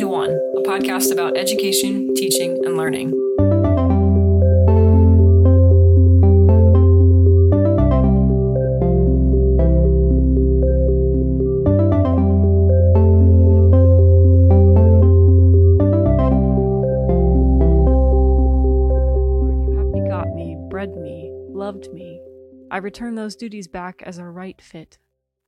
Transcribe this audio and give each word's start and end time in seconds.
to 0.00 0.08
One, 0.08 0.30
a 0.30 0.60
podcast 0.60 1.12
about 1.12 1.36
education, 1.36 2.14
teaching, 2.14 2.58
and 2.64 2.76
learning. 2.76 3.10
Lord, 19.40 19.56
you 19.68 19.76
have 19.78 19.92
begot 19.92 20.28
me, 20.34 20.56
bred 20.70 20.94
me, 20.96 21.30
loved 21.48 21.92
me. 21.92 22.20
I 22.70 22.76
return 22.76 23.14
those 23.14 23.36
duties 23.36 23.66
back 23.66 24.02
as 24.04 24.18
a 24.18 24.24
right 24.24 24.60
fit. 24.60 24.98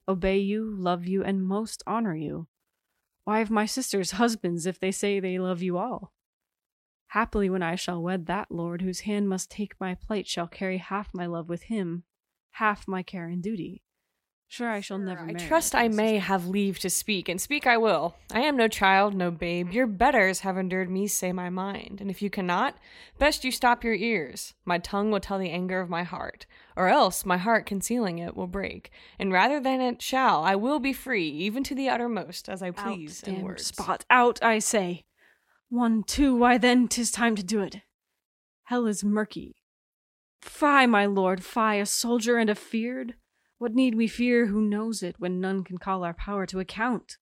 Obey 0.09 0.39
you, 0.39 0.75
love 0.77 1.07
you, 1.07 1.23
and 1.23 1.43
most 1.47 1.83
honor 1.87 2.17
you. 2.17 2.47
Why 3.25 3.39
have 3.39 3.51
my 3.51 3.67
sisters 3.67 4.13
husbands 4.13 4.67
if 4.67 4.79
they 4.79 4.91
say 4.91 5.21
they 5.21 5.39
love 5.39 5.63
you 5.63 5.79
all? 5.79 6.13
Happily, 7.09 7.51
when 7.51 7.63
I 7.63 7.75
shall 7.75 8.03
wed 8.03 8.27
that 8.27 8.51
Lord 8.51 8.83
whose 8.83 9.01
hand 9.01 9.29
must 9.29 9.51
take 9.51 9.81
my 9.81 9.95
plight, 9.95 10.27
shall 10.27 10.47
carry 10.47 10.79
half 10.79 11.11
my 11.13 11.27
love 11.27 11.49
with 11.49 11.65
him, 11.65 12.05
half 12.53 12.87
my 12.87 13.03
care 13.03 13.27
and 13.27 13.43
duty. 13.43 13.83
Sure, 14.53 14.69
I 14.69 14.81
shall 14.81 14.99
never 14.99 15.27
I 15.27 15.35
trust 15.35 15.77
I 15.77 15.87
may 15.87 16.19
have 16.19 16.49
leave 16.49 16.81
to 16.81 16.91
speak, 16.91 17.29
and 17.29 17.41
speak 17.41 17.69
I 17.69 17.77
will. 17.77 18.17
I 18.33 18.41
am 18.41 18.57
no 18.57 18.67
child, 18.67 19.15
no 19.15 19.31
babe. 19.31 19.73
Your 19.73 19.87
betters 19.87 20.41
have 20.41 20.59
endured 20.59 20.91
me 20.91 21.07
say 21.07 21.31
my 21.31 21.51
mind, 21.51 22.01
and 22.01 22.11
if 22.11 22.21
you 22.21 22.31
cannot, 22.31 22.77
best 23.17 23.45
you 23.45 23.53
stop 23.53 23.85
your 23.85 23.95
ears. 23.95 24.55
My 24.65 24.79
tongue 24.79 25.13
will 25.13 25.21
tell 25.21 25.39
the 25.39 25.51
anger 25.53 25.81
of 25.81 25.89
my 25.89 26.03
heart, 26.03 26.47
or 26.77 26.89
else 26.89 27.25
my 27.25 27.37
heart 27.37 27.65
concealing 27.65 28.19
it 28.19 28.37
will 28.37 28.49
break. 28.49 28.91
And 29.21 29.31
rather 29.31 29.61
than 29.61 29.81
it 29.81 30.03
shall, 30.03 30.43
I 30.43 30.57
will 30.57 30.81
be 30.81 30.93
free, 30.93 31.29
even 31.29 31.63
to 31.63 31.75
the 31.77 31.89
uttermost, 31.89 32.49
as 32.49 32.61
I 32.61 32.73
please 32.73 33.23
out, 33.23 33.29
in 33.29 33.43
words. 33.43 33.67
spot 33.67 34.05
out, 34.11 34.43
I 34.43 34.59
say. 34.59 35.05
One, 35.69 36.03
two, 36.03 36.35
why 36.35 36.59
then 36.59 36.89
'tis 36.89 37.13
time 37.13 37.37
to 37.37 37.45
do 37.45 37.61
it. 37.61 37.83
Hell 38.65 38.89
is 38.89 39.05
murky. 39.05 39.55
Fie, 40.43 40.87
my 40.87 41.07
lord, 41.07 41.45
fie, 41.45 41.77
a 41.77 41.87
soldier 41.87 42.37
and 42.37 42.51
a 42.51 42.57
feared. 42.57 43.15
What 43.61 43.75
need 43.75 43.95
we 43.95 44.07
fear 44.07 44.47
who 44.47 44.63
knows 44.63 45.03
it 45.03 45.17
when 45.19 45.39
none 45.39 45.65
can 45.65 45.77
call 45.77 46.03
our 46.03 46.15
power 46.15 46.47
to 46.47 46.61
account? 46.61 47.19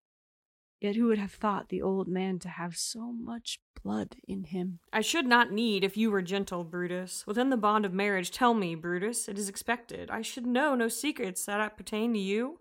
Yet 0.81 0.95
who 0.95 1.07
would 1.07 1.19
have 1.19 1.33
thought 1.33 1.69
the 1.69 1.83
old 1.83 2.07
man 2.07 2.39
to 2.39 2.49
have 2.49 2.77
so 2.77 3.13
much 3.13 3.59
blood 3.83 4.15
in 4.29 4.45
him? 4.45 4.79
I 4.93 5.01
should 5.01 5.27
not 5.27 5.51
need 5.51 5.83
if 5.83 5.97
you 5.97 6.13
were 6.13 6.23
gentle, 6.23 6.63
Brutus. 6.63 7.27
Within 7.27 7.51
the 7.51 7.57
bond 7.57 7.85
of 7.85 7.93
marriage, 7.93 8.31
tell 8.31 8.55
me, 8.55 8.77
Brutus, 8.77 9.29
it 9.29 9.37
is 9.37 9.49
expected. 9.49 10.13
I 10.13 10.23
should 10.23 10.47
know 10.47 10.77
no 10.77 10.87
secrets 10.87 11.45
that 11.47 11.77
pertain 11.77 12.13
to 12.13 12.21
you. 12.21 12.61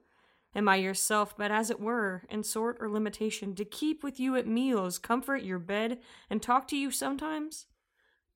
Am 0.56 0.68
I 0.68 0.78
yourself, 0.78 1.38
but 1.38 1.52
as 1.52 1.70
it 1.70 1.80
were, 1.80 2.24
in 2.32 2.42
sort 2.42 2.78
or 2.80 2.90
limitation, 2.90 3.54
to 3.54 3.64
keep 3.64 4.04
with 4.04 4.20
you 4.20 4.36
at 4.36 4.48
meals, 4.48 4.98
comfort 4.98 5.44
your 5.44 5.60
bed, 5.60 6.00
and 6.32 6.42
talk 6.42 6.68
to 6.70 6.76
you 6.76 6.90
sometimes? 6.90 7.68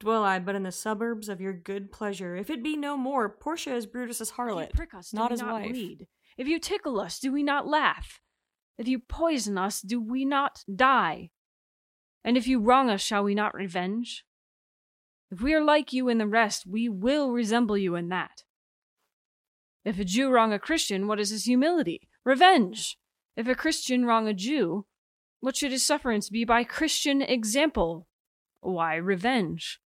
Dwell 0.02 0.24
I 0.24 0.40
but 0.40 0.56
in 0.56 0.64
the 0.64 0.72
suburbs 0.72 1.30
of 1.30 1.40
your 1.40 1.54
good 1.54 1.92
pleasure. 1.92 2.36
If 2.36 2.50
it 2.50 2.64
be 2.64 2.76
no 2.76 2.98
more, 2.98 3.30
Portia 3.30 3.76
is 3.76 3.86
Brutus's 3.86 4.32
If 4.32 4.38
you 4.38 4.44
harlot, 4.44 4.74
prick 4.74 4.96
us, 4.96 5.12
do 5.12 5.18
not 5.18 5.30
we 5.30 5.34
his 5.34 5.42
not 5.42 5.54
wife. 5.54 5.70
bleed? 5.70 6.08
If 6.38 6.48
you 6.48 6.60
tickle 6.60 7.00
us, 7.00 7.20
do 7.20 7.32
we 7.32 7.44
not 7.44 7.68
laugh? 7.68 8.20
If 8.80 8.88
you 8.88 8.98
poison 8.98 9.60
us, 9.60 9.80
do 9.80 10.02
we 10.02 10.26
not 10.26 10.64
die? 10.74 11.30
And 12.24 12.36
if 12.36 12.48
you 12.48 12.60
wrong 12.60 12.90
us, 12.90 13.00
shall 13.02 13.24
we 13.24 13.36
not 13.36 13.54
revenge? 13.54 14.26
If 15.30 15.40
we 15.40 15.54
are 15.54 15.64
like 15.64 15.94
you 15.94 16.10
in 16.10 16.18
the 16.18 16.28
rest, 16.28 16.66
we 16.66 16.90
will 16.90 17.32
resemble 17.32 17.78
you 17.78 17.96
in 17.96 18.10
that. 18.10 18.44
If 19.86 20.00
a 20.00 20.04
Jew 20.04 20.32
wrong 20.32 20.52
a 20.52 20.58
Christian, 20.58 21.06
what 21.06 21.20
is 21.20 21.30
his 21.30 21.46
humility? 21.46 22.10
Revenge. 22.26 22.98
If 23.38 23.48
a 23.48 23.56
Christian 23.56 24.06
wrong 24.06 24.28
a 24.28 24.34
Jew, 24.34 24.88
what 25.42 25.56
should 25.56 25.72
his 25.72 25.86
sufferance 25.86 26.30
be 26.30 26.44
by 26.44 26.64
Christian 26.64 27.22
example? 27.22 28.08
Why, 28.62 28.96
revenge. 28.96 29.80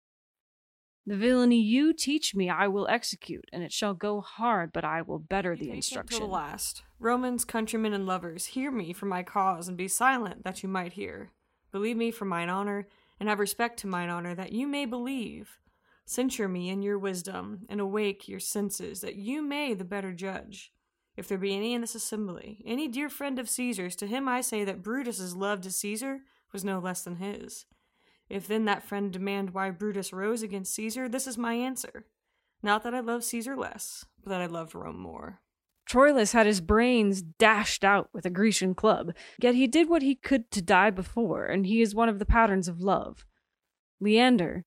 The 1.06 1.18
villainy 1.18 1.60
you 1.60 1.94
teach 1.94 2.34
me, 2.34 2.50
I 2.50 2.68
will 2.68 2.88
execute, 2.88 3.50
and 3.52 3.62
it 3.62 3.74
shall 3.74 3.94
go 3.94 4.22
hard, 4.22 4.72
but 4.72 4.86
I 4.86 5.02
will 5.02 5.20
better 5.20 5.56
the 5.56 5.70
instruction. 5.70 6.20
Till 6.20 6.28
the 6.28 6.34
last. 6.34 6.84
Romans, 6.98 7.44
countrymen, 7.44 7.94
and 7.94 8.06
lovers, 8.06 8.48
hear 8.48 8.72
me 8.72 8.94
for 8.94 9.06
my 9.06 9.22
cause, 9.22 9.68
and 9.68 9.76
be 9.76 9.90
silent 9.90 10.46
that 10.46 10.64
you 10.64 10.70
might 10.70 10.94
hear. 10.94 11.32
Believe 11.74 11.98
me 11.98 12.10
for 12.10 12.24
mine 12.24 12.48
honor, 12.48 12.88
and 13.20 13.28
have 13.28 13.40
respect 13.40 13.80
to 13.80 13.88
mine 13.88 14.10
honor, 14.10 14.34
that 14.34 14.54
you 14.54 14.66
may 14.66 14.86
believe. 14.86 15.60
Censure 16.06 16.48
me 16.48 16.70
in 16.70 16.82
your 16.82 16.98
wisdom, 16.98 17.66
and 17.68 17.82
awake 17.82 18.30
your 18.30 18.40
senses, 18.40 19.02
that 19.02 19.16
you 19.16 19.42
may 19.42 19.74
the 19.74 19.84
better 19.84 20.14
judge. 20.14 20.72
If 21.18 21.28
there 21.28 21.38
be 21.38 21.54
any 21.56 21.74
in 21.74 21.82
this 21.82 21.96
assembly, 21.96 22.64
any 22.66 22.88
dear 22.88 23.10
friend 23.10 23.40
of 23.40 23.50
Caesar's, 23.50 23.98
to 23.98 24.08
him 24.08 24.30
I 24.30 24.40
say 24.40 24.64
that 24.64 24.82
Brutus's 24.82 25.36
love 25.36 25.60
to 25.62 25.72
Caesar 25.72 26.22
was 26.54 26.64
no 26.64 26.80
less 26.80 27.04
than 27.04 27.18
his. 27.18 27.66
If 28.30 28.48
then 28.48 28.66
that 28.66 28.84
friend 28.84 29.12
demand 29.12 29.52
why 29.52 29.70
Brutus 29.70 30.14
rose 30.14 30.42
against 30.42 30.74
Caesar, 30.76 31.08
this 31.08 31.28
is 31.28 31.38
my 31.38 31.54
answer. 31.54 32.06
Not 32.62 32.84
that 32.84 32.94
I 32.94 33.02
love 33.02 33.24
Caesar 33.24 33.56
less, 33.56 34.06
but 34.24 34.30
that 34.30 34.42
I 34.42 34.46
loved 34.46 34.74
Rome 34.74 34.98
more. 34.98 35.42
Troilus 35.86 36.32
had 36.32 36.46
his 36.46 36.62
brains 36.62 37.22
dashed 37.22 37.84
out 37.84 38.10
with 38.14 38.26
a 38.26 38.30
Grecian 38.30 38.74
club, 38.74 39.14
yet 39.42 39.54
he 39.54 39.68
did 39.68 39.90
what 39.90 40.02
he 40.02 40.16
could 40.16 40.50
to 40.52 40.62
die 40.62 40.90
before, 40.90 41.46
and 41.46 41.66
he 41.66 41.82
is 41.82 41.94
one 41.94 42.08
of 42.08 42.20
the 42.20 42.26
patterns 42.26 42.68
of 42.68 42.80
love. 42.80 43.26
Leander, 44.00 44.66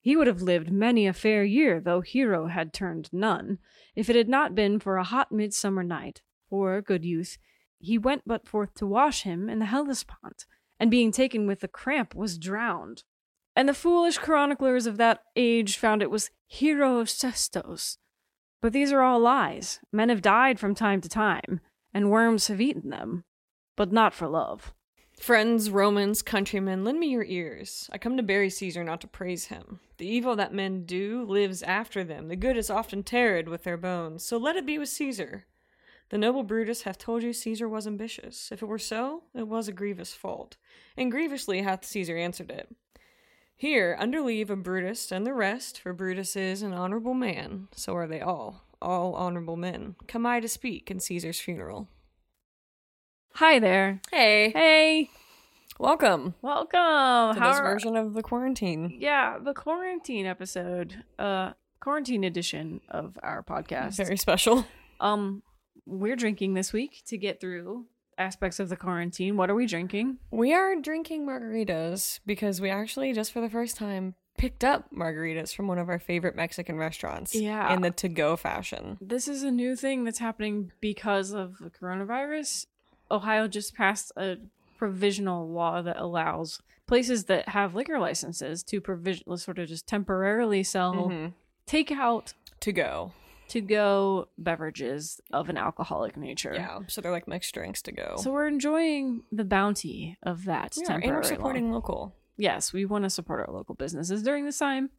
he 0.00 0.16
would 0.16 0.26
have 0.26 0.42
lived 0.42 0.72
many 0.72 1.06
a 1.06 1.12
fair 1.12 1.44
year, 1.44 1.80
though 1.80 2.00
Hero 2.00 2.46
had 2.46 2.72
turned 2.72 3.08
none, 3.12 3.58
if 3.94 4.08
it 4.10 4.16
had 4.16 4.28
not 4.28 4.54
been 4.54 4.80
for 4.80 4.96
a 4.96 5.04
hot 5.04 5.30
midsummer 5.30 5.84
night. 5.84 6.22
For, 6.48 6.82
good 6.82 7.04
youth, 7.04 7.38
he 7.78 7.98
went 7.98 8.22
but 8.26 8.46
forth 8.46 8.74
to 8.74 8.86
wash 8.86 9.22
him 9.22 9.48
in 9.48 9.58
the 9.58 9.66
Hellespont, 9.66 10.46
and 10.82 10.90
being 10.90 11.12
taken 11.12 11.46
with 11.46 11.60
the 11.60 11.68
cramp 11.68 12.12
was 12.12 12.36
drowned. 12.36 13.04
And 13.54 13.68
the 13.68 13.72
foolish 13.72 14.18
chroniclers 14.18 14.84
of 14.84 14.96
that 14.96 15.20
age 15.36 15.76
found 15.76 16.02
it 16.02 16.10
was 16.10 16.30
Hero 16.48 16.98
Sestos, 17.04 17.98
but 18.60 18.72
these 18.72 18.90
are 18.90 19.00
all 19.00 19.20
lies. 19.20 19.78
Men 19.92 20.08
have 20.08 20.20
died 20.20 20.58
from 20.58 20.74
time 20.74 21.00
to 21.02 21.08
time, 21.08 21.60
and 21.94 22.10
worms 22.10 22.48
have 22.48 22.60
eaten 22.60 22.90
them, 22.90 23.22
but 23.76 23.92
not 23.92 24.12
for 24.12 24.26
love. 24.26 24.74
Friends, 25.20 25.70
Romans, 25.70 26.20
countrymen, 26.20 26.82
lend 26.82 26.98
me 26.98 27.10
your 27.10 27.22
ears. 27.22 27.88
I 27.92 27.98
come 27.98 28.16
to 28.16 28.22
bury 28.24 28.50
Caesar, 28.50 28.82
not 28.82 29.00
to 29.02 29.06
praise 29.06 29.44
him. 29.44 29.78
The 29.98 30.08
evil 30.08 30.34
that 30.34 30.52
men 30.52 30.84
do 30.84 31.22
lives 31.22 31.62
after 31.62 32.02
them. 32.02 32.26
The 32.26 32.34
good 32.34 32.56
is 32.56 32.70
often 32.70 33.04
tarred 33.04 33.48
with 33.48 33.62
their 33.62 33.76
bones. 33.76 34.24
So 34.24 34.36
let 34.36 34.56
it 34.56 34.66
be 34.66 34.78
with 34.78 34.88
Caesar. 34.88 35.44
The 36.12 36.18
noble 36.18 36.42
Brutus 36.42 36.82
hath 36.82 36.98
told 36.98 37.22
you 37.22 37.32
Caesar 37.32 37.66
was 37.66 37.86
ambitious. 37.86 38.52
If 38.52 38.62
it 38.62 38.66
were 38.66 38.78
so, 38.78 39.22
it 39.34 39.48
was 39.48 39.66
a 39.66 39.72
grievous 39.72 40.12
fault, 40.12 40.58
and 40.94 41.10
grievously 41.10 41.62
hath 41.62 41.86
Caesar 41.86 42.18
answered 42.18 42.50
it. 42.50 42.68
Here, 43.56 43.96
under 43.98 44.20
leave 44.20 44.50
of 44.50 44.62
Brutus 44.62 45.10
and 45.10 45.26
the 45.26 45.32
rest, 45.32 45.80
for 45.80 45.94
Brutus 45.94 46.36
is 46.36 46.60
an 46.60 46.74
honorable 46.74 47.14
man, 47.14 47.68
so 47.74 47.96
are 47.96 48.06
they 48.06 48.20
all, 48.20 48.62
all 48.82 49.14
honorable 49.14 49.56
men, 49.56 49.96
come 50.06 50.26
I 50.26 50.40
to 50.40 50.48
speak 50.48 50.90
in 50.90 51.00
Caesar's 51.00 51.40
funeral. 51.40 51.88
Hi 53.36 53.58
there. 53.58 54.02
Hey, 54.10 54.50
Hey, 54.50 55.08
welcome 55.78 56.34
welcome. 56.42 57.34
to 57.36 57.40
How 57.40 57.52
this 57.52 57.56
are- 57.58 57.62
version 57.72 57.96
of 57.96 58.12
the 58.12 58.22
quarantine. 58.22 58.98
Yeah, 59.00 59.38
the 59.42 59.54
quarantine 59.54 60.26
episode, 60.26 61.04
uh, 61.18 61.54
quarantine 61.80 62.22
edition 62.22 62.82
of 62.90 63.18
our 63.22 63.42
podcast. 63.42 63.96
Very 63.96 64.18
special. 64.18 64.66
Um, 65.00 65.42
we're 65.86 66.16
drinking 66.16 66.54
this 66.54 66.72
week 66.72 67.02
to 67.06 67.16
get 67.18 67.40
through 67.40 67.86
aspects 68.18 68.60
of 68.60 68.68
the 68.68 68.76
quarantine. 68.76 69.36
What 69.36 69.50
are 69.50 69.54
we 69.54 69.66
drinking? 69.66 70.18
We 70.30 70.52
are 70.52 70.76
drinking 70.80 71.26
margaritas 71.26 72.20
because 72.26 72.60
we 72.60 72.70
actually, 72.70 73.12
just 73.12 73.32
for 73.32 73.40
the 73.40 73.50
first 73.50 73.76
time, 73.76 74.14
picked 74.38 74.64
up 74.64 74.90
margaritas 74.94 75.54
from 75.54 75.66
one 75.68 75.78
of 75.78 75.88
our 75.88 75.98
favorite 75.98 76.36
Mexican 76.36 76.76
restaurants. 76.76 77.34
Yeah. 77.34 77.72
In 77.72 77.80
the 77.82 77.90
to 77.92 78.08
go 78.08 78.36
fashion. 78.36 78.98
This 79.00 79.28
is 79.28 79.42
a 79.42 79.50
new 79.50 79.76
thing 79.76 80.04
that's 80.04 80.18
happening 80.18 80.72
because 80.80 81.32
of 81.32 81.58
the 81.58 81.70
coronavirus. 81.70 82.66
Ohio 83.10 83.46
just 83.48 83.74
passed 83.74 84.12
a 84.16 84.36
provisional 84.78 85.48
law 85.48 85.82
that 85.82 85.96
allows 85.96 86.60
places 86.86 87.24
that 87.24 87.48
have 87.50 87.74
liquor 87.74 87.98
licenses 87.98 88.62
to 88.64 88.80
provision 88.80 89.36
sort 89.36 89.58
of 89.58 89.68
just 89.68 89.86
temporarily 89.86 90.62
sell 90.62 91.08
Mhm. 91.08 91.32
takeout 91.66 92.34
To 92.60 92.72
go. 92.72 93.12
To 93.48 93.60
go 93.60 94.28
beverages 94.38 95.20
of 95.32 95.48
an 95.48 95.56
alcoholic 95.56 96.16
nature. 96.16 96.52
Yeah. 96.54 96.80
So 96.88 97.00
they're 97.00 97.12
like 97.12 97.28
mixed 97.28 97.52
drinks 97.54 97.82
to 97.82 97.92
go. 97.92 98.16
So 98.18 98.32
we're 98.32 98.46
enjoying 98.46 99.22
the 99.30 99.44
bounty 99.44 100.16
of 100.22 100.44
that 100.46 100.76
are, 100.88 100.94
and 100.98 101.10
we're 101.12 101.22
supporting 101.22 101.70
local. 101.72 102.14
Yes, 102.36 102.72
we 102.72 102.84
want 102.86 103.04
to 103.04 103.10
support 103.10 103.46
our 103.46 103.54
local 103.54 103.74
businesses 103.74 104.22
during 104.22 104.44
this 104.46 104.58
time. 104.58 104.90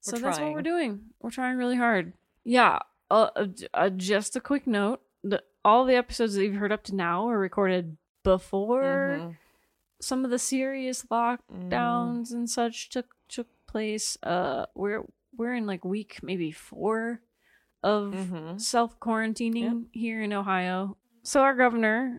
So 0.00 0.16
that's 0.16 0.38
what 0.40 0.52
we're 0.52 0.62
doing. 0.62 1.00
We're 1.20 1.30
trying 1.30 1.58
really 1.58 1.76
hard. 1.76 2.14
Yeah. 2.44 2.78
Uh, 3.10 3.28
uh, 3.36 3.46
uh, 3.74 3.90
just 3.90 4.34
a 4.36 4.40
quick 4.40 4.66
note: 4.66 5.00
the, 5.22 5.42
all 5.64 5.84
the 5.84 5.94
episodes 5.96 6.34
that 6.34 6.44
you've 6.44 6.56
heard 6.56 6.72
up 6.72 6.82
to 6.84 6.94
now 6.94 7.28
are 7.28 7.38
recorded 7.38 7.98
before 8.24 9.18
Mhm. 9.20 9.36
some 10.00 10.24
of 10.24 10.30
the 10.30 10.38
serious 10.38 11.04
lockdowns 11.10 12.32
and 12.32 12.48
such 12.48 12.88
took 12.88 13.14
took 13.28 13.48
place. 13.66 14.16
Uh, 14.22 14.66
we're 14.74 15.04
we're 15.36 15.54
in 15.54 15.66
like 15.66 15.84
week 15.84 16.18
maybe 16.22 16.50
four 16.50 17.20
of 17.82 18.12
Mhm. 18.14 18.60
self 18.60 18.98
quarantining 19.00 19.86
here 19.92 20.22
in 20.22 20.32
Ohio. 20.32 20.96
So 21.22 21.42
our 21.42 21.54
governor 21.54 22.18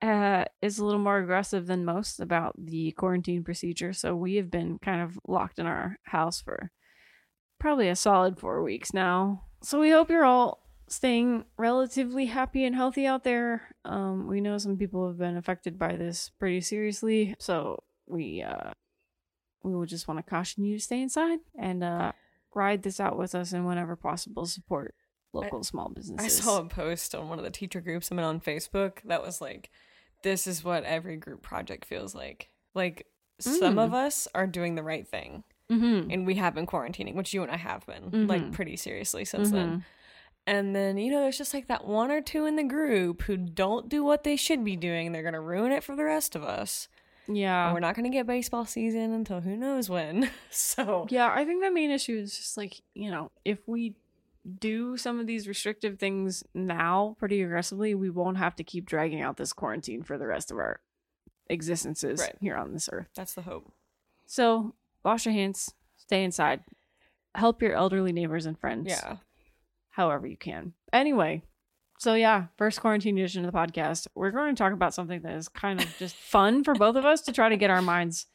uh, 0.00 0.44
is 0.62 0.78
a 0.78 0.84
little 0.84 1.00
more 1.00 1.18
aggressive 1.18 1.66
than 1.66 1.84
most 1.84 2.20
about 2.20 2.54
the 2.56 2.92
quarantine 2.92 3.42
procedure. 3.42 3.92
So 3.92 4.14
we 4.14 4.36
have 4.36 4.48
been 4.50 4.78
kind 4.78 5.02
of 5.02 5.18
locked 5.26 5.58
in 5.58 5.66
our 5.66 5.98
house 6.04 6.40
for 6.40 6.70
probably 7.58 7.88
a 7.88 7.96
solid 7.96 8.38
four 8.38 8.62
weeks 8.62 8.94
now. 8.94 9.44
So 9.62 9.80
we 9.80 9.90
hope 9.90 10.08
you're 10.08 10.24
all 10.24 10.62
staying 10.86 11.44
relatively 11.56 12.26
happy 12.26 12.64
and 12.64 12.76
healthy 12.76 13.06
out 13.06 13.24
there. 13.24 13.74
Um, 13.84 14.28
we 14.28 14.40
know 14.40 14.56
some 14.58 14.76
people 14.78 15.08
have 15.08 15.18
been 15.18 15.36
affected 15.36 15.78
by 15.78 15.96
this 15.96 16.30
pretty 16.38 16.60
seriously, 16.60 17.34
so 17.40 17.82
we 18.06 18.40
uh, 18.42 18.70
we 19.64 19.74
would 19.74 19.88
just 19.88 20.06
want 20.06 20.18
to 20.18 20.30
caution 20.30 20.64
you 20.64 20.78
to 20.78 20.82
stay 20.82 21.02
inside 21.02 21.40
and 21.58 21.82
uh, 21.82 22.12
ride 22.58 22.82
this 22.82 22.98
out 23.00 23.16
with 23.16 23.34
us 23.34 23.52
and 23.52 23.66
whenever 23.66 23.94
possible 23.96 24.44
support 24.46 24.94
local 25.32 25.62
small 25.62 25.88
businesses. 25.88 26.40
I 26.40 26.42
saw 26.42 26.58
a 26.58 26.64
post 26.68 27.14
on 27.14 27.28
one 27.28 27.38
of 27.38 27.44
the 27.44 27.50
teacher 27.50 27.80
groups 27.80 28.10
I'm 28.10 28.18
in 28.18 28.24
on 28.24 28.40
Facebook 28.40 29.02
that 29.04 29.22
was 29.22 29.40
like, 29.40 29.70
"This 30.22 30.46
is 30.46 30.64
what 30.64 30.84
every 30.84 31.16
group 31.16 31.42
project 31.42 31.84
feels 31.84 32.14
like." 32.14 32.50
Like 32.74 33.06
some 33.40 33.76
Mm. 33.76 33.84
of 33.84 33.94
us 33.94 34.26
are 34.34 34.46
doing 34.46 34.74
the 34.74 34.82
right 34.82 35.06
thing, 35.06 35.44
Mhm. 35.70 36.12
and 36.12 36.26
we 36.26 36.34
have 36.36 36.54
been 36.54 36.66
quarantining, 36.66 37.14
which 37.14 37.32
you 37.32 37.42
and 37.42 37.52
I 37.52 37.56
have 37.56 37.86
been, 37.86 38.26
like 38.26 38.42
Mhm. 38.42 38.52
pretty 38.52 38.76
seriously 38.76 39.24
since 39.24 39.48
Mhm. 39.50 39.52
then. 39.52 39.84
And 40.46 40.74
then 40.74 40.96
you 40.96 41.10
know, 41.12 41.20
there's 41.20 41.36
just 41.38 41.52
like 41.54 41.66
that 41.68 41.86
one 41.86 42.10
or 42.10 42.20
two 42.22 42.46
in 42.46 42.56
the 42.56 42.64
group 42.64 43.22
who 43.22 43.36
don't 43.36 43.88
do 43.88 44.02
what 44.02 44.24
they 44.24 44.34
should 44.34 44.64
be 44.64 44.76
doing. 44.76 45.12
They're 45.12 45.22
gonna 45.22 45.40
ruin 45.42 45.72
it 45.72 45.84
for 45.84 45.94
the 45.94 46.04
rest 46.04 46.34
of 46.34 46.42
us. 46.42 46.88
Yeah. 47.28 47.72
We're 47.72 47.80
not 47.80 47.94
gonna 47.94 48.10
get 48.10 48.26
baseball 48.26 48.64
season 48.64 49.12
until 49.12 49.40
who 49.40 49.56
knows 49.56 49.88
when. 49.88 50.30
so 50.50 51.06
Yeah, 51.10 51.30
I 51.32 51.44
think 51.44 51.62
the 51.62 51.70
main 51.70 51.90
issue 51.90 52.16
is 52.18 52.36
just 52.36 52.56
like, 52.56 52.80
you 52.94 53.10
know, 53.10 53.30
if 53.44 53.58
we 53.66 53.94
do 54.58 54.96
some 54.96 55.20
of 55.20 55.26
these 55.26 55.46
restrictive 55.46 55.98
things 55.98 56.42
now 56.54 57.16
pretty 57.18 57.42
aggressively, 57.42 57.94
we 57.94 58.08
won't 58.08 58.38
have 58.38 58.56
to 58.56 58.64
keep 58.64 58.86
dragging 58.86 59.20
out 59.20 59.36
this 59.36 59.52
quarantine 59.52 60.02
for 60.02 60.16
the 60.16 60.26
rest 60.26 60.50
of 60.50 60.56
our 60.56 60.80
existences 61.50 62.20
Right. 62.20 62.36
here 62.40 62.56
on 62.56 62.72
this 62.72 62.88
earth. 62.92 63.08
that's 63.14 63.34
the 63.34 63.42
hope. 63.42 63.70
So, 64.26 64.74
wash 65.04 65.24
your 65.26 65.32
hands, 65.34 65.74
stay 65.96 66.22
inside, 66.24 66.60
help 67.34 67.60
your 67.62 67.72
elderly 67.74 68.12
neighbors 68.12 68.46
and 68.46 68.58
friends. 68.58 68.88
Yeah. 68.88 69.16
However 69.90 70.26
you 70.26 70.36
can. 70.36 70.74
Anyway, 70.92 71.42
so 71.98 72.14
yeah, 72.14 72.46
first 72.56 72.80
quarantine 72.80 73.18
edition 73.18 73.44
of 73.44 73.52
the 73.52 73.58
podcast. 73.58 74.06
We're 74.14 74.30
going 74.30 74.54
to 74.54 74.58
talk 74.58 74.72
about 74.72 74.94
something 74.94 75.20
that 75.22 75.34
is 75.34 75.48
kind 75.48 75.80
of 75.80 75.96
just 75.98 76.14
fun 76.14 76.62
for 76.62 76.74
both 76.74 76.96
of 76.96 77.04
us 77.04 77.22
to 77.22 77.32
try 77.32 77.48
to 77.48 77.56
get 77.56 77.70
our 77.70 77.82
minds 77.82 78.26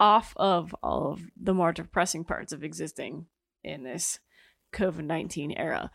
off 0.00 0.34
of 0.36 0.74
all 0.82 1.12
of 1.12 1.22
the 1.40 1.54
more 1.54 1.72
depressing 1.72 2.24
parts 2.24 2.52
of 2.52 2.64
existing 2.64 3.26
in 3.62 3.84
this 3.84 4.18
COVID 4.72 5.04
19 5.04 5.52
era. 5.52 5.90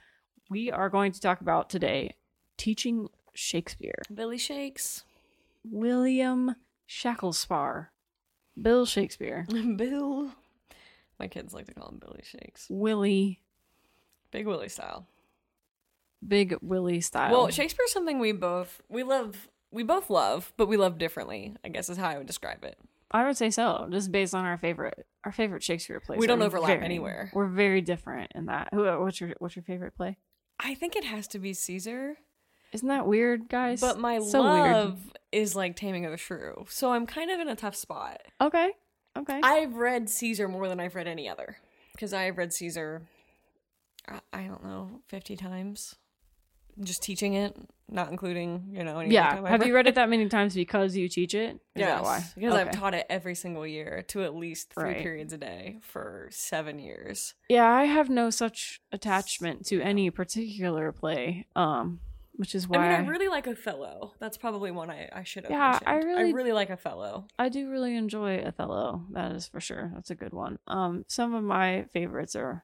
We 0.50 0.72
are 0.72 0.90
going 0.90 1.12
to 1.12 1.20
talk 1.20 1.42
about 1.42 1.70
today 1.70 2.16
teaching 2.58 3.10
Shakespeare. 3.34 4.02
Billy 4.14 4.38
Shakes. 4.38 5.04
William 5.70 6.56
Shacklespar. 6.88 7.88
Bill 8.60 8.86
Shakespeare. 8.86 9.46
Bill. 9.76 10.32
My 11.20 11.28
kids 11.28 11.54
like 11.54 11.68
to 11.68 11.74
call 11.74 11.90
him 11.90 12.00
Billy 12.00 12.24
Shakes. 12.24 12.68
Willie. 12.70 13.42
Big 14.32 14.48
Willie 14.48 14.70
style. 14.70 15.06
Big 16.26 16.56
Willie 16.62 17.02
style. 17.02 17.32
Well, 17.32 17.50
Shakespeare's 17.50 17.92
something 17.92 18.20
we 18.20 18.32
both 18.32 18.82
we 18.90 19.04
love 19.04 19.48
we 19.72 19.84
both 19.84 20.10
love, 20.10 20.52
but 20.58 20.68
we 20.68 20.78
love 20.78 20.98
differently, 20.98 21.56
I 21.64 21.70
guess 21.70 21.90
is 21.90 21.98
how 21.98 22.08
I 22.10 22.18
would 22.18 22.28
describe 22.28 22.64
it. 22.64 22.78
I 23.12 23.26
would 23.26 23.38
say 23.38 23.50
so, 23.50 23.88
just 23.92 24.12
based 24.12 24.36
on 24.36 24.46
our 24.46 24.58
favorite 24.58 25.06
our 25.24 25.32
favorite 25.32 25.64
Shakespeare 25.64 26.00
plays. 26.00 26.20
We 26.20 26.28
don't 26.28 26.42
overlap 26.42 26.70
very- 26.70 26.86
anywhere. 26.86 27.32
We're 27.34 27.48
very 27.48 27.82
different 27.82 28.32
in 28.36 28.46
that. 28.48 28.70
Who? 28.74 28.84
What's 29.00 29.20
your 29.20 29.34
What's 29.40 29.56
your 29.56 29.64
favorite 29.64 29.96
play? 29.96 30.18
I 30.60 30.76
think 30.76 30.96
it 30.96 31.06
has 31.06 31.28
to 31.30 31.40
be 31.40 31.54
Caesar. 31.54 32.18
Isn't 32.72 32.88
that 32.88 33.08
weird, 33.08 33.50
guys? 33.50 33.82
But 33.82 33.98
my 33.98 34.20
so 34.20 34.42
love 34.42 35.00
is 35.32 35.56
like 35.56 35.76
Taming 35.76 36.06
of 36.06 36.12
the 36.12 36.18
Shrew. 36.18 36.66
So 36.70 36.92
I'm 36.92 37.08
kind 37.08 37.32
of 37.32 37.40
in 37.40 37.48
a 37.48 37.56
tough 37.56 37.76
spot. 37.76 38.22
Okay. 38.40 38.72
Okay. 39.18 39.40
I've 39.44 39.76
read 39.76 40.10
Caesar 40.10 40.48
more 40.48 40.68
than 40.68 40.80
I've 40.80 40.94
read 40.96 41.08
any 41.08 41.28
other. 41.28 41.58
Because 41.94 42.14
I've 42.14 42.38
read 42.38 42.54
Caesar, 42.54 43.02
I 44.32 44.44
don't 44.44 44.64
know, 44.64 45.02
50 45.08 45.36
times. 45.36 45.96
Just 46.82 47.04
teaching 47.04 47.34
it, 47.34 47.58
not 47.90 48.10
including, 48.10 48.70
you 48.72 48.84
know, 48.84 49.00
any 49.00 49.14
yeah. 49.14 49.42
I've 49.44 49.66
you 49.68 49.76
read 49.76 49.88
it 49.88 49.96
that 49.96 50.10
many 50.10 50.30
times 50.30 50.56
because 50.56 50.96
you 50.96 51.10
teach 51.10 51.34
it? 51.34 51.56
Is 51.56 51.60
Yes, 51.76 52.02
why? 52.04 52.24
Because 52.36 52.54
I've 52.54 52.72
taught 52.72 52.94
it 52.94 53.06
every 53.10 53.36
single 53.36 53.68
year 53.68 54.04
to 54.10 54.24
at 54.24 54.34
least 54.34 54.74
three 54.74 54.84
Right. 54.86 54.98
periods 55.02 55.34
a 55.34 55.38
day 55.38 55.80
for 55.82 56.30
seven 56.32 56.80
years. 56.80 57.34
Yeah, 57.50 57.70
I 57.70 57.84
have 57.86 58.10
no 58.10 58.30
such 58.30 58.80
attachment 58.94 59.66
to 59.68 59.82
any 59.82 60.10
particular 60.10 60.92
play. 60.94 61.48
Um, 61.56 62.00
which 62.36 62.56
is 62.56 62.66
why 62.70 62.78
I 62.78 62.98
mean, 63.00 63.08
I 63.08 63.10
really 63.12 63.28
like 63.28 63.48
Othello. 63.50 64.14
That's 64.20 64.38
probably 64.38 64.72
one 64.72 64.90
I, 64.90 65.10
I 65.12 65.24
should 65.24 65.44
have 65.44 65.52
Yeah, 65.52 65.72
mentioned. 65.72 65.90
I 65.90 65.96
really- 65.96 66.30
I 66.30 66.34
really 66.34 66.54
like 66.54 66.70
Othello. 66.72 67.28
I 67.38 67.50
do 67.50 67.70
really 67.70 67.98
enjoy 67.98 68.38
Othello. 68.40 69.04
That 69.12 69.34
is 69.34 69.46
for 69.50 69.60
sure. 69.60 69.92
That's 69.94 70.10
a 70.12 70.16
good 70.16 70.32
one. 70.32 70.58
Um, 70.66 71.04
some 71.10 71.34
of 71.34 71.44
my 71.44 71.84
favorites 71.92 72.38
are 72.38 72.64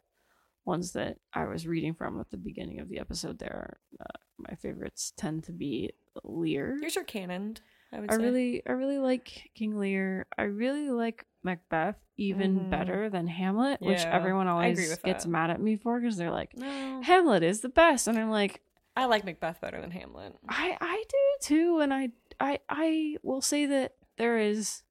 ones 0.65 0.93
that 0.93 1.17
I 1.33 1.45
was 1.45 1.67
reading 1.67 1.93
from 1.93 2.19
at 2.19 2.29
the 2.31 2.37
beginning 2.37 2.79
of 2.79 2.89
the 2.89 2.99
episode. 2.99 3.39
There, 3.39 3.77
uh, 3.99 4.05
my 4.37 4.55
favorites 4.55 5.13
tend 5.15 5.43
to 5.45 5.51
be 5.51 5.91
Lear. 6.23 6.77
Yours 6.81 6.97
are 6.97 7.03
canon, 7.03 7.57
I 7.93 7.99
would 7.99 8.11
I 8.11 8.17
say. 8.17 8.23
really, 8.23 8.63
I 8.67 8.71
really 8.71 8.97
like 8.99 9.49
King 9.53 9.77
Lear. 9.77 10.25
I 10.37 10.43
really 10.43 10.89
like 10.89 11.25
Macbeth 11.43 11.97
even 12.17 12.59
Mhm. 12.61 12.69
better 12.71 13.09
than 13.09 13.27
Hamlet, 13.27 13.81
which 13.81 13.99
everyone 13.99 14.47
always 14.47 14.97
gets 15.03 15.23
that. 15.25 15.29
mad 15.29 15.49
at 15.51 15.61
me 15.61 15.75
for 15.75 15.99
because 15.99 16.17
they're 16.17 16.31
like, 16.31 16.57
No. 16.57 17.01
Hamlet 17.03 17.43
is 17.43 17.61
the 17.61 17.69
best, 17.69 18.07
and 18.07 18.17
I'm 18.17 18.29
like, 18.31 18.61
I 18.97 19.05
like 19.05 19.25
Macbeth 19.25 19.59
better 19.61 19.81
than 19.81 19.91
Hamlet. 19.91 20.35
I 20.47 20.77
I 20.81 21.03
do 21.07 21.17
too, 21.41 21.79
and 21.81 21.93
I 21.93 22.11
I 22.39 22.59
I 22.69 23.17
will 23.23 23.41
say 23.41 23.65
that 23.67 23.95
there 24.17 24.37
is, 24.37 24.83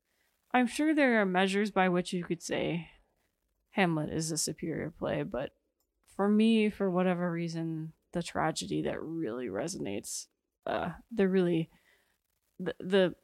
I'm 0.53 0.67
sure 0.67 0.95
there 0.95 1.21
are 1.21 1.27
measures 1.27 1.71
by 1.71 1.89
which 1.89 2.13
you 2.13 2.23
could 2.23 2.43
say 2.43 2.91
Hamlet 3.71 4.11
is 4.11 4.31
a 4.31 4.37
superior 4.39 4.91
play, 4.91 5.23
but 5.23 5.53
for 6.17 6.29
me, 6.29 6.71
for 6.71 6.91
whatever 6.91 7.31
reason, 7.31 7.93
the 8.13 8.23
tragedy 8.23 8.83
that 8.83 9.03
really 9.03 9.49
resonates, 9.49 10.27
uh, 10.67 10.91
the 11.13 11.29
really 11.29 11.71
the 12.61 12.75
the 12.79 13.15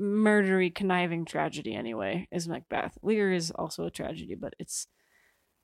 murdery 0.00 0.72
conniving 0.74 1.24
tragedy 1.24 1.74
anyway 1.74 2.28
is 2.30 2.48
Macbeth. 2.48 2.96
Lear 3.02 3.32
is 3.32 3.50
also 3.50 3.84
a 3.86 3.90
tragedy, 3.90 4.34
but 4.34 4.54
it's 4.58 4.86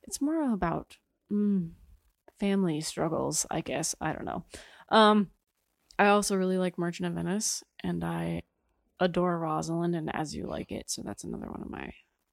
it's 0.02 0.20
more 0.20 0.52
about 0.52 0.96
mm, 1.32 1.70
family 2.38 2.80
struggles, 2.80 3.46
I 3.50 3.60
guess. 3.60 3.94
I 4.00 4.12
don't 4.12 4.24
know. 4.24 4.44
Um, 4.88 5.30
I 5.98 6.08
also 6.08 6.36
really 6.36 6.58
like 6.58 6.78
Merchant 6.78 7.08
of 7.08 7.14
Venice, 7.14 7.62
and 7.82 8.04
I 8.04 8.42
adore 9.00 9.38
Rosalind 9.38 9.94
and 9.94 10.14
As 10.14 10.34
You 10.34 10.46
Like 10.46 10.72
It. 10.72 10.90
So 10.90 11.02
that's 11.04 11.24
another 11.24 11.48
one 11.50 11.62
of 11.62 11.70
my 11.70 11.92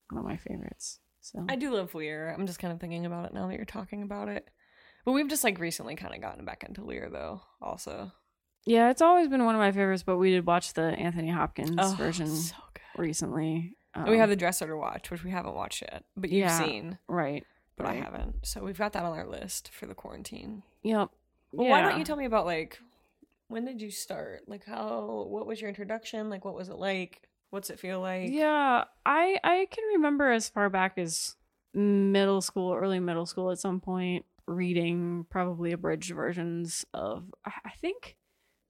one 0.10 0.20
of 0.20 0.26
my 0.26 0.38
favorites. 0.38 1.00
So 1.24 1.46
I 1.48 1.56
do 1.56 1.74
love 1.74 1.96
Lear. 1.96 2.36
I'm 2.38 2.46
just 2.46 2.60
kind 2.60 2.74
of 2.74 2.82
thinking 2.82 3.06
about 3.06 3.26
it 3.26 3.34
now 3.34 3.48
that 3.48 3.56
you're 3.56 3.64
talking 3.66 4.04
about 4.04 4.28
it. 4.28 4.50
But 5.06 5.14
we've 5.14 5.30
just 5.30 5.44
like 5.44 5.58
recently 5.58 5.96
kind 5.96 6.14
of 6.14 6.20
gotten 6.22 6.44
back 6.44 6.64
into 6.68 6.84
Lear 6.84 7.10
though, 7.10 7.42
also. 7.62 8.12
yeah, 8.66 8.90
it's 8.90 9.02
always 9.02 9.30
been 9.30 9.46
one 9.46 9.56
of 9.56 9.60
my 9.60 9.72
favorites. 9.72 10.04
But 10.04 10.18
we 10.18 10.32
did 10.32 10.46
watch 10.46 10.74
the 10.74 10.82
Anthony 10.84 11.30
Hopkins 11.30 11.94
version 11.96 12.28
Oh, 12.28 12.36
so 12.36 12.56
good. 12.74 13.02
recently. 13.02 13.78
And 13.96 14.10
we 14.10 14.18
have 14.18 14.26
Um, 14.28 14.32
the 14.32 14.36
dresser 14.36 14.68
to 14.68 14.76
watch, 14.76 15.12
which 15.12 15.24
we 15.24 15.32
haven't 15.32 15.56
watched 15.56 15.82
yet, 15.82 16.04
but 16.18 16.30
you've 16.30 16.40
Yeah. 16.40 16.58
seen, 16.58 16.98
right, 17.08 17.46
but 17.78 17.86
I 17.86 17.94
haven't. 17.94 18.46
So 18.46 18.64
we've 18.64 18.78
got 18.78 18.92
that 18.94 19.04
on 19.04 19.18
our 19.18 19.26
list 19.28 19.70
for 19.70 19.86
the 19.86 19.96
quarantine. 19.96 20.64
Yep. 20.82 21.10
Well, 21.54 21.68
why 21.70 21.82
don't 21.82 21.98
you 21.98 22.04
tell 22.04 22.18
me 22.18 22.26
about 22.26 22.46
like 22.46 22.80
when 23.48 23.64
did 23.66 23.82
you 23.82 23.92
start? 23.92 24.50
Like 24.50 24.66
how 24.66 25.26
what 25.30 25.46
was 25.46 25.62
your 25.62 25.70
introduction? 25.70 26.30
Like 26.30 26.44
what 26.44 26.56
was 26.56 26.68
it 26.70 26.76
like? 26.78 27.22
What's 27.54 27.70
it 27.70 27.80
feel 27.80 28.02
like? 28.02 28.32
Yeah, 28.32 28.86
I 29.06 29.38
I 29.44 29.68
can 29.70 29.84
remember 29.94 30.32
as 30.32 30.50
far 30.50 30.72
back 30.72 30.98
as 30.98 31.36
middle 31.72 32.42
school, 32.42 32.74
early 32.74 33.00
middle 33.00 33.28
school 33.28 33.52
at 33.52 33.60
some 33.60 33.80
point, 33.80 34.26
reading 34.48 35.28
probably 35.30 35.72
abridged 35.72 36.16
versions 36.16 36.84
of 36.96 37.26
I 37.46 37.70
think 37.80 38.18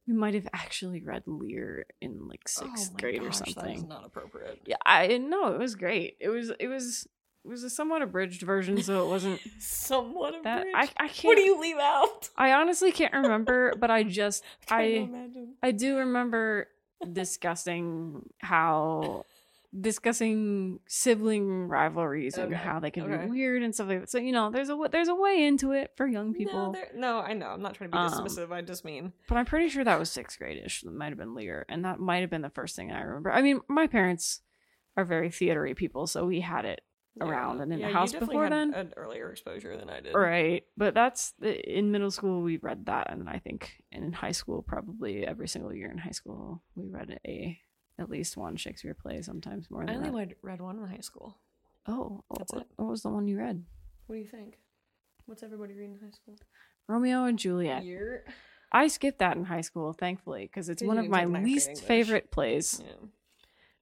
we 0.06 0.14
might 0.14 0.34
have 0.34 0.50
actually 0.52 1.02
read 1.02 1.24
Lear 1.28 1.86
in 2.02 2.28
like 2.28 2.42
Oh 2.58 2.64
sixth 2.66 2.94
my 2.96 3.00
grade 3.00 3.22
or 3.22 3.28
gosh, 3.28 3.48
is 3.48 3.54
something. 3.54 3.88
not 3.88 4.06
appropriate. 4.06 4.60
Yeah, 4.66 4.76
I 4.86 5.18
no, 5.18 5.54
it 5.54 5.60
was 5.60 5.76
great. 5.76 6.18
It 6.20 6.28
was 6.28 6.52
it 6.60 6.68
was 6.68 7.08
it 7.46 7.48
was 7.48 7.64
a 7.64 7.70
somewhat 7.70 8.02
abridged 8.02 8.42
version, 8.42 8.82
so 8.82 9.06
it 9.06 9.08
wasn't 9.08 9.40
Somewhat 9.60 10.44
that 10.44 10.68
I 10.76 10.90
I 10.98 11.08
can't 11.08 11.24
What 11.24 11.38
do 11.38 11.44
you 11.44 11.58
leave 11.58 11.78
out? 11.78 12.28
I 12.36 12.52
honestly 12.52 12.92
can't 12.92 13.14
remember, 13.14 13.76
but 13.80 13.90
I 13.90 14.04
just 14.04 14.44
I 14.70 14.82
imagine. 14.82 15.54
I 15.64 15.72
do 15.72 16.00
remember 16.00 16.68
discussing 17.12 18.30
how 18.40 19.26
discussing 19.80 20.80
sibling 20.88 21.68
rivalries 21.68 22.38
and 22.38 22.54
how 22.54 22.80
they 22.80 22.92
can 22.92 23.12
okay. 23.12 23.26
be 23.26 23.30
weird 23.32 23.64
and 23.64 23.74
stuff 23.74 23.88
like 23.88 24.02
that. 24.02 24.10
So 24.10 24.20
you 24.20 24.32
know, 24.32 24.52
there's 24.52 24.70
a 24.70 24.78
there's 24.92 25.08
a 25.08 25.16
way 25.16 25.44
into 25.44 25.72
it 25.72 25.92
for 25.98 26.06
young 26.08 26.32
No, 26.32 26.38
people. 26.38 26.72
there- 26.74 26.92
no, 26.96 27.20
I 27.20 27.34
know. 27.34 27.48
I'm 27.48 27.62
not 27.62 27.74
trying 27.74 27.90
to 27.90 27.96
be 27.96 28.00
Um, 28.00 28.12
dismissive. 28.12 28.52
I 28.52 28.62
just 28.62 28.86
mean 28.86 29.14
but 29.28 29.38
I'm 29.38 29.46
pretty 29.46 29.70
sure 29.70 29.84
that 29.84 29.98
was 30.00 30.12
sixth 30.12 30.38
grade-ish. 30.38 30.82
That 30.82 30.94
might 30.94 31.10
have 31.10 31.18
been 31.18 31.34
Lear, 31.34 31.66
and 31.70 31.84
that 31.86 32.00
might 32.00 32.20
have 32.22 32.30
been 32.30 32.42
the 32.44 32.50
first 32.52 32.76
thing 32.76 32.92
I 32.92 33.02
remember. 33.02 33.32
I 33.32 33.42
mean, 33.42 33.62
my 33.68 33.88
parents 33.88 34.42
are 34.96 35.06
very 35.06 35.30
theatery 35.30 35.76
people, 35.76 36.06
so 36.06 36.26
we 36.26 36.42
had 36.42 36.66
it 36.66 36.82
around 37.22 37.62
and 37.62 37.72
in 37.72 37.80
Yeah, 37.80 37.88
the 37.88 37.94
house 37.94 38.12
before 38.14 38.44
had 38.44 38.54
then. 38.54 38.74
An 38.74 38.94
earlier 38.98 39.32
exposure 39.32 39.78
than 39.78 39.90
I 39.90 40.00
did. 40.02 40.14
Right. 40.16 40.64
But 40.78 40.94
that's 40.94 41.34
in 41.42 41.92
middle 41.92 42.12
school 42.12 42.42
we 42.42 42.58
read 42.58 42.86
that 42.88 43.12
and 43.12 43.30
I 43.30 43.40
think 43.40 43.84
in 43.92 44.12
high 44.14 44.32
school 44.32 44.62
probably 44.62 45.26
every 45.26 45.48
single 45.48 45.74
year 45.74 45.92
in 45.92 45.98
high 45.98 46.12
school 46.12 46.62
we 46.76 46.88
read 46.88 47.20
a 47.28 47.60
at 48.00 48.10
least 48.10 48.36
one 48.38 48.56
Shakespeare 48.56 48.96
play, 48.96 49.22
sometimes 49.22 49.70
more 49.70 49.86
I 49.88 49.94
only 49.96 50.26
that. 50.26 50.36
read, 50.42 50.62
one 50.62 50.80
in 50.80 50.86
high 50.88 50.98
school. 51.02 51.38
Oh, 51.88 52.24
That's 52.38 52.52
what, 52.52 52.62
it. 52.64 52.68
what 52.78 52.90
was 52.90 53.04
the 53.04 53.10
one 53.10 53.28
you 53.28 53.38
read? 53.38 53.64
What 54.08 54.16
do 54.16 54.22
you 54.22 54.28
think? 54.28 54.58
What's 55.26 55.44
everybody 55.44 55.74
reading 55.74 55.94
in 56.02 56.08
high 56.08 56.12
school? 56.12 56.36
Romeo 56.88 57.26
and 57.26 57.38
Juliet. 57.38 57.84
Year. 57.84 58.26
I 58.72 58.88
skipped 58.88 59.20
that 59.20 59.38
in 59.38 59.46
high 59.46 59.62
school, 59.62 59.94
thankfully, 59.94 60.44
because 60.52 60.70
it's 60.70 60.82
You 60.82 60.88
one 60.88 60.98
of 60.98 61.08
my 61.08 61.20
take 61.20 61.30
ninth 61.30 61.44
grade 61.44 61.54
least 61.54 61.84
favorite 61.84 62.32
plays. 62.32 62.82
Yeah. 62.84 63.08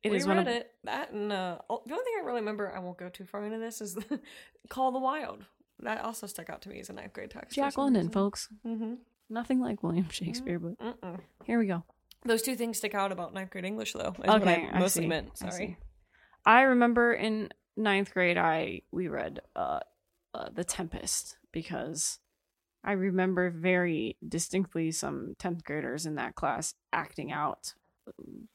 It 0.04 0.12
we 0.12 0.18
is 0.18 0.26
read 0.26 0.38
one 0.38 0.48
of 0.48 0.48
it. 0.48 0.72
That 0.84 1.12
and 1.12 1.32
uh, 1.32 1.60
oh, 1.70 1.82
the 1.86 1.94
only 1.94 2.04
thing 2.04 2.14
I 2.22 2.26
really 2.26 2.40
remember, 2.40 2.74
I 2.76 2.80
won't 2.80 2.98
go 2.98 3.10
too 3.10 3.26
far 3.26 3.44
into 3.46 3.60
this, 3.60 3.82
is 3.82 3.96
the 3.96 4.20
Call 4.70 4.92
the 4.92 5.00
Wild. 5.00 5.46
That 5.80 6.02
also 6.04 6.28
stuck 6.28 6.50
out 6.50 6.62
to 6.64 6.70
me 6.70 6.80
as 6.80 6.90
a 6.90 6.94
ninth 6.94 7.14
grade 7.14 7.32
text. 7.32 7.56
Jack 7.56 7.78
London, 7.78 8.10
folks. 8.10 8.50
Mm-hmm. 8.66 8.96
Nothing 9.30 9.60
like 9.62 9.82
William 9.84 10.10
Shakespeare, 10.10 10.60
but 10.60 10.78
Mm-mm. 10.80 11.20
here 11.46 11.58
we 11.60 11.68
go. 11.68 11.84
Those 12.26 12.42
two 12.42 12.56
things 12.56 12.78
stick 12.78 12.94
out 12.94 13.12
about 13.12 13.34
ninth 13.34 13.50
grade 13.50 13.66
English, 13.66 13.94
though. 13.94 14.14
Is 14.24 14.30
Okay, 14.30 14.68
I 14.72 14.76
I 14.76 14.80
mostly 14.80 15.04
see, 15.04 15.08
meant. 15.08 15.30
I 15.42 15.50
Sorry. 15.50 15.68
see. 15.68 15.78
I 16.46 16.62
remember 16.64 17.14
in 17.14 17.50
ninth 17.78 18.14
grade, 18.14 18.38
I 18.38 18.82
we 18.92 19.08
read 19.08 19.40
uh, 19.56 19.80
uh, 20.34 20.50
The 20.54 20.64
Tempest 20.64 21.38
because 21.52 22.20
I 22.84 22.94
remember 22.94 23.50
very 23.50 24.18
distinctly 24.28 24.92
some 24.92 25.36
tenth 25.40 25.64
graders 25.64 26.06
in 26.06 26.16
that 26.16 26.36
class 26.36 26.74
acting 26.92 27.32
out 27.32 27.74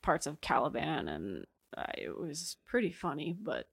parts 0.03 0.27
of 0.27 0.41
Caliban, 0.41 1.09
and 1.09 1.45
uh, 1.77 1.85
it 1.97 2.19
was 2.19 2.57
pretty 2.67 2.93
funny. 2.93 3.37
But 3.41 3.67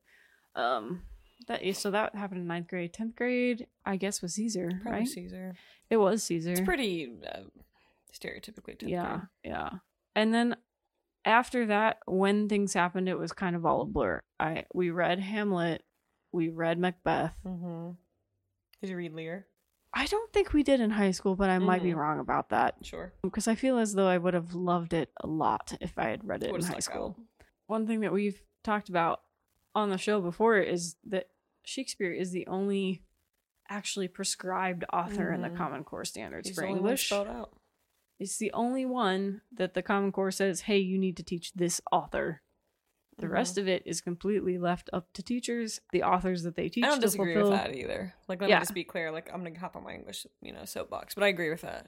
um, 0.55 1.03
that 1.47 1.61
so 1.75 1.91
that 1.91 2.15
happened 2.15 2.41
in 2.41 2.47
ninth 2.47 2.67
grade. 2.67 2.93
Tenth 2.93 3.15
grade, 3.15 3.67
I 3.85 3.95
guess, 3.97 4.21
was 4.21 4.33
Caesar, 4.35 4.69
Probably 4.81 4.99
right? 4.99 5.07
Caesar. 5.07 5.53
It 5.89 5.97
was 5.97 6.23
Caesar. 6.23 6.51
It's 6.51 6.61
pretty 6.61 7.11
uh, 7.25 7.41
stereotypically. 8.13 8.77
10th 8.77 8.89
yeah 8.89 9.09
grade. 9.11 9.21
yeah 9.43 9.69
and 10.15 10.33
then 10.33 10.55
after 11.25 11.65
that 11.67 11.97
when 12.05 12.47
things 12.47 12.73
happened 12.73 13.09
it 13.09 13.17
was 13.17 13.31
kind 13.31 13.55
of 13.55 13.65
all 13.65 13.81
a 13.81 13.85
blur 13.85 14.21
i 14.39 14.65
we 14.73 14.91
read 14.91 15.19
hamlet 15.19 15.81
we 16.31 16.49
read 16.49 16.77
macbeth 16.77 17.35
Mm-hmm. 17.45 17.91
Did 18.81 18.89
you 18.89 18.97
read 18.97 19.13
Lear? 19.13 19.47
I 19.93 20.05
don't 20.07 20.31
think 20.33 20.53
we 20.53 20.63
did 20.63 20.79
in 20.81 20.89
high 20.91 21.11
school 21.11 21.35
but 21.35 21.49
i 21.49 21.59
might 21.59 21.83
be 21.83 21.91
Mhm. 21.91 21.97
wrong 21.97 22.19
about 22.19 22.49
that 22.49 22.75
Sure. 22.83 23.13
because 23.21 23.47
i 23.47 23.55
feel 23.55 23.77
as 23.77 23.93
though 23.93 24.07
i 24.07 24.17
would 24.17 24.33
have 24.33 24.53
loved 24.53 24.93
it 24.93 25.11
a 25.21 25.27
lot 25.27 25.75
if 25.81 25.97
i 25.97 26.09
had 26.09 26.25
read 26.27 26.43
it 26.43 26.53
in 26.53 26.61
high 26.63 26.79
school 26.79 27.15
out. 27.19 27.45
one 27.67 27.85
thing 27.87 27.99
that 28.01 28.11
we've 28.13 28.41
talked 28.63 28.89
about 28.89 29.21
on 29.75 29.89
the 29.89 29.97
show 29.97 30.21
before 30.21 30.57
is 30.57 30.95
that 31.05 31.29
shakespeare 31.63 32.11
is 32.11 32.31
the 32.31 32.45
only 32.47 33.03
actually 33.69 34.07
prescribed 34.07 34.83
author 34.91 35.31
in 35.31 35.41
the 35.41 35.49
Mhm. 35.49 35.55
common 35.57 35.83
core 35.83 36.05
standards 36.05 36.47
He's 36.49 36.55
for 36.55 36.61
the 36.61 36.67
only 36.67 36.81
one 36.81 36.89
english. 36.89 37.11
It's 38.19 38.37
the 38.37 38.51
only 38.53 38.85
one 38.85 39.41
that 39.51 39.73
the 39.73 39.81
Common 39.81 40.11
Core 40.11 40.31
says, 40.31 40.61
hey, 40.61 40.77
you 40.77 40.97
need 40.99 41.17
to 41.17 41.23
teach 41.23 41.51
this 41.53 41.81
author. 41.91 42.41
The 43.19 43.25
Mm-hmm. 43.27 43.33
rest 43.33 43.57
of 43.57 43.67
it 43.67 43.83
is 43.85 44.01
completely 44.01 44.57
left 44.57 44.89
up 44.91 45.11
to 45.13 45.21
teachers, 45.23 45.79
the 45.91 46.03
authors 46.03 46.43
that 46.43 46.55
they 46.55 46.67
teach 46.69 46.83
I 46.83 46.87
don't 46.89 46.99
disagree 46.99 47.33
fulfill. 47.33 47.51
with 47.51 47.59
that 47.59 47.75
either. 47.75 48.13
Like, 48.27 48.41
let 48.41 48.49
Yeah. 48.49 48.57
me 48.57 48.61
just 48.61 48.73
be 48.73 48.83
clear. 48.83 49.11
Like, 49.11 49.29
I'm 49.31 49.43
gonna 49.43 49.59
hop 49.59 49.75
on 49.75 49.83
my 49.83 49.93
English, 49.93 50.25
you 50.41 50.51
know, 50.51 50.65
soapbox, 50.65 51.13
but 51.15 51.23
I 51.23 51.27
agree 51.27 51.49
with 51.49 51.61
that. 51.61 51.87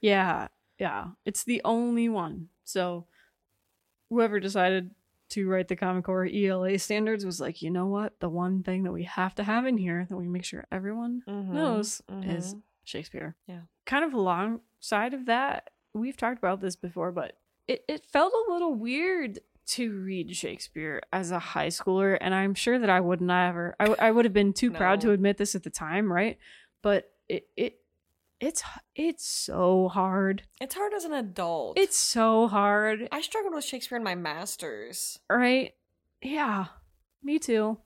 Yeah, 0.00 0.48
yeah. 0.78 1.08
It's 1.24 1.44
the 1.44 1.60
only 1.64 2.08
one. 2.08 2.48
So 2.64 3.06
whoever 4.08 4.40
decided 4.40 4.90
to 5.30 5.48
write 5.48 5.68
the 5.68 5.76
Common 5.76 6.02
Core 6.02 6.26
ELA 6.26 6.78
standards 6.78 7.24
was 7.24 7.40
like, 7.40 7.62
you 7.62 7.70
know 7.70 7.86
what? 7.86 8.18
The 8.18 8.28
one 8.28 8.62
thing 8.64 8.82
that 8.82 8.92
we 8.92 9.04
have 9.04 9.34
to 9.36 9.44
have 9.44 9.64
in 9.66 9.78
here 9.78 10.04
that 10.08 10.16
we 10.16 10.26
make 10.26 10.44
sure 10.44 10.66
everyone 10.72 11.22
Mhm. 11.28 11.48
knows 11.52 12.02
is 12.24 12.54
Mhm. 12.54 12.62
Shakespeare. 12.82 13.36
Yeah. 13.46 13.62
Kind 13.86 14.04
of 14.04 14.12
alongside 14.14 15.14
of 15.14 15.26
that, 15.26 15.70
we've 15.94 16.16
talked 16.16 16.38
about 16.38 16.60
this 16.60 16.74
before, 16.74 17.12
but 17.12 17.38
it, 17.68 17.84
it 17.86 18.04
felt 18.06 18.32
a 18.32 18.50
little 18.52 18.74
weird 18.74 19.38
to 19.68 19.92
read 20.00 20.34
Shakespeare 20.34 21.00
as 21.12 21.30
a 21.30 21.38
high 21.38 21.68
schooler, 21.68 22.18
and 22.20 22.34
I'm 22.34 22.54
sure 22.54 22.78
that 22.78 22.90
I 22.90 23.00
would 23.00 23.20
never, 23.20 23.76
I, 23.78 23.84
w- 23.84 23.96
I 24.00 24.06
would 24.06 24.08
I 24.08 24.10
would 24.12 24.24
have 24.24 24.34
been 24.34 24.52
too 24.52 24.70
proud 24.70 25.00
to 25.02 25.12
admit 25.12 25.36
this 25.36 25.54
at 25.54 25.62
the 25.62 25.70
time, 25.70 26.12
right? 26.12 26.38
But 26.82 27.10
it 27.28 27.46
it 27.56 27.76
it's 28.40 28.62
it's 28.96 29.28
so 29.28 29.88
hard. 29.88 30.42
It's 30.60 30.74
hard 30.74 30.92
as 30.94 31.04
an 31.04 31.12
adult. 31.12 31.78
It's 31.78 31.96
so 31.96 32.48
hard, 32.48 33.08
I 33.12 33.20
struggled 33.20 33.54
with 33.54 33.64
Shakespeare 33.64 33.98
in 33.98 34.04
my 34.04 34.14
masters. 34.14 35.18
right? 35.28 35.74
Yeah, 36.22 36.66
me 37.22 37.38
too. 37.38 37.78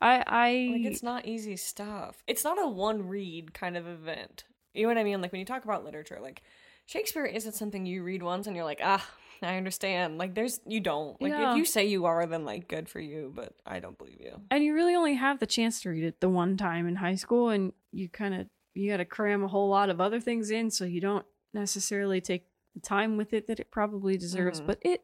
I 0.00 0.24
I 0.26 0.68
Like, 0.72 0.92
it's 0.92 1.02
not 1.02 1.26
easy 1.26 1.56
stuff. 1.56 2.22
It's 2.26 2.44
not 2.44 2.58
a 2.62 2.66
one 2.68 3.08
read 3.08 3.52
kind 3.52 3.76
of 3.76 3.86
event. 3.86 4.44
You 4.72 4.82
know 4.84 4.88
what 4.88 4.98
I 4.98 5.04
mean? 5.04 5.20
Like 5.20 5.32
when 5.32 5.40
you 5.40 5.44
talk 5.44 5.64
about 5.64 5.84
literature, 5.84 6.18
like 6.22 6.42
Shakespeare 6.86 7.26
isn't 7.26 7.54
something 7.54 7.84
you 7.84 8.02
read 8.02 8.22
once 8.22 8.46
and 8.46 8.56
you're 8.56 8.64
like, 8.64 8.80
ah, 8.82 9.06
I 9.52 9.56
understand. 9.56 10.18
Like 10.18 10.34
there's 10.34 10.60
you 10.66 10.80
don't. 10.80 11.20
Like 11.20 11.32
Yeah. 11.32 11.52
if 11.52 11.56
you 11.58 11.64
say 11.64 11.86
you 11.86 12.04
are, 12.06 12.26
then 12.26 12.44
like 12.44 12.68
good 12.68 12.88
for 12.88 13.00
you, 13.00 13.32
but 13.34 13.54
I 13.64 13.80
don't 13.80 13.96
believe 13.98 14.20
you. 14.20 14.40
and 14.50 14.62
you 14.64 14.74
really 14.74 14.94
only 14.94 15.14
have 15.14 15.38
the 15.40 15.46
chance 15.46 15.80
to 15.82 15.90
read 15.90 16.04
it 16.04 16.20
the 16.20 16.28
one 16.28 16.56
time 16.56 16.86
in 16.86 16.96
high 16.96 17.14
school 17.16 17.48
and 17.48 17.72
you 17.92 18.08
kind 18.08 18.34
of 18.34 18.46
you 18.74 18.90
got 18.90 18.98
to 18.98 19.04
cram 19.04 19.42
a 19.42 19.48
whole 19.48 19.68
lot 19.68 19.90
of 19.90 20.00
other 20.00 20.20
things 20.20 20.50
in 20.50 20.70
so 20.70 20.84
you 20.84 21.00
don't 21.00 21.26
necessarily 21.52 22.20
take 22.20 22.44
the 22.74 22.80
time 22.80 23.16
with 23.16 23.32
it 23.32 23.46
that 23.48 23.58
it 23.58 23.70
probably 23.70 24.16
deserves 24.16 24.60
Mhm. 24.60 24.66
but 24.66 24.78
it 24.82 25.02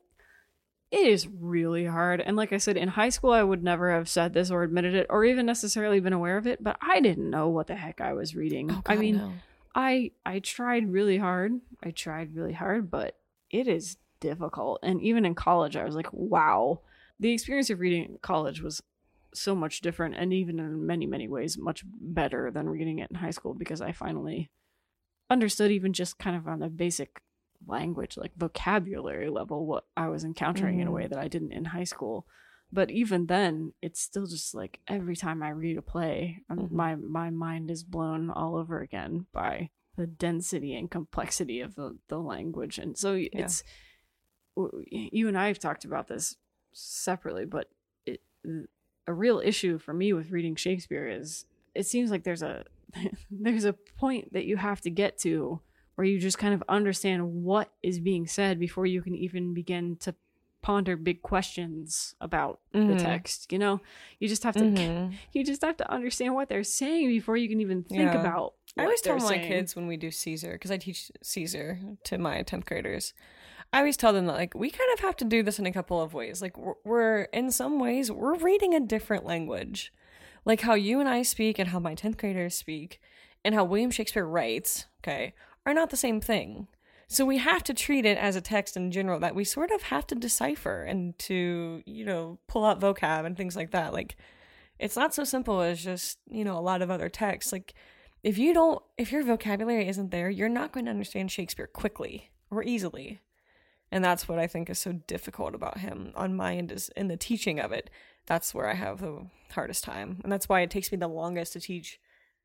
it 0.92 1.06
is 1.08 1.26
really 1.26 1.84
hard 1.84 2.20
and 2.20 2.36
like 2.36 2.52
i 2.52 2.56
said 2.58 2.76
in 2.76 2.86
high 2.86 3.08
school 3.08 3.32
i 3.32 3.42
would 3.42 3.64
never 3.64 3.90
have 3.90 4.08
said 4.08 4.32
this 4.32 4.52
or 4.52 4.62
admitted 4.62 4.94
it 4.94 5.06
or 5.10 5.24
even 5.24 5.44
necessarily 5.44 5.98
been 5.98 6.12
aware 6.12 6.36
of 6.36 6.46
it 6.46 6.62
but 6.62 6.76
i 6.80 7.00
didn't 7.00 7.28
know 7.28 7.48
what 7.48 7.66
the 7.66 7.74
heck 7.74 8.00
i 8.00 8.12
was 8.12 8.36
reading 8.36 8.70
Oh, 8.70 8.82
i 8.86 8.94
mean 8.96 9.40
I 9.74 10.12
I 10.24 10.38
tried 10.38 10.90
really 10.90 11.18
hard. 11.18 11.60
I 11.82 11.90
tried 11.90 12.34
really 12.34 12.54
hard, 12.54 12.90
but 12.90 13.14
it 13.50 13.68
is 13.68 13.98
difficult. 14.20 14.80
And 14.82 15.00
even 15.02 15.24
in 15.24 15.34
college, 15.34 15.76
I 15.76 15.84
was 15.84 15.94
like, 15.94 16.08
wow. 16.12 16.80
The 17.18 17.32
experience 17.32 17.70
of 17.70 17.80
reading 17.80 18.04
in 18.04 18.18
college 18.22 18.60
was 18.60 18.82
so 19.34 19.54
much 19.54 19.80
different 19.80 20.14
and 20.16 20.32
even 20.32 20.58
in 20.58 20.86
many 20.86 21.04
many 21.06 21.28
ways 21.28 21.58
much 21.58 21.82
better 21.86 22.50
than 22.50 22.68
reading 22.68 23.00
it 23.00 23.10
in 23.10 23.16
high 23.16 23.30
school 23.30 23.52
because 23.52 23.82
I 23.82 23.92
finally 23.92 24.50
understood 25.28 25.70
even 25.70 25.92
just 25.92 26.18
kind 26.18 26.36
of 26.36 26.46
on 26.48 26.60
the 26.60 26.68
basic 26.68 27.20
language 27.66 28.16
like 28.16 28.32
vocabulary 28.36 29.28
level 29.28 29.66
what 29.66 29.84
I 29.96 30.08
was 30.08 30.24
encountering 30.24 30.80
in 30.80 30.86
a 30.86 30.90
Mhm. 30.90 30.94
way 30.94 31.06
that 31.06 31.18
I 31.18 31.28
didn't 31.28 31.52
in 31.52 31.66
high 31.66 31.84
school. 31.84 32.26
But 32.72 32.90
even 32.90 33.26
then, 33.26 33.72
it's 33.80 34.00
still 34.00 34.26
just 34.26 34.54
like 34.54 34.80
every 34.88 35.16
time 35.16 35.42
I 35.42 35.50
read 35.50 35.76
a 35.78 35.82
play, 35.82 36.42
um, 36.48 36.58
Mhm. 36.58 36.70
my 36.72 36.94
my 36.96 37.30
mind 37.30 37.70
is 37.70 37.84
blown 37.84 38.30
all 38.30 38.56
over 38.56 38.80
again 38.80 39.26
by 39.32 39.70
the 39.96 40.06
density 40.06 40.74
and 40.74 40.90
complexity 40.90 41.60
of 41.60 41.74
the, 41.74 41.98
the 42.08 42.18
language. 42.18 42.78
And 42.78 42.96
so 42.98 43.14
it's 43.14 43.62
w- 43.62 43.72
you 44.90 45.28
and 45.28 45.38
I 45.38 45.48
have 45.48 45.58
talked 45.58 45.84
about 45.84 46.08
this 46.08 46.36
separately, 46.72 47.44
but 47.44 47.68
it, 48.06 48.20
a 49.06 49.12
real 49.12 49.40
issue 49.44 49.78
for 49.78 49.92
me 49.94 50.12
with 50.12 50.30
reading 50.30 50.56
Shakespeare 50.56 51.06
is 51.08 51.44
it 51.74 51.86
seems 51.86 52.10
like 52.10 52.24
there's 52.24 52.42
a 52.42 52.64
there's 53.30 53.64
a 53.64 53.72
point 53.98 54.32
that 54.32 54.44
you 54.46 54.56
have 54.56 54.80
to 54.82 54.90
get 54.90 55.18
to 55.18 55.60
where 55.96 56.06
you 56.06 56.18
just 56.18 56.38
kind 56.38 56.54
of 56.54 56.62
understand 56.68 57.42
what 57.44 57.70
is 57.82 57.98
being 57.98 58.26
said 58.26 58.58
before 58.58 58.86
you 58.86 59.02
can 59.02 59.14
even 59.14 59.54
begin 59.54 59.96
to 59.96 60.14
ponder 60.62 60.96
big 60.96 61.22
questions 61.22 62.14
about 62.20 62.60
the 62.72 62.78
Mhm. 62.80 62.98
text 62.98 63.52
you 63.52 63.58
know 63.58 63.80
you 64.18 64.26
just 64.28 64.42
have 64.42 64.54
to 64.56 64.64
Mhm. 64.64 65.14
you 65.32 65.44
just 65.44 65.62
have 65.62 65.76
to 65.76 65.88
understand 65.90 66.34
what 66.34 66.48
they're 66.48 66.64
saying 66.64 67.06
before 67.08 67.36
you 67.36 67.48
can 67.48 67.60
even 67.60 67.84
think 67.84 68.14
Yeah. 68.14 68.20
about 68.20 68.54
I 68.76 68.82
always 68.82 69.00
tell 69.00 69.16
my 69.18 69.38
saying. 69.38 69.42
kids 69.48 69.76
when 69.76 69.86
we 69.86 69.96
do 69.96 70.10
Caesar, 70.10 70.52
because 70.52 70.70
I 70.70 70.76
teach 70.76 71.10
Caesar 71.22 71.78
to 72.04 72.18
my 72.18 72.42
10th 72.42 72.66
graders. 72.66 73.14
I 73.72 73.78
always 73.78 73.96
tell 73.96 74.12
them 74.12 74.26
that, 74.26 74.36
like, 74.36 74.54
we 74.54 74.70
kind 74.70 74.90
of 74.94 75.00
have 75.00 75.16
to 75.16 75.24
do 75.24 75.42
this 75.42 75.58
in 75.58 75.66
a 75.66 75.72
couple 75.72 76.00
of 76.00 76.14
ways. 76.14 76.40
Like, 76.40 76.56
we're, 76.84 77.22
in 77.32 77.50
some 77.50 77.78
ways, 77.78 78.10
we're 78.10 78.36
reading 78.36 78.74
a 78.74 78.80
different 78.80 79.26
language. 79.26 79.92
Like, 80.44 80.62
how 80.62 80.74
you 80.74 81.00
and 81.00 81.08
I 81.08 81.22
speak 81.22 81.58
and 81.58 81.68
how 81.70 81.78
my 81.78 81.94
10th 81.94 82.16
graders 82.16 82.54
speak 82.54 83.00
and 83.44 83.54
how 83.54 83.64
William 83.64 83.90
Shakespeare 83.90 84.24
writes, 84.24 84.86
okay, 85.00 85.34
are 85.64 85.74
not 85.74 85.90
the 85.90 85.96
same 85.96 86.20
thing. 86.20 86.68
So 87.08 87.24
we 87.24 87.38
have 87.38 87.62
to 87.64 87.74
treat 87.74 88.04
it 88.04 88.18
as 88.18 88.34
a 88.34 88.40
text 88.40 88.76
in 88.76 88.90
general 88.90 89.20
that 89.20 89.34
we 89.34 89.44
sort 89.44 89.70
of 89.70 89.82
have 89.82 90.06
to 90.08 90.14
decipher 90.14 90.82
and 90.82 91.16
to, 91.20 91.82
you 91.86 92.04
know, 92.04 92.38
pull 92.48 92.64
out 92.64 92.80
vocab 92.80 93.24
and 93.24 93.36
things 93.36 93.56
like 93.56 93.72
that. 93.72 93.92
Like, 93.92 94.16
it's 94.78 94.96
not 94.96 95.14
so 95.14 95.24
simple 95.24 95.60
as 95.60 95.82
just, 95.82 96.18
you 96.28 96.44
know, 96.44 96.58
a 96.58 96.60
lot 96.60 96.82
of 96.82 96.90
other 96.90 97.08
texts. 97.08 97.52
Like, 97.52 97.74
if 98.26 98.38
you 98.38 98.52
don't 98.52 98.82
if 98.98 99.12
your 99.12 99.22
vocabulary 99.22 99.86
isn't 99.86 100.10
there 100.10 100.28
you're 100.28 100.48
not 100.48 100.72
going 100.72 100.86
to 100.86 100.90
understand 100.90 101.30
shakespeare 101.30 101.68
quickly 101.68 102.30
or 102.50 102.62
easily 102.64 103.20
and 103.96 104.04
that's 104.04 104.28
what 104.28 104.38
i 104.38 104.46
think 104.46 104.68
is 104.70 104.78
so 104.78 104.92
difficult 104.92 105.54
about 105.54 105.78
him 105.78 106.12
on 106.14 106.34
my 106.36 106.54
end 106.56 106.70
is 106.70 106.90
in 106.96 107.08
the 107.08 107.16
teaching 107.16 107.58
of 107.58 107.72
it 107.72 107.88
that's 108.26 108.54
where 108.54 108.68
i 108.68 108.74
have 108.74 109.00
the 109.00 109.26
hardest 109.52 109.82
time 109.84 110.20
and 110.22 110.30
that's 110.32 110.48
why 110.48 110.60
it 110.60 110.70
takes 110.70 110.90
me 110.92 110.98
the 110.98 111.08
longest 111.08 111.52
to 111.54 111.60
teach 111.60 111.98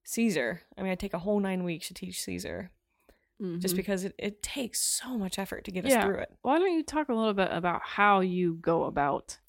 caesar 0.03 0.61
i 0.77 0.81
mean 0.81 0.91
i 0.91 0.95
take 0.95 1.13
a 1.13 1.19
whole 1.25 1.39
nine 1.39 1.63
weeks 1.63 1.87
to 1.87 1.93
teach 1.93 2.21
caesar 2.21 2.71
just 3.59 3.73
Mhm. 3.73 3.77
because 3.77 4.03
it, 4.03 4.13
it 4.19 4.43
takes 4.43 4.79
so 4.79 5.17
much 5.17 5.39
effort 5.39 5.63
to 5.65 5.71
get 5.71 5.83
Yeah. 5.85 5.97
us 5.99 6.05
through 6.05 6.19
it 6.19 6.29
why 6.43 6.59
don't 6.59 6.73
you 6.77 6.83
talk 6.83 7.09
a 7.09 7.13
little 7.13 7.33
bit 7.33 7.49
about 7.51 7.81
how 7.83 8.19
you 8.21 8.53
go 8.71 8.83
about 8.83 9.39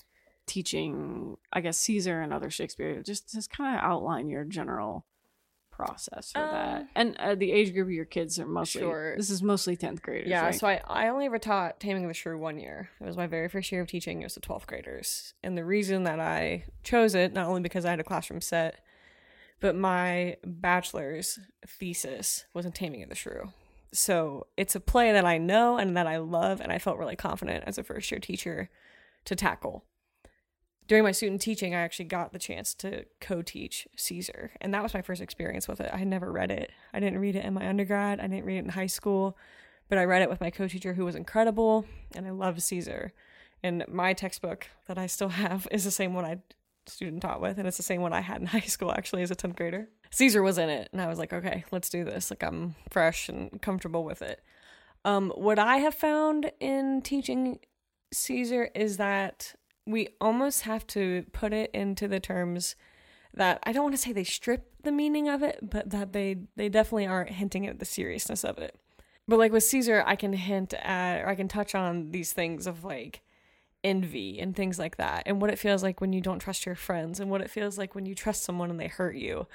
teaching, 0.47 1.37
I 1.53 1.61
guess, 1.61 1.79
Caesar 1.79 2.21
and 2.21 2.33
other 2.33 2.51
Shakespeare? 2.51 3.01
Just 3.03 3.31
just 3.33 3.49
kind 3.51 3.77
of 3.77 3.83
outline 3.85 4.29
your 4.29 4.45
general 4.45 5.07
process 5.87 6.33
for 6.33 6.39
that. 6.41 6.81
Um, 6.83 6.89
And 6.95 7.17
uh, 7.19 7.35
the 7.35 7.53
age 7.53 7.73
group 7.73 7.87
of 7.89 7.93
your 7.93 8.05
kids 8.05 8.39
are 8.39 8.47
mostly 8.47 8.81
Sure. 8.83 9.17
this 9.17 9.31
is 9.31 9.43
mostly 9.43 9.77
10th 9.77 10.03
graders. 10.03 10.29
Yeah, 10.29 10.45
right? 10.47 10.55
so 10.55 10.67
I, 10.67 10.81
I 10.87 11.09
only 11.09 11.27
ever 11.27 11.39
taught 11.39 11.81
Taming 11.81 12.05
of 12.05 12.09
the 12.09 12.15
Shrew 12.15 12.39
one 12.39 12.59
year. 12.59 12.91
It 13.01 13.07
was 13.07 13.17
my 13.17 13.27
very 13.27 13.49
first 13.49 13.71
year 13.73 13.81
of 13.83 13.89
teaching. 13.89 14.21
It 14.23 14.25
was 14.27 14.35
the 14.35 14.41
12th 14.41 14.67
graders. 14.67 15.35
And 15.43 15.57
the 15.57 15.65
reason 15.65 16.05
that 16.05 16.21
I 16.21 16.65
chose 16.83 17.15
it, 17.15 17.33
not 17.33 17.47
only 17.49 17.61
because 17.61 17.85
I 17.85 17.91
had 17.91 18.01
a 18.01 18.05
classroom 18.05 18.41
set, 18.41 18.81
but 19.61 19.77
my 19.77 20.37
bachelor's 20.45 21.39
thesis 21.67 22.47
was 22.53 22.67
in 22.67 22.73
Taming 22.73 23.03
of 23.03 23.09
the 23.09 23.15
Shrew. 23.15 23.53
So 23.93 24.47
it's 24.57 24.75
a 24.75 24.81
play 24.81 25.13
that 25.13 25.25
I 25.25 25.39
know 25.39 25.77
and 25.77 25.97
that 25.97 26.07
I 26.07 26.17
love, 26.17 26.61
and 26.61 26.73
I 26.73 26.79
felt 26.79 26.99
really 26.99 27.15
confident 27.17 27.65
as 27.67 27.77
a 27.79 27.85
first 27.85 28.11
year 28.11 28.19
teacher 28.21 28.71
to 29.27 29.37
tackle. 29.37 29.85
During 30.93 31.05
my 31.05 31.13
student 31.13 31.41
teaching, 31.41 31.75
I 31.75 31.81
actually 31.81 32.05
got 32.05 32.35
the 32.35 32.39
chance 32.39 32.75
to 32.75 33.07
co 33.19 33.41
teach 33.41 33.89
Caesar, 33.97 34.51
and 34.61 34.75
that 34.75 34.83
was 34.83 34.93
my 34.93 35.01
first 35.01 35.23
experience 35.23 35.67
with 35.67 35.81
it. 35.81 35.91
I 35.91 35.97
had 35.97 36.07
never 36.07 36.31
read 36.31 36.51
it. 36.51 36.71
I 36.93 37.01
didn't 37.01 37.19
read 37.19 37.35
it 37.35 37.47
in 37.47 37.55
my 37.55 37.67
undergrad, 37.67 38.21
I 38.21 38.27
didn't 38.27 38.45
read 38.45 38.59
it 38.59 38.65
in 38.65 38.69
high 38.69 38.87
school 38.87 39.37
but 39.93 39.99
I 39.99 40.07
read 40.07 40.23
it 40.23 40.31
with 40.31 40.41
my 40.41 40.49
co-teacher 40.49 40.95
who 40.95 41.05
was 41.05 41.15
incredible 41.15 41.85
and 42.15 42.27
I 42.27 42.31
loved 42.31 42.63
Caesar. 42.63 43.13
And 43.63 43.85
my 43.89 44.15
textbook 44.15 44.69
that 44.87 44.97
I 44.97 45.07
still 45.07 45.29
have 45.29 45.69
is 45.71 45.85
the 45.85 45.91
same 45.91 46.15
one 46.15 46.25
I 46.25 46.39
student 46.87 47.21
taught 47.21 47.43
with 47.43 47.59
and 47.59 47.69
it's 47.69 47.77
the 47.77 47.83
same 47.83 48.01
one 48.01 48.15
I 48.15 48.23
had 48.23 48.41
in 48.41 48.47
high 48.57 48.61
school 48.61 48.91
actually 48.91 49.23
as 49.23 49.31
a 49.31 49.37
10th 49.37 49.55
grader. 49.55 49.91
Caesar 50.11 50.43
was 50.43 50.57
in 50.57 50.71
it 50.71 50.89
and 50.93 51.03
I 51.03 51.09
was 51.09 51.19
like, 51.19 51.35
okay, 51.35 51.65
let's 51.71 51.91
do 51.91 52.05
this. 52.05 52.31
Like 52.31 52.43
I'm 52.43 52.75
fresh 52.89 53.29
and 53.29 53.61
comfortable 53.61 54.03
with 54.03 54.23
it. 54.23 54.41
Um 55.05 55.31
what 55.37 55.59
I 55.59 55.77
have 55.77 55.95
found 55.95 56.53
in 56.59 57.03
teaching 57.03 57.59
Caesar 58.15 58.71
is 58.75 58.97
that 58.97 59.55
we 59.87 60.09
almost 60.21 60.63
have 60.63 60.87
to 60.89 61.25
put 61.33 61.53
it 61.53 61.71
into 61.73 62.09
the 62.09 62.21
terms 62.21 62.77
that 63.35 63.59
I 63.65 63.73
don't 63.73 63.85
want 63.85 63.95
to 63.95 64.01
say 64.01 64.13
they 64.13 64.25
strip 64.25 64.71
the 64.83 64.93
meaning 64.93 65.29
of 65.29 65.43
it, 65.43 65.59
but 65.63 65.91
that 65.91 66.13
they 66.13 66.37
they 66.57 66.69
definitely 66.69 67.07
aren't 67.07 67.31
hinting 67.31 67.67
at 67.67 67.79
the 67.79 67.85
seriousness 67.85 68.45
of 68.45 68.59
it. 68.59 68.79
But 69.27 69.39
like 69.39 69.53
with 69.53 69.65
Caesar, 69.65 70.03
I 70.07 70.17
can 70.17 70.33
hint 70.33 70.75
at 70.75 71.23
or 71.23 71.29
I 71.29 71.35
can 71.35 71.49
touch 71.49 71.75
on 71.75 72.11
these 72.11 72.33
things 72.33 72.67
of 72.67 72.85
like 72.85 73.23
envy 73.85 74.39
and 74.39 74.55
things 74.55 74.79
like 74.79 74.97
that, 74.97 75.25
and 75.27 75.41
what 75.41 75.51
it 75.51 75.59
feels 75.59 75.83
like 75.83 76.01
when 76.01 76.13
you 76.13 76.21
don't 76.21 76.39
trust 76.39 76.67
your 76.67 76.75
friends, 76.75 77.21
and 77.21 77.31
what 77.31 77.41
it 77.41 77.51
feels 77.51 77.79
like 77.79 77.95
when 77.95 78.07
you 78.07 78.15
trust 78.15 78.45
someone 78.45 78.71
and 78.71 78.81
they 78.81 78.89
hurt 78.89 79.17
you. 79.17 79.47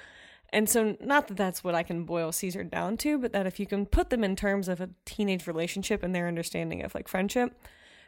And 0.50 0.68
so, 0.68 0.96
not 1.00 1.28
that 1.28 1.36
that's 1.36 1.62
what 1.62 1.74
I 1.74 1.82
can 1.82 2.04
boil 2.04 2.32
Caesar 2.32 2.64
down 2.64 2.96
to, 2.98 3.18
but 3.18 3.32
that 3.32 3.46
if 3.46 3.60
you 3.60 3.66
can 3.66 3.84
put 3.86 4.10
them 4.10 4.24
in 4.24 4.34
terms 4.34 4.68
of 4.68 4.80
a 4.80 4.90
teenage 5.04 5.46
relationship 5.46 6.02
and 6.02 6.14
their 6.14 6.26
understanding 6.26 6.82
of 6.82 6.94
like 6.94 7.06
friendship, 7.06 7.54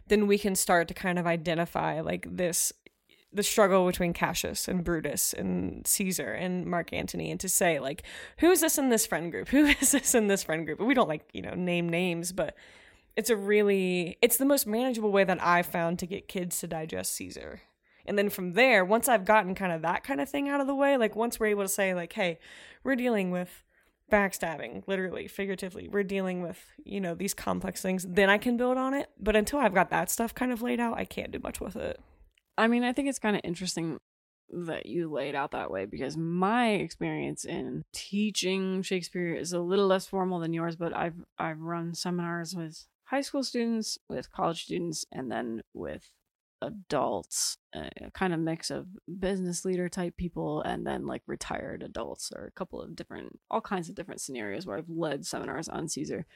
then 0.08 0.26
we 0.26 0.38
can 0.38 0.54
start 0.54 0.88
to 0.88 0.94
kind 0.94 1.18
of 1.18 1.26
identify 1.26 2.00
like 2.00 2.26
this 2.30 2.72
the 3.32 3.42
struggle 3.44 3.86
between 3.86 4.12
Cassius 4.12 4.66
and 4.66 4.82
Brutus 4.82 5.32
and 5.32 5.86
Caesar 5.86 6.32
and 6.32 6.66
Mark 6.66 6.92
Antony 6.92 7.30
and 7.30 7.38
to 7.40 7.48
say 7.48 7.78
like 7.78 8.02
who 8.38 8.50
is 8.50 8.60
this 8.60 8.76
in 8.76 8.88
this 8.88 9.06
friend 9.06 9.30
group? 9.30 9.48
Who 9.50 9.66
is 9.66 9.92
this 9.92 10.14
in 10.14 10.26
this 10.26 10.42
friend 10.42 10.66
group? 10.66 10.80
We 10.80 10.94
don't 10.94 11.08
like, 11.08 11.28
you 11.32 11.42
know, 11.42 11.54
name 11.54 11.88
names, 11.88 12.32
but 12.32 12.56
it's 13.16 13.30
a 13.30 13.36
really 13.36 14.18
it's 14.22 14.36
the 14.36 14.44
most 14.44 14.66
manageable 14.66 15.12
way 15.12 15.24
that 15.24 15.42
I've 15.42 15.66
found 15.66 15.98
to 16.00 16.06
get 16.06 16.28
kids 16.28 16.58
to 16.60 16.66
digest 16.66 17.14
Caesar. 17.14 17.62
And 18.06 18.18
then 18.18 18.30
from 18.30 18.54
there, 18.54 18.84
once 18.84 19.08
I've 19.08 19.24
gotten 19.24 19.54
kind 19.54 19.72
of 19.72 19.82
that 19.82 20.02
kind 20.02 20.20
of 20.20 20.28
thing 20.28 20.48
out 20.48 20.60
of 20.60 20.66
the 20.66 20.74
way, 20.74 20.96
like 20.96 21.14
once 21.14 21.38
we're 21.38 21.46
able 21.46 21.62
to 21.62 21.68
say 21.68 21.94
like, 21.94 22.12
hey, 22.12 22.38
we're 22.82 22.96
dealing 22.96 23.30
with 23.30 23.62
backstabbing, 24.10 24.82
literally, 24.86 25.28
figuratively. 25.28 25.88
We're 25.88 26.02
dealing 26.02 26.42
with, 26.42 26.58
you 26.84 27.00
know, 27.00 27.14
these 27.14 27.34
complex 27.34 27.80
things, 27.80 28.06
then 28.08 28.28
I 28.30 28.38
can 28.38 28.56
build 28.56 28.76
on 28.76 28.94
it. 28.94 29.10
But 29.18 29.36
until 29.36 29.58
I've 29.58 29.74
got 29.74 29.90
that 29.90 30.10
stuff 30.10 30.34
kind 30.34 30.52
of 30.52 30.62
laid 30.62 30.80
out, 30.80 30.98
I 30.98 31.04
can't 31.04 31.30
do 31.30 31.38
much 31.38 31.60
with 31.60 31.76
it. 31.76 32.00
I 32.58 32.68
mean, 32.68 32.82
I 32.82 32.92
think 32.92 33.08
it's 33.08 33.18
kind 33.18 33.36
of 33.36 33.42
interesting 33.44 33.98
that 34.52 34.86
you 34.86 35.10
laid 35.10 35.34
out 35.34 35.52
that 35.52 35.70
way 35.70 35.86
because 35.86 36.16
my 36.16 36.70
experience 36.70 37.44
in 37.44 37.84
teaching 37.92 38.82
Shakespeare 38.82 39.34
is 39.34 39.52
a 39.52 39.60
little 39.60 39.86
less 39.86 40.06
formal 40.06 40.40
than 40.40 40.52
yours, 40.52 40.76
but 40.76 40.94
I've 40.94 41.24
I've 41.38 41.60
run 41.60 41.94
seminars 41.94 42.54
with 42.54 42.86
high 43.04 43.20
school 43.20 43.44
students, 43.44 43.98
with 44.08 44.32
college 44.32 44.64
students, 44.64 45.04
and 45.12 45.30
then 45.30 45.62
with 45.72 46.10
adults, 46.62 47.56
uh, 47.74 47.88
a 48.02 48.10
kind 48.10 48.32
of 48.32 48.40
mix 48.40 48.70
of 48.70 48.86
business 49.18 49.64
leader 49.64 49.88
type 49.88 50.16
people 50.16 50.62
and 50.62 50.86
then 50.86 51.06
like 51.06 51.22
retired 51.26 51.82
adults 51.82 52.32
or 52.34 52.46
a 52.46 52.50
couple 52.52 52.80
of 52.80 52.94
different 52.96 53.38
all 53.50 53.60
kinds 53.60 53.88
of 53.88 53.94
different 53.94 54.20
scenarios 54.20 54.66
where 54.66 54.76
I've 54.76 54.88
led 54.88 55.26
seminars 55.26 55.68
on 55.68 55.88
Caesar. 55.88 56.26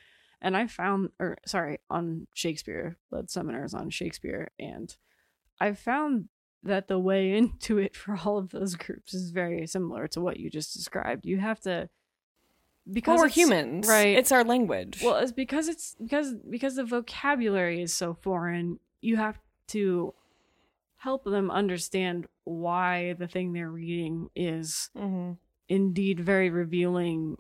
And 0.40 0.56
I 0.56 0.66
found 0.66 1.10
or 1.18 1.38
sorry, 1.46 1.78
on 1.90 2.26
Shakespeare, 2.34 2.96
led 3.10 3.30
seminars 3.30 3.74
on 3.74 3.90
Shakespeare 3.90 4.50
and 4.58 4.94
I've 5.60 5.78
found 5.78 6.28
that 6.62 6.88
the 6.88 6.98
way 6.98 7.32
into 7.36 7.78
it 7.78 7.94
for 7.94 8.18
all 8.24 8.38
of 8.38 8.50
those 8.50 8.74
groups 8.74 9.14
is 9.14 9.30
very 9.30 9.66
similar 9.66 10.08
to 10.08 10.20
what 10.20 10.38
you 10.38 10.50
just 10.50 10.74
described. 10.74 11.26
You 11.26 11.38
have 11.38 11.60
to 11.60 11.88
because 12.92 13.16
Well, 13.16 13.24
we're 13.24 13.28
humans, 13.28 13.88
right? 13.88 14.16
It's 14.18 14.30
our 14.32 14.44
language. 14.44 15.00
well, 15.02 15.16
it's 15.16 15.32
because 15.32 15.68
it's 15.68 15.96
because 16.02 16.34
because 16.50 16.76
the 16.76 16.84
vocabulary 16.84 17.80
is 17.80 17.94
so 17.94 18.12
foreign. 18.14 18.78
You 19.00 19.16
have 19.16 19.38
to 19.68 20.14
help 20.96 21.24
them 21.24 21.50
understand 21.50 22.26
why 22.44 23.14
the 23.18 23.28
thing 23.28 23.52
they're 23.52 23.70
reading 23.70 24.28
is 24.34 24.90
hmm 24.96 25.32
indeed 25.66 26.20
very 26.20 26.50
revealing 26.50 27.38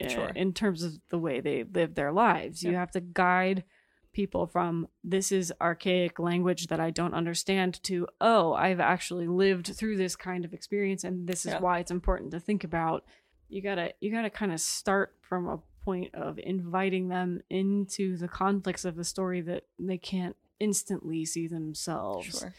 uh, 0.00 0.08
Sure. 0.08 0.28
in 0.36 0.52
terms 0.52 0.84
of 0.84 0.92
the 1.08 1.18
way 1.18 1.40
they 1.40 1.64
live 1.64 1.96
their 1.96 2.12
lives. 2.12 2.62
You 2.62 2.76
have 2.76 2.92
to 2.92 3.00
guide 3.00 3.64
people 4.12 4.46
from 4.46 4.86
this 5.02 5.32
is 5.32 5.52
archaic 5.60 6.18
language 6.20 6.68
that 6.68 6.78
I 6.78 6.90
don't 6.90 7.12
understand 7.12 7.82
to 7.82 8.06
oh, 8.20 8.52
I've 8.54 8.78
actually 8.78 9.26
lived 9.26 9.66
through 9.76 9.96
this 9.96 10.14
kind 10.14 10.44
of 10.44 10.54
experience 10.54 11.02
and 11.02 11.26
this 11.26 11.44
is 11.44 11.54
why 11.60 11.80
it's 11.80 11.90
important 11.90 12.30
to 12.30 12.40
think 12.40 12.62
about. 12.62 13.04
You 13.48 13.60
got 13.62 13.74
to 13.76 13.92
you 14.00 14.12
got 14.12 14.22
to 14.22 14.30
kind 14.30 14.52
of 14.52 14.60
start 14.60 15.14
from 15.22 15.48
a 15.48 15.58
point 15.84 16.14
of 16.14 16.38
inviting 16.38 17.08
them 17.08 17.40
into 17.50 18.16
the 18.16 18.28
conflicts 18.28 18.84
of 18.84 18.94
the 18.94 19.04
story 19.04 19.40
that 19.40 19.64
they 19.78 19.98
can't 19.98 20.36
instantly 20.60 21.24
see 21.24 21.46
themselves. 21.46 22.38
Sure. 22.40 22.54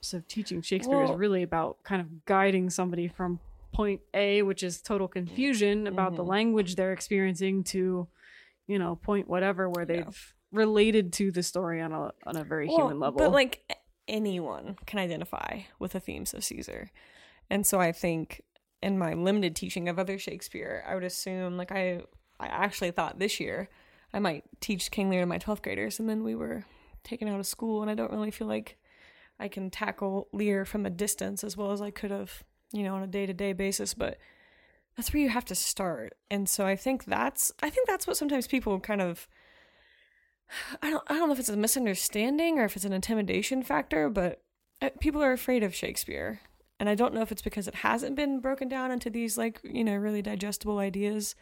So 0.00 0.22
teaching 0.26 0.62
Shakespeare 0.62 1.02
is 1.04 1.10
really 1.12 1.42
about 1.42 1.82
kind 1.84 2.00
of 2.00 2.24
guiding 2.24 2.70
somebody 2.70 3.08
from 3.08 3.38
point 3.72 4.00
A, 4.14 4.42
which 4.42 4.62
is 4.62 4.82
total 4.82 5.08
confusion 5.08 5.86
about 5.86 6.16
the 6.16 6.24
Mhm. 6.24 6.28
language 6.28 6.74
they're 6.76 6.92
experiencing, 6.92 7.64
to 7.64 8.08
you 8.66 8.78
know 8.78 8.96
point 8.96 9.28
whatever 9.28 9.68
where 9.68 9.84
they've 9.84 10.34
related 10.50 11.12
to 11.14 11.30
the 11.30 11.42
story 11.42 11.80
on 11.80 11.92
a 11.92 12.12
on 12.26 12.36
a 12.36 12.44
very 12.44 12.66
Well, 12.68 12.78
human 12.78 13.00
level. 13.00 13.18
But 13.18 13.32
like 13.32 13.62
anyone 14.08 14.76
can 14.86 14.98
identify 14.98 15.62
with 15.78 15.92
the 15.92 16.00
themes 16.00 16.34
of 16.34 16.44
Caesar. 16.44 16.90
And 17.48 17.66
so 17.66 17.80
I 17.80 17.92
think 17.92 18.42
in 18.82 18.98
my 18.98 19.14
limited 19.14 19.54
teaching 19.54 19.88
of 19.88 19.98
other 19.98 20.18
Shakespeare, 20.18 20.82
I 20.86 20.94
would 20.94 21.04
assume 21.04 21.56
like 21.56 21.70
I 21.72 22.02
I 22.40 22.46
actually 22.48 22.90
thought 22.90 23.18
this 23.20 23.38
year 23.38 23.68
I 24.12 24.18
might 24.18 24.44
teach 24.60 24.90
King 24.90 25.08
Lear 25.10 25.20
to 25.20 25.26
my 25.26 25.38
12th 25.38 25.62
graders 25.62 26.00
and 26.00 26.08
then 26.08 26.24
we 26.24 26.34
were 26.34 26.64
taken 27.04 27.28
out 27.28 27.40
of 27.40 27.46
school 27.46 27.82
and 27.82 27.90
I 27.90 27.94
don't 27.94 28.12
really 28.12 28.30
feel 28.30 28.46
like 28.46 28.78
I 29.38 29.48
can 29.48 29.70
tackle 29.70 30.28
Lear 30.32 30.64
from 30.64 30.86
a 30.86 30.90
distance 30.90 31.42
as 31.42 31.56
well 31.56 31.72
as 31.72 31.80
I 31.80 31.90
could 31.90 32.10
have, 32.10 32.44
you 32.72 32.82
know, 32.82 32.94
on 32.94 33.02
a 33.02 33.08
day-to-day 33.08 33.54
basis, 33.54 33.94
but 33.94 34.18
that's 34.96 35.12
where 35.12 35.22
you 35.22 35.28
have 35.30 35.44
to 35.46 35.54
start. 35.54 36.14
And 36.30 36.48
so 36.48 36.66
I 36.66 36.76
think 36.76 37.04
that's 37.04 37.52
I 37.62 37.70
think 37.70 37.88
that's 37.88 38.06
what 38.06 38.16
sometimes 38.16 38.46
people 38.46 38.78
kind 38.80 39.00
of 39.00 39.26
I 40.82 40.90
don't 40.90 41.02
I 41.08 41.14
don't 41.14 41.28
know 41.28 41.32
if 41.32 41.40
it's 41.40 41.48
a 41.48 41.56
misunderstanding 41.56 42.58
or 42.58 42.64
if 42.64 42.76
it's 42.76 42.84
an 42.84 42.92
intimidation 42.92 43.62
factor, 43.62 44.08
but 44.08 44.42
uh, 44.80 44.90
people 45.00 45.22
are 45.22 45.32
afraid 45.32 45.62
of 45.62 45.74
Shakespeare. 45.74 46.40
And 46.78 46.88
I 46.88 46.94
don't 46.94 47.14
know 47.14 47.22
if 47.22 47.30
it's 47.30 47.42
because 47.42 47.68
it 47.68 47.76
hasn't 47.76 48.16
been 48.16 48.40
broken 48.40 48.68
down 48.68 48.90
into 48.90 49.08
these 49.08 49.38
like, 49.38 49.60
you 49.62 49.84
know, 49.84 49.94
really 49.94 50.22
digestible 50.22 50.78
ideas 50.78 51.34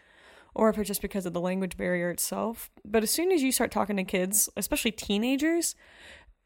or 0.55 0.69
if 0.71 0.79
it's 0.79 0.89
just 0.89 1.03
because 1.03 1.27
of 1.27 1.33
the 1.33 1.41
language 1.41 1.77
barrier 1.77 2.11
itself. 2.11 2.71
But 2.85 3.03
as 3.03 3.11
soon 3.11 3.31
as 3.33 3.43
you 3.43 3.53
start 3.53 3.71
talking 3.71 3.97
to 3.97 4.05
kids, 4.05 4.49
especially 4.57 4.93
teenagers, 4.93 5.75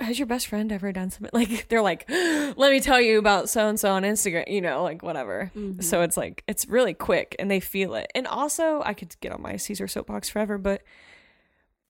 has 0.01 0.19
your 0.19 0.27
best 0.27 0.49
friend 0.49 0.73
ever 0.73 0.90
done 0.93 1.11
something 1.11 1.31
like 1.40 1.69
they're 1.69 1.81
like, 1.83 2.05
let 2.11 2.73
me 2.73 2.81
tell 2.81 3.01
you 3.01 3.19
about 3.19 3.49
so 3.49 3.69
and 3.69 3.79
so 3.79 3.93
on 3.93 4.03
Instagram, 4.03 4.51
you 4.51 4.61
know, 4.61 4.83
like 4.83 5.03
whatever. 5.03 5.53
Mhm. 5.55 5.83
So 5.83 6.03
it's 6.03 6.17
like 6.17 6.43
it's 6.49 6.67
really 6.69 6.95
quick 6.95 7.37
and 7.38 7.51
they 7.51 7.61
feel 7.61 7.95
it. 7.95 8.11
And 8.14 8.27
also, 8.27 8.83
I 8.85 8.93
could 8.95 9.14
get 9.21 9.33
on 9.33 9.40
my 9.40 9.57
Caesar 9.57 9.87
soapbox 9.87 10.29
forever, 10.29 10.59
but 10.59 10.83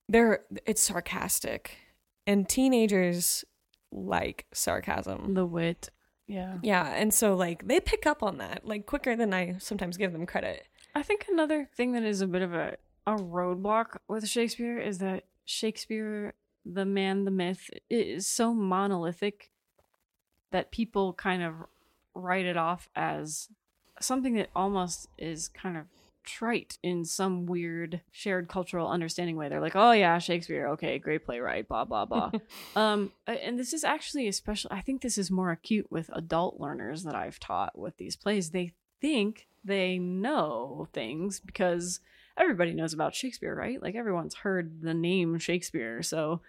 they're 0.08 0.40
it's 0.66 0.82
sarcastic, 0.82 1.78
and 2.26 2.46
teenagers 2.48 3.44
like 3.90 4.44
sarcasm. 4.52 5.32
the 5.34 5.46
wit, 5.46 5.88
yeah. 6.26 6.58
Yeah, 6.62 6.86
and 6.94 7.12
so 7.14 7.34
like 7.36 7.66
they 7.66 7.80
pick 7.80 8.06
up 8.06 8.22
on 8.22 8.36
that 8.38 8.66
like 8.66 8.84
quicker 8.86 9.16
than 9.16 9.32
I 9.32 9.56
sometimes 9.58 9.96
give 9.96 10.12
them 10.12 10.26
credit. 10.26 10.66
I 10.94 11.02
think 11.02 11.26
another 11.30 11.68
thing 11.74 11.92
that 11.92 12.02
is 12.02 12.20
a 12.20 12.26
bit 12.26 12.42
of 12.42 12.54
a 12.54 12.76
a 13.06 13.16
roadblock 13.16 13.96
with 14.08 14.26
Shakespeare 14.28 14.78
is 14.78 14.98
that 14.98 15.24
Shakespeare, 15.44 16.34
the 16.64 16.84
man, 16.84 17.24
the 17.24 17.30
myth, 17.30 17.68
is 17.90 18.26
so 18.26 18.54
monolithic 18.54 19.50
that 20.52 20.70
people 20.70 21.12
kind 21.12 21.42
of 21.42 21.54
write 22.14 22.46
it 22.46 22.56
off 22.56 22.88
as 22.96 23.48
something 24.00 24.34
that 24.34 24.48
almost 24.54 25.08
is 25.18 25.48
kind 25.48 25.76
of 25.76 25.84
trite 26.24 26.78
in 26.82 27.04
some 27.04 27.44
weird 27.44 28.00
shared 28.10 28.48
cultural 28.48 28.88
understanding 28.88 29.36
way. 29.36 29.48
They're 29.48 29.60
like, 29.60 29.76
"Oh 29.76 29.92
yeah, 29.92 30.18
Shakespeare, 30.18 30.68
okay, 30.68 30.98
great 30.98 31.26
playwright, 31.26 31.68
blah 31.68 31.84
blah 31.84 32.06
blah." 32.06 32.30
um, 32.76 33.12
and 33.26 33.58
this 33.58 33.74
is 33.74 33.84
actually 33.84 34.28
especially, 34.28 34.70
I 34.72 34.80
think 34.80 35.02
this 35.02 35.18
is 35.18 35.30
more 35.30 35.50
acute 35.50 35.90
with 35.90 36.08
adult 36.14 36.58
learners 36.58 37.02
that 37.04 37.14
I've 37.14 37.38
taught 37.38 37.78
with 37.78 37.98
these 37.98 38.16
plays. 38.16 38.50
They 38.50 38.72
think 39.00 39.46
they 39.64 39.98
know 39.98 40.88
things 40.92 41.40
because 41.40 42.00
everybody 42.36 42.72
knows 42.74 42.92
about 42.92 43.14
Shakespeare, 43.14 43.54
right? 43.54 43.80
Like 43.82 43.94
everyone's 43.94 44.34
heard 44.34 44.82
the 44.82 44.94
name 44.94 45.38
Shakespeare, 45.38 46.02
so 46.02 46.40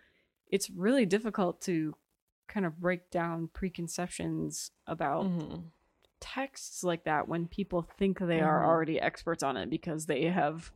it's 0.51 0.69
really 0.69 1.06
difficult 1.06 1.62
to 1.62 1.95
kind 2.47 2.65
of 2.65 2.80
break 2.80 3.10
down 3.10 3.47
preconceptions 3.54 4.71
about 4.88 5.25
Mhm. 5.25 5.63
texts 6.19 6.84
like 6.84 7.04
that 7.04 7.28
when 7.28 7.47
people 7.47 7.82
think 7.82 8.19
they 8.19 8.41
are 8.41 8.62
Mhm. 8.62 8.65
already 8.65 8.99
experts 8.99 9.43
on 9.43 9.58
it 9.58 9.69
because 9.69 10.06
they 10.06 10.25
have 10.25 10.71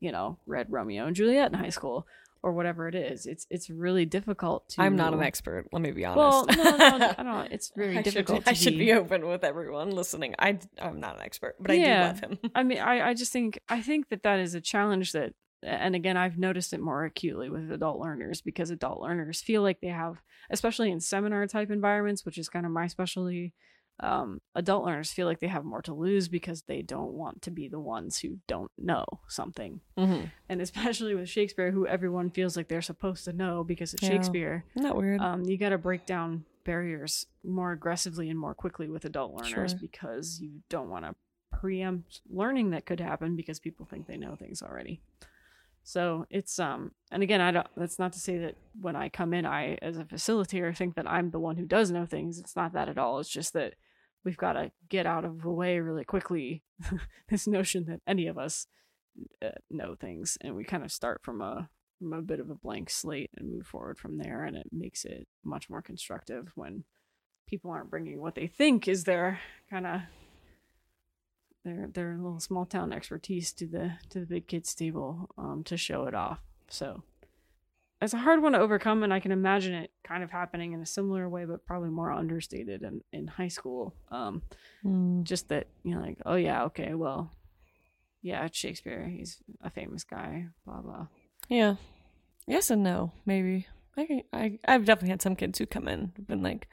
you 0.00 0.10
know 0.10 0.38
read 0.46 0.66
romeo 0.72 1.06
and 1.06 1.14
juliet 1.14 1.52
in 1.52 1.58
high 1.58 1.68
school 1.68 2.06
or 2.42 2.52
whatever 2.52 2.88
it 2.88 2.94
is 2.94 3.26
it's 3.26 3.46
it's 3.50 3.70
really 3.70 4.04
difficult 4.04 4.68
to 4.68 4.82
I'm 4.82 4.96
not 4.96 5.14
an 5.14 5.22
expert. 5.22 5.66
Let 5.72 5.82
me 5.82 5.90
be 5.92 6.04
honest. 6.04 6.18
well 6.18 6.46
no 6.64 6.76
no, 6.76 6.98
no 6.98 7.14
I 7.18 7.22
don't 7.22 7.52
it's 7.52 7.70
very 7.76 7.92
I 7.98 8.02
should, 8.02 8.04
difficult 8.04 8.48
I 8.48 8.52
to 8.52 8.56
should 8.56 8.78
be 8.78 8.92
open 8.92 9.26
with 9.26 9.44
everyone 9.44 9.90
listening. 9.90 10.34
I 10.38 10.58
I'm 10.80 11.00
not 11.00 11.16
an 11.16 11.22
expert, 11.22 11.56
but 11.60 11.70
I 11.70 11.78
do 11.78 11.84
love 11.84 12.20
him. 12.20 12.38
I 12.54 12.62
mean, 12.62 12.78
I, 12.78 13.08
I 13.10 13.14
just 13.14 13.32
think 13.32 13.60
I 13.68 13.80
think 13.80 14.08
that 14.08 14.22
that 14.24 14.40
is 14.40 14.54
a 14.54 14.60
challenge 14.60 15.12
that, 15.12 15.34
and 15.62 15.94
again, 15.94 16.16
I've 16.16 16.38
noticed 16.38 16.72
it 16.72 16.80
more 16.80 17.04
acutely 17.04 17.48
with 17.48 17.70
adult 17.70 18.00
learners 18.00 18.40
because 18.40 18.70
adult 18.70 19.00
learners 19.00 19.40
feel 19.40 19.62
like 19.62 19.80
they 19.80 19.88
have, 19.88 20.20
especially 20.50 20.90
in 20.90 21.00
seminar 21.00 21.46
type 21.46 21.70
environments, 21.70 22.24
which 22.24 22.38
is 22.38 22.48
kind 22.48 22.66
of 22.66 22.72
my 22.72 22.86
specialty. 22.88 23.54
Um, 24.02 24.40
adult 24.56 24.84
learners 24.84 25.12
feel 25.12 25.28
like 25.28 25.38
they 25.38 25.46
have 25.46 25.64
more 25.64 25.80
to 25.82 25.94
lose 25.94 26.26
because 26.28 26.62
they 26.62 26.82
don't 26.82 27.12
want 27.12 27.40
to 27.42 27.52
be 27.52 27.68
the 27.68 27.78
ones 27.78 28.18
who 28.18 28.38
don't 28.48 28.70
know 28.76 29.04
something, 29.28 29.80
Mm-hmm. 29.96 30.24
and 30.48 30.60
especially 30.60 31.14
with 31.14 31.28
Shakespeare, 31.28 31.70
who 31.70 31.86
everyone 31.86 32.30
feels 32.30 32.56
like 32.56 32.66
they're 32.68 32.82
supposed 32.82 33.24
to 33.26 33.32
know 33.32 33.62
because 33.62 33.94
it's 33.94 34.02
Yeah. 34.02 34.08
Shakespeare. 34.10 34.64
Isn't 34.74 34.88
that 34.88 34.96
weird? 34.96 35.20
Um, 35.20 35.44
you 35.44 35.56
got 35.56 35.68
to 35.70 35.78
break 35.78 36.04
down 36.04 36.44
barriers 36.64 37.26
more 37.44 37.70
aggressively 37.72 38.28
and 38.28 38.38
more 38.38 38.54
quickly 38.54 38.88
with 38.88 39.04
adult 39.04 39.34
learners 39.34 39.70
Sure. 39.72 39.78
because 39.80 40.40
you 40.40 40.62
don't 40.68 40.88
want 40.90 41.04
to 41.04 41.14
preempt 41.56 42.22
learning 42.28 42.70
that 42.70 42.86
could 42.86 42.98
happen 43.00 43.36
because 43.36 43.60
people 43.60 43.86
think 43.86 44.06
they 44.08 44.16
know 44.16 44.34
things 44.34 44.62
already. 44.62 45.00
So 45.84 46.26
it's 46.30 46.58
um 46.60 46.92
and 47.10 47.22
again 47.22 47.40
I 47.40 47.50
don't 47.50 47.66
that's 47.76 47.98
not 47.98 48.12
to 48.12 48.20
say 48.20 48.38
that 48.38 48.54
when 48.80 48.94
I 48.94 49.08
come 49.08 49.34
in 49.34 49.44
I 49.44 49.78
as 49.82 49.98
a 49.98 50.04
facilitator 50.04 50.76
think 50.76 50.94
that 50.94 51.10
I'm 51.10 51.30
the 51.30 51.40
one 51.40 51.56
who 51.56 51.66
does 51.66 51.90
know 51.90 52.06
things. 52.06 52.38
It's 52.38 52.54
not 52.56 52.72
that 52.74 52.88
at 52.88 52.98
all. 52.98 53.18
It's 53.18 53.28
just 53.28 53.52
that 53.54 53.74
we've 54.24 54.36
got 54.36 54.54
to 54.54 54.70
get 54.88 55.06
out 55.06 55.24
of 55.24 55.42
the 55.42 55.50
way 55.50 55.78
really 55.80 56.04
quickly. 56.04 56.62
This 57.28 57.46
notion 57.46 57.86
that 57.86 58.00
any 58.06 58.26
of 58.26 58.36
us 58.36 58.66
uh, 59.42 59.50
know 59.70 59.94
things 59.94 60.38
and 60.40 60.54
we 60.54 60.64
kind 60.64 60.84
of 60.84 60.92
start 60.92 61.20
from 61.22 61.40
a 61.40 61.68
from 61.98 62.12
a 62.12 62.22
bit 62.22 62.40
of 62.40 62.50
a 62.50 62.54
blank 62.54 62.90
slate 62.90 63.30
and 63.36 63.50
move 63.50 63.66
forward 63.66 63.98
from 63.98 64.18
there 64.18 64.44
and 64.44 64.56
it 64.56 64.68
makes 64.72 65.04
it 65.04 65.26
much 65.44 65.70
more 65.70 65.82
constructive 65.82 66.50
when 66.54 66.84
people 67.46 67.70
aren't 67.70 67.90
bringing 67.90 68.20
what 68.20 68.34
they 68.34 68.46
think 68.46 68.88
is 68.88 69.04
their 69.04 69.40
kind 69.70 69.86
of 69.86 70.00
their 71.64 71.88
their 71.92 72.16
little 72.16 72.40
small 72.40 72.64
town 72.64 72.92
expertise 72.92 73.52
to 73.52 73.66
the 73.66 73.92
to 74.08 74.20
the 74.20 74.26
big 74.26 74.46
kids 74.46 74.74
table 74.74 75.28
um 75.38 75.62
to 75.64 75.76
show 75.76 76.04
it 76.04 76.14
off. 76.14 76.40
So 76.68 77.02
it's 78.02 78.14
a 78.14 78.18
hard 78.18 78.42
one 78.42 78.52
to 78.52 78.58
overcome 78.58 79.02
and 79.02 79.12
i 79.14 79.20
can 79.20 79.32
imagine 79.32 79.72
it 79.74 79.90
kind 80.04 80.22
of 80.22 80.30
happening 80.30 80.72
in 80.72 80.80
a 80.80 80.86
similar 80.86 81.28
way 81.28 81.44
but 81.44 81.64
probably 81.66 81.88
more 81.90 82.10
understated 82.12 82.82
in, 82.82 83.00
in 83.12 83.26
high 83.26 83.48
school 83.48 83.94
um 84.10 84.42
Mm. 84.84 85.22
just 85.22 85.48
that 85.48 85.68
you 85.84 85.94
know 85.94 86.00
like 86.00 86.18
oh 86.26 86.34
yeah 86.34 86.64
okay 86.64 86.94
well 86.94 87.30
yeah 88.20 88.44
it's 88.44 88.58
shakespeare 88.58 89.06
he's 89.08 89.38
a 89.62 89.70
famous 89.70 90.02
guy 90.04 90.46
blah 90.66 90.80
blah 90.80 91.06
Yeah. 91.48 91.76
Yes 92.48 92.70
and 92.70 92.82
no, 92.82 93.12
maybe. 93.24 93.66
I, 93.96 94.04
can- 94.06 94.22
I 94.32 94.58
I've 94.66 94.84
definitely 94.84 95.10
had 95.10 95.22
some 95.22 95.36
kids 95.36 95.58
who 95.60 95.66
come 95.66 95.86
in 95.86 96.10
been 96.26 96.42
like, 96.42 96.66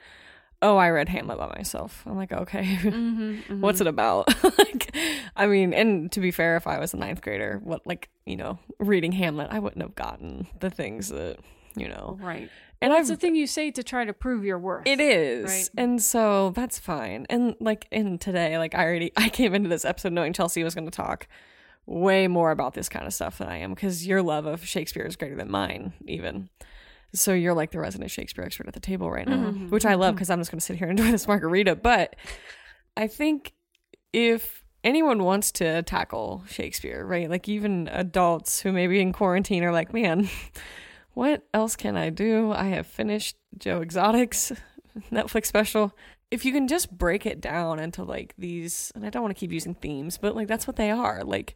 "Oh, 0.61 0.77
I 0.77 0.89
read 0.89 1.09
Hamlet 1.09 1.37
by 1.37 1.47
myself." 1.55 2.03
I'm 2.05 2.17
like, 2.17 2.31
"Okay, 2.31 2.77
mm-hmm, 2.81 3.61
what's 3.61 3.81
it 3.81 3.87
about?" 3.87 4.27
like, 4.57 4.95
I 5.35 5.47
mean, 5.47 5.73
and 5.73 6.11
to 6.11 6.19
be 6.19 6.31
fair, 6.31 6.57
if 6.57 6.67
I 6.67 6.79
was 6.79 6.93
a 6.93 6.97
ninth 6.97 7.21
grader, 7.21 7.59
what 7.63 7.85
like 7.85 8.09
you 8.25 8.35
know, 8.35 8.59
reading 8.79 9.11
Hamlet, 9.11 9.47
I 9.51 9.59
wouldn't 9.59 9.81
have 9.81 9.95
gotten 9.95 10.47
the 10.59 10.69
things 10.69 11.09
that 11.09 11.37
you 11.75 11.87
know. 11.87 12.17
right 12.21 12.49
And 12.81 12.91
that's 12.91 13.09
I've 13.09 13.17
the 13.17 13.21
thing 13.21 13.35
you 13.35 13.47
say 13.47 13.71
to 13.71 13.83
try 13.83 14.05
to 14.05 14.13
prove 14.13 14.43
your 14.43 14.59
worth 14.59 14.85
It 14.85 14.99
is. 14.99 15.49
Right. 15.49 15.69
And 15.77 16.01
so 16.01 16.51
that's 16.51 16.79
fine. 16.79 17.25
And 17.29 17.55
like 17.59 17.87
in 17.91 18.17
today, 18.17 18.57
like 18.57 18.75
I 18.75 18.85
already 18.85 19.11
I 19.17 19.29
came 19.29 19.55
into 19.55 19.69
this 19.69 19.85
episode 19.85 20.13
knowing 20.13 20.33
Chelsea 20.33 20.63
was 20.63 20.75
going 20.75 20.87
to 20.87 20.95
talk 20.95 21.27
way 21.85 22.27
more 22.27 22.51
about 22.51 22.75
this 22.75 22.87
kind 22.87 23.07
of 23.07 23.13
stuff 23.13 23.39
than 23.39 23.47
I 23.47 23.57
am 23.57 23.73
because 23.73 24.05
your 24.05 24.21
love 24.21 24.45
of 24.45 24.65
Shakespeare 24.65 25.05
is 25.05 25.15
greater 25.15 25.35
than 25.35 25.49
mine 25.49 25.93
even. 26.05 26.49
So 27.13 27.33
you're 27.33 27.53
like 27.53 27.71
the 27.71 27.79
resident 27.79 28.11
Shakespeare 28.11 28.43
expert 28.45 28.67
at 28.67 28.73
the 28.73 28.79
table 28.79 29.09
right 29.09 29.27
now, 29.27 29.51
Mhm. 29.51 29.69
which 29.69 29.85
I 29.85 29.95
love 29.95 30.15
because 30.15 30.29
I'm 30.29 30.39
just 30.39 30.51
going 30.51 30.59
to 30.59 30.65
sit 30.65 30.77
here 30.77 30.87
and 30.87 30.99
enjoy 30.99 31.11
this 31.11 31.27
margarita, 31.27 31.75
but 31.75 32.15
I 32.95 33.07
think 33.07 33.53
if 34.13 34.63
anyone 34.83 35.23
wants 35.23 35.51
to 35.53 35.81
tackle 35.83 36.43
Shakespeare, 36.47 37.05
right? 37.05 37.29
Like 37.29 37.49
even 37.49 37.89
adults 37.91 38.61
who 38.61 38.71
may 38.71 38.87
be 38.87 38.99
in 39.01 39.11
quarantine 39.13 39.63
are 39.63 39.71
like, 39.71 39.93
man, 39.93 40.29
what 41.13 41.47
else 41.53 41.75
can 41.75 41.97
I 41.97 42.09
do? 42.09 42.51
I 42.51 42.65
have 42.65 42.87
finished 42.87 43.35
Joe 43.57 43.81
Exotic's 43.81 44.51
Netflix 45.11 45.47
special. 45.47 45.95
If 46.31 46.45
you 46.45 46.51
can 46.53 46.67
just 46.67 46.95
break 46.95 47.25
it 47.25 47.41
down 47.41 47.79
into 47.79 48.03
like 48.03 48.33
these, 48.37 48.91
and 48.93 49.03
I 49.05 49.09
don't 49.09 49.23
want 49.23 49.35
to 49.35 49.39
keep 49.39 49.51
using 49.51 49.73
themes, 49.73 50.17
but 50.19 50.35
like 50.35 50.47
that's 50.47 50.67
what 50.67 50.75
they 50.75 50.91
are. 50.91 51.23
Like 51.23 51.55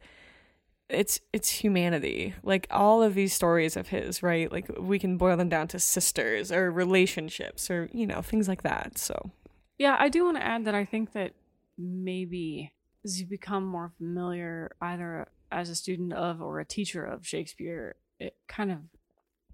it's 0.89 1.19
it's 1.31 1.49
humanity. 1.49 2.33
Like 2.43 2.67
all 2.69 3.01
of 3.01 3.13
these 3.15 3.33
stories 3.33 3.75
of 3.77 3.87
his, 3.89 4.21
right? 4.21 4.51
Like 4.51 4.69
we 4.79 4.99
can 4.99 5.17
boil 5.17 5.37
them 5.37 5.49
down 5.49 5.67
to 5.69 5.79
sisters 5.79 6.51
or 6.51 6.71
relationships 6.71 7.69
or 7.71 7.89
you 7.93 8.05
know 8.05 8.21
things 8.21 8.47
like 8.47 8.63
that. 8.63 8.97
So 8.97 9.31
Yeah, 9.77 9.95
I 9.99 10.09
do 10.09 10.23
want 10.25 10.37
to 10.37 10.43
add 10.45 10.65
that 10.65 10.75
I 10.75 10.85
think 10.85 11.13
that 11.13 11.33
maybe 11.77 12.71
as 13.03 13.19
you 13.19 13.25
become 13.27 13.65
more 13.65 13.91
familiar, 13.97 14.75
either 14.81 15.27
as 15.51 15.69
a 15.69 15.75
student 15.75 16.13
of 16.13 16.41
or 16.41 16.59
a 16.59 16.65
teacher 16.65 17.03
of 17.03 17.25
Shakespeare, 17.27 17.95
it 18.19 18.35
kind 18.47 18.71
of 18.71 18.79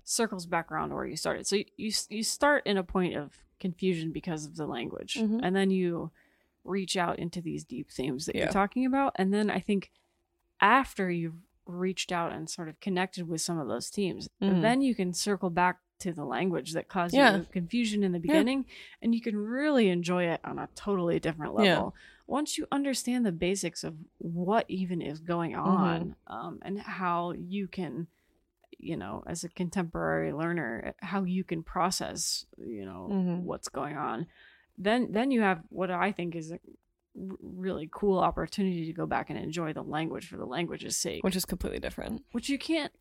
circles 0.04 0.46
back 0.46 0.72
around 0.72 0.90
to 0.90 0.96
where 0.96 1.06
you 1.06 1.16
started. 1.16 1.46
So 1.48 1.56
you 1.78 1.92
you 2.10 2.24
start 2.24 2.66
in 2.66 2.78
a 2.78 2.84
point 2.84 3.16
of 3.16 3.34
confusion 3.60 4.12
because 4.12 4.46
of 4.46 4.56
the 4.56 4.66
language, 4.66 5.16
Mhm. 5.16 5.40
and 5.44 5.56
then 5.56 5.70
you 5.72 6.12
reach 6.64 6.96
out 6.98 7.20
into 7.20 7.42
these 7.42 7.64
deep 7.64 7.90
themes 7.92 8.26
that 8.26 8.36
Yeah. 8.36 8.44
you're 8.46 8.52
talking 8.54 8.86
about, 8.86 9.14
and 9.16 9.34
then 9.34 9.50
I 9.50 9.60
think 9.60 9.92
after 10.62 11.10
you've 11.10 11.42
reached 11.66 12.12
out 12.12 12.32
and 12.32 12.50
sort 12.50 12.68
of 12.70 12.80
connected 12.80 13.28
with 13.28 13.42
some 13.42 13.60
of 13.60 13.68
those 13.68 13.90
themes, 13.90 14.28
Mhm. 14.42 14.62
then 14.62 14.82
you 14.82 14.96
can 14.96 15.14
circle 15.14 15.50
back 15.50 15.80
to 16.00 16.14
the 16.14 16.24
language 16.26 16.72
that 16.74 16.88
caused 16.88 17.14
Yeah. 17.14 17.38
you 17.38 17.46
confusion 17.52 18.04
in 18.04 18.14
the 18.14 18.20
beginning 18.20 18.66
and 19.02 19.14
you 19.14 19.22
can 19.22 19.36
really 19.38 19.90
enjoy 19.90 20.24
it 20.24 20.40
on 20.46 20.58
a 20.58 20.70
totally 20.74 21.20
different 21.20 21.54
Yeah. 21.54 21.76
level 21.76 21.96
once 22.26 22.58
you 22.58 22.66
understand 22.72 23.26
the 23.26 23.34
basics 23.34 23.84
of 23.84 23.98
what 24.18 24.64
even 24.70 25.02
is 25.02 25.20
going 25.20 25.52
Mm-hmm. 25.52 25.60
on 25.68 26.16
um, 26.28 26.60
and 26.62 26.80
how 26.80 27.34
you 27.34 27.68
can 27.68 28.08
you 28.78 28.96
know 28.96 29.24
as 29.28 29.44
a 29.44 29.50
contemporary 29.50 30.32
learner 30.32 30.94
how 31.02 31.24
you 31.26 31.44
can 31.44 31.64
process 31.64 32.46
you 32.58 32.86
know 32.86 33.10
Mhm. 33.12 33.42
what's 33.44 33.68
going 33.68 33.98
on 33.98 34.26
then 34.78 35.12
then 35.12 35.32
you 35.32 35.42
have 35.42 35.62
what 35.68 35.92
i 35.92 36.14
think 36.14 36.34
is 36.34 36.50
a 36.52 36.60
really 37.16 37.90
cool 37.92 38.20
opportunity 38.20 38.86
to 38.86 38.94
go 38.94 39.06
back 39.06 39.30
and 39.30 39.38
enjoy 39.40 39.74
the 39.74 39.82
language 39.82 40.28
for 40.28 40.38
the 40.38 40.46
language's 40.46 40.98
sake 40.98 41.24
which 41.24 41.36
is 41.36 41.46
completely 41.46 41.80
different. 41.80 42.24
which 42.32 42.50
you 42.50 42.58
can't 42.58 42.92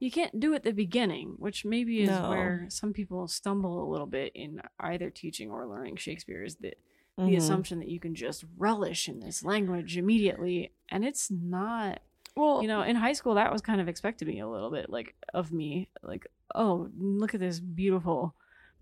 you 0.00 0.10
can't 0.10 0.38
do 0.40 0.54
at 0.54 0.62
the 0.62 0.72
beginning 0.72 1.34
which 1.38 1.64
maybe 1.64 2.02
is 2.02 2.08
No. 2.08 2.28
where 2.30 2.66
some 2.70 2.92
people 2.92 3.28
stumble 3.28 3.82
a 3.82 3.90
little 3.90 4.06
bit 4.06 4.32
in 4.34 4.60
either 4.80 5.10
teaching 5.10 5.50
or 5.50 5.66
learning 5.66 5.96
shakespeare 5.96 6.42
is 6.44 6.56
that 6.56 6.78
the 7.16 7.24
Mhm. 7.24 7.36
assumption 7.36 7.78
that 7.80 7.88
you 7.88 7.98
can 8.00 8.14
just 8.14 8.44
relish 8.56 9.08
in 9.08 9.18
this 9.20 9.42
language 9.44 9.96
immediately 9.98 10.72
and 10.88 11.04
it's 11.04 11.30
not 11.30 12.00
Well, 12.36 12.62
you 12.62 12.68
know 12.68 12.82
in 12.82 12.94
high 12.96 13.12
school 13.12 13.34
that 13.34 13.52
was 13.52 13.60
kind 13.60 13.80
of 13.80 13.88
expected 13.88 14.28
me 14.28 14.38
a 14.40 14.48
little 14.48 14.70
bit 14.70 14.88
like 14.88 15.14
of 15.34 15.52
me 15.52 15.88
like 16.02 16.26
oh 16.54 16.88
look 16.96 17.34
at 17.34 17.40
this 17.40 17.58
beautiful 17.60 18.34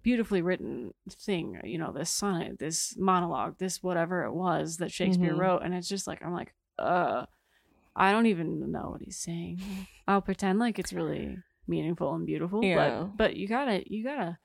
beautifully 0.07 0.41
written 0.41 0.95
thing 1.11 1.59
you 1.65 1.79
know 1.79 1.91
this 1.91 2.09
sonnet 2.11 2.61
this 2.61 2.97
monologue 2.97 3.57
this 3.59 3.83
whatever 3.83 4.23
it 4.23 4.33
was 4.33 4.77
that 4.77 4.93
shakespeare 4.93 5.35
Mhm. 5.35 5.39
wrote 5.41 5.63
and 5.65 5.75
it's 5.75 5.89
just 5.89 6.07
like 6.07 6.23
i'm 6.25 6.33
like 6.33 6.55
uh 6.79 7.27
i 7.97 8.13
don't 8.13 8.27
even 8.27 8.71
know 8.71 8.91
what 8.93 9.03
he's 9.03 9.19
saying 9.19 9.59
i'll 10.07 10.23
pretend 10.23 10.61
like 10.61 10.79
it's 10.79 10.93
really 10.93 11.37
meaningful 11.67 12.15
and 12.15 12.25
beautiful 12.25 12.63
Yeah. 12.63 13.01
but 13.09 13.17
but 13.17 13.37
you 13.37 13.49
gotta 13.49 13.83
you 13.93 14.05
gotta 14.05 14.39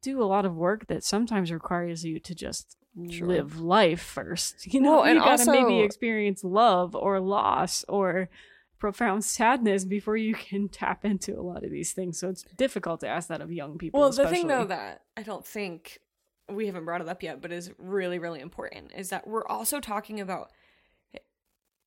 do 0.00 0.22
a 0.22 0.24
lot 0.24 0.46
of 0.46 0.54
work 0.54 0.86
that 0.86 1.04
sometimes 1.04 1.52
requires 1.52 2.02
you 2.02 2.18
to 2.20 2.34
just 2.34 2.78
Sure. 3.10 3.28
live 3.28 3.60
life 3.60 4.00
first 4.00 4.66
you 4.72 4.80
know 4.80 4.92
Well, 4.96 5.04
and 5.04 5.16
you 5.16 5.20
gotta 5.22 5.50
maybe 5.50 5.80
experience 5.80 6.42
love 6.42 6.94
or 6.96 7.20
loss 7.20 7.84
or 7.86 8.30
profound 8.78 9.24
sadness 9.24 9.84
before 9.84 10.16
you 10.16 10.34
can 10.34 10.68
tap 10.70 11.04
into 11.04 11.38
a 11.38 11.42
lot 11.42 11.64
of 11.64 11.70
these 11.70 11.92
things 11.92 12.18
so 12.18 12.28
it's 12.28 12.44
difficult 12.56 13.00
to 13.00 13.08
ask 13.08 13.28
that 13.28 13.40
of 13.40 13.52
young 13.52 13.78
people 13.78 14.00
Well, 14.00 14.12
the 14.12 14.28
thing 14.28 14.46
though 14.46 14.64
that 14.64 15.02
I 15.16 15.22
don't 15.22 15.46
think 15.46 16.00
we 16.48 16.66
haven't 16.66 16.84
brought 16.84 17.00
it 17.00 17.08
up 17.08 17.22
yet, 17.22 17.40
but 17.40 17.52
is 17.52 17.72
really 17.78 18.18
really 18.18 18.40
important 18.40 18.92
is 18.96 19.10
that 19.10 19.26
we're 19.26 19.46
also 19.46 19.80
talking 19.80 20.20
about 20.20 20.50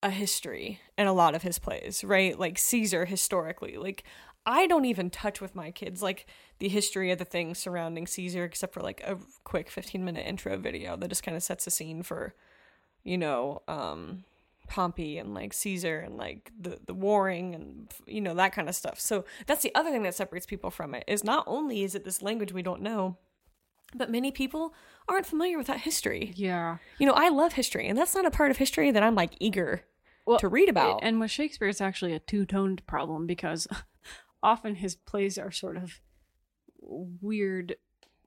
a 0.02 0.10
history 0.10 0.80
in 0.98 1.08
a 1.08 1.14
lot 1.14 1.36
of 1.36 1.44
his 1.44 1.60
plays, 1.60 2.04
right? 2.04 2.40
Like 2.40 2.58
Caesar 2.58 3.06
historically. 3.06 3.78
Like 3.78 4.04
I 4.46 4.68
don't 4.68 4.86
even 4.86 5.10
touch 5.10 5.42
with 5.42 5.56
my 5.56 5.72
kids 5.72 6.02
like 6.02 6.26
the 6.60 6.70
history 6.70 7.12
of 7.12 7.20
the 7.20 7.26
things 7.26 7.60
surrounding 7.60 8.08
Caesar 8.08 8.44
except 8.44 8.74
for 8.74 8.82
like 8.82 9.02
a 9.06 9.18
quick 9.44 9.70
15 9.70 10.04
minute 10.04 10.26
intro 10.26 10.58
video 10.58 10.96
that 10.98 11.10
just 11.10 11.24
kind 11.24 11.38
of 11.38 11.44
sets 11.44 11.66
the 11.66 11.72
scene 11.72 12.04
for 12.04 12.34
you 13.04 13.18
know, 13.18 13.62
um 13.68 14.24
Pompey 14.70 15.18
and 15.18 15.34
like 15.34 15.52
Caesar 15.54 16.00
and 16.00 16.16
like 16.16 16.52
the 16.58 16.80
the 16.86 16.94
warring 16.94 17.56
and 17.56 17.92
you 18.06 18.22
know 18.22 18.34
that 18.36 18.54
kind 18.54 18.70
of 18.70 18.76
stuff. 18.76 19.00
So 19.00 19.26
that's 19.48 19.64
the 19.64 19.74
other 19.76 19.92
thing 19.92 20.04
that 20.04 20.16
separates 20.16 20.46
people 20.46 20.70
from 20.70 20.96
it 20.96 21.04
is 21.08 21.24
not 21.24 21.44
only 21.48 21.84
is 21.84 21.96
it 21.96 22.06
this 22.06 22.22
language 22.22 22.54
we 22.54 22.62
don't 22.62 22.82
know, 22.82 23.18
but 23.94 24.10
many 24.10 24.32
people 24.32 24.74
aren't 25.08 25.26
familiar 25.26 25.58
with 25.58 25.68
that 25.68 25.82
history. 25.82 26.32
Yeah. 26.36 26.78
You 27.00 27.08
know, 27.08 27.14
I 27.14 27.30
love 27.30 27.54
history, 27.54 27.88
and 27.88 27.98
that's 27.98 28.16
not 28.16 28.26
a 28.26 28.32
part 28.32 28.52
of 28.52 28.58
history 28.58 28.92
that 28.92 29.04
I'm 29.04 29.16
like 29.16 29.34
eager 29.40 29.84
Well, 30.26 30.40
to 30.40 30.48
read 30.48 30.70
about. 30.70 31.00
And 31.02 31.20
with 31.20 31.32
Shakespeare, 31.32 31.68
it's 31.68 31.82
actually 31.82 32.14
a 32.14 32.20
two 32.20 32.46
toned 32.46 32.86
problem 32.86 33.26
because 33.26 33.68
often 34.44 34.76
his 34.76 34.96
plays 34.96 35.38
are 35.38 35.52
sort 35.52 35.76
of 35.78 36.00
weird 36.82 37.76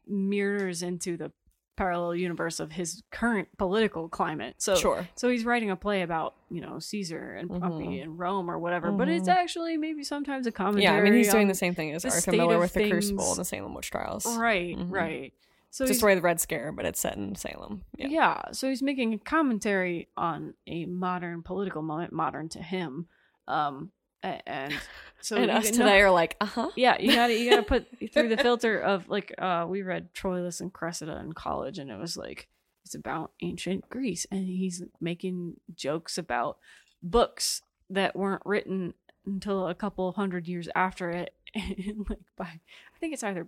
mirrors 0.07 0.83
into 0.83 1.16
the 1.16 1.33
parallel 1.76 2.14
universe 2.14 2.61
of 2.61 2.72
his 2.72 3.02
current 3.11 3.48
political 3.56 4.08
climate. 4.08 4.54
So 4.58 4.74
Sure. 4.74 5.08
so 5.14 5.28
he's 5.30 5.44
writing 5.44 5.70
a 5.70 5.76
play 5.76 6.02
about, 6.02 6.35
you 6.50 6.61
know, 6.61 6.78
Caesar 6.78 7.32
and 7.35 7.48
Pompey 7.48 7.87
Mhm. 7.98 8.02
and 8.02 8.18
Rome 8.18 8.50
or 8.50 8.58
whatever, 8.58 8.92
but 8.92 9.08
it's 9.08 9.28
actually 9.28 9.76
maybe 9.76 10.04
sometimes 10.04 10.46
a 10.46 10.52
commentary. 10.52 10.85
yeah, 10.85 10.94
I 11.00 11.02
mean, 11.02 11.14
he's 11.14 11.30
doing 11.32 11.48
the 11.48 11.54
same 11.54 11.74
thing 11.74 11.92
as 11.92 12.02
the 12.02 12.11
Arthur 12.11 12.32
Miller 12.32 12.58
with 12.58 12.74
the 12.74 12.90
Crucible 12.90 13.30
and 13.30 13.38
the 13.38 13.44
Salem 13.44 13.74
witch 13.74 13.90
trials. 13.90 14.26
Right, 14.37 14.76
Mhm. 14.76 14.90
right. 14.92 15.32
So 15.70 15.85
It's 15.85 15.92
a 15.92 15.94
story 15.94 16.12
of 16.12 16.18
the 16.18 16.22
Red 16.22 16.38
Scare, 16.38 16.70
but 16.72 16.85
it's 16.85 17.00
set 17.00 17.16
in 17.16 17.35
Salem. 17.35 17.85
Yeah. 17.96 18.08
yeah. 18.08 18.42
so 18.52 18.68
he's 18.68 18.82
making 18.82 19.14
a 19.14 19.18
commentary 19.18 20.08
on 20.18 20.52
a 20.66 20.85
modern 20.85 21.42
political 21.42 21.80
moment, 21.80 22.12
modern 22.12 22.50
to 22.50 22.62
him. 22.62 23.06
Um 23.48 23.90
and 24.22 24.72
so 25.20 25.37
and 25.37 25.50
us 25.50 25.70
today 25.70 26.00
are 26.00 26.11
like, 26.11 26.37
uh 26.40 26.46
huh. 26.46 26.70
yeah 26.76 26.96
you 26.98 27.14
gotta 27.14 27.35
you 27.38 27.50
gotta 27.50 27.62
put 27.62 27.87
through 28.12 28.28
the 28.28 28.37
filter 28.37 28.78
of 28.78 29.08
like 29.08 29.32
uh 29.38 29.64
we 29.68 29.82
read 29.82 30.12
troilus 30.14 30.61
and 30.61 30.72
cressida 30.72 31.18
in 31.20 31.32
college 31.32 31.78
and 31.78 31.90
it 31.90 31.98
was 31.98 32.16
like 32.16 32.48
it's 32.85 32.94
about 32.94 33.32
ancient 33.42 33.88
greece 33.88 34.26
and 34.30 34.46
he's 34.46 34.82
making 35.00 35.54
jokes 35.74 36.18
about 36.18 36.58
books 37.02 37.62
that 37.90 38.14
weren't 38.16 38.42
written 38.44 38.94
until 39.26 39.68
a 39.68 39.74
couple 39.74 40.11
hundred 40.12 40.48
years 40.48 40.68
after 40.74 41.11
it 41.11 41.35
and 41.54 42.06
like 42.08 42.18
by 42.37 42.44
i 42.46 42.98
think 43.00 43.12
it's 43.12 43.22
either 43.22 43.46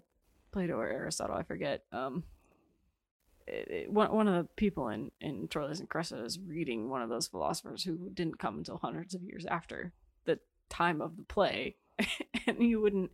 plato 0.53 0.75
or 0.75 0.87
aristotle 0.89 1.35
i 1.37 1.43
forget 1.43 1.85
um 1.93 2.23
it, 3.47 3.69
it- 3.71 3.93
one, 3.93 4.13
one 4.13 4.29
of 4.29 4.35
the 4.35 4.49
people 4.55 4.89
in 4.89 5.11
in 5.21 5.49
troilus 5.49 5.81
and 5.81 5.89
cressida 5.89 6.25
is 6.25 6.39
reading 6.39 6.89
one 6.89 7.03
of 7.03 7.09
those 7.09 7.27
philosophers 7.27 7.83
who 7.85 8.09
didn't 8.15 8.39
come 8.39 8.59
until 8.59 8.79
hundreds 8.79 9.15
of 9.15 9.23
years 9.23 9.45
after 9.47 9.93
time 10.71 11.01
of 11.01 11.17
the 11.17 11.23
play 11.25 11.77
and 12.47 12.59
you 12.63 12.81
wouldn't 12.81 13.11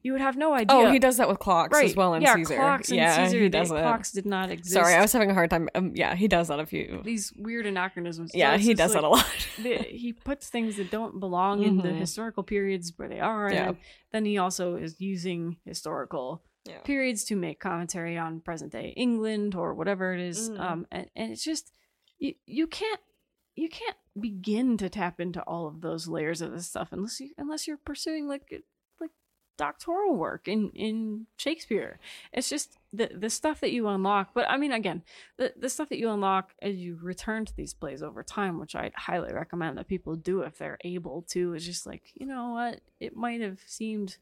you 0.00 0.12
would 0.12 0.20
have 0.20 0.36
no 0.36 0.54
idea 0.54 0.66
Oh, 0.76 0.90
he 0.92 0.98
does 1.00 1.16
that 1.16 1.28
with 1.28 1.38
clocks 1.40 1.72
right 1.76 1.84
as 1.84 1.96
well 1.96 2.14
in 2.14 2.22
yeah 2.22 2.34
Caesar. 2.36 2.54
clocks 2.56 2.88
and 2.88 2.96
yeah, 2.98 3.24
caesar 3.26 3.40
he 3.40 3.48
does 3.48 3.70
it. 3.70 3.74
clocks 3.74 4.12
did 4.12 4.26
not 4.26 4.50
exist 4.50 4.72
Sorry, 4.72 4.94
I 4.94 5.00
was 5.00 5.12
having 5.12 5.30
a 5.30 5.34
hard 5.34 5.50
time. 5.50 5.68
Um, 5.74 5.92
yeah, 5.94 6.14
he 6.14 6.28
does 6.28 6.48
that 6.48 6.60
a 6.60 6.66
few. 6.66 7.00
these 7.04 7.32
weird 7.36 7.66
anachronisms 7.66 8.30
Yeah, 8.34 8.54
it's 8.54 8.64
he 8.64 8.74
does 8.74 8.92
that 8.94 9.02
a 9.04 9.08
lot. 9.08 9.26
the, 9.62 9.76
he 9.78 10.12
puts 10.12 10.48
things 10.48 10.76
that 10.76 10.90
don't 10.90 11.18
belong 11.20 11.62
in 11.64 11.78
the 11.78 11.88
Mhm. 11.88 11.98
historical 11.98 12.42
periods 12.44 12.92
where 12.96 13.08
they 13.08 13.20
are 13.20 13.50
Yeah. 13.52 13.56
and 13.58 13.66
then, 13.68 13.76
then 14.12 14.24
he 14.24 14.38
also 14.38 14.76
is 14.76 15.00
using 15.00 15.56
historical 15.64 16.42
Yeah. 16.64 16.78
periods 16.84 17.24
to 17.24 17.36
make 17.36 17.58
commentary 17.60 18.16
on 18.16 18.40
present 18.40 18.72
day 18.72 18.94
england 18.96 19.54
or 19.56 19.74
whatever 19.74 20.14
it 20.14 20.20
is. 20.20 20.48
Mhm. 20.50 20.60
um 20.60 20.86
and, 20.92 21.10
and 21.16 21.32
it's 21.32 21.44
just 21.44 21.72
you, 22.18 22.34
you 22.46 22.66
can't 22.66 23.00
you 23.58 23.68
can't 23.68 23.96
begin 24.18 24.76
to 24.78 24.88
tap 24.88 25.20
into 25.20 25.42
all 25.42 25.66
of 25.66 25.80
those 25.80 26.06
layers 26.08 26.40
of 26.40 26.52
this 26.52 26.66
stuff 26.68 26.88
unless 26.92 27.20
you 27.20 27.30
unless 27.38 27.66
you're 27.66 27.76
pursuing 27.76 28.28
like 28.28 28.62
like 29.00 29.10
doctoral 29.56 30.14
work 30.16 30.46
in 30.48 30.70
in 30.70 31.26
Shakespeare. 31.36 31.98
It's 32.32 32.48
just 32.48 32.78
the 32.92 33.10
the 33.14 33.30
stuff 33.30 33.60
that 33.60 33.72
you 33.72 33.88
unlock. 33.88 34.30
But 34.34 34.48
I 34.48 34.56
mean, 34.56 34.72
again, 34.72 35.02
the 35.36 35.52
the 35.56 35.68
stuff 35.68 35.88
that 35.88 35.98
you 35.98 36.10
unlock 36.10 36.54
as 36.62 36.76
you 36.76 36.98
return 37.02 37.44
to 37.46 37.56
these 37.56 37.74
plays 37.74 38.02
over 38.02 38.22
time, 38.22 38.58
which 38.60 38.74
I 38.76 38.90
highly 38.96 39.32
recommend 39.32 39.76
that 39.78 39.88
people 39.88 40.14
do 40.16 40.42
if 40.42 40.58
they're 40.58 40.78
able 40.84 41.22
to, 41.30 41.54
is 41.54 41.64
just 41.66 41.86
like 41.86 42.12
you 42.14 42.26
know 42.26 42.50
what 42.50 42.80
it 43.00 43.16
might 43.16 43.40
have 43.40 43.60
seemed 43.66 44.16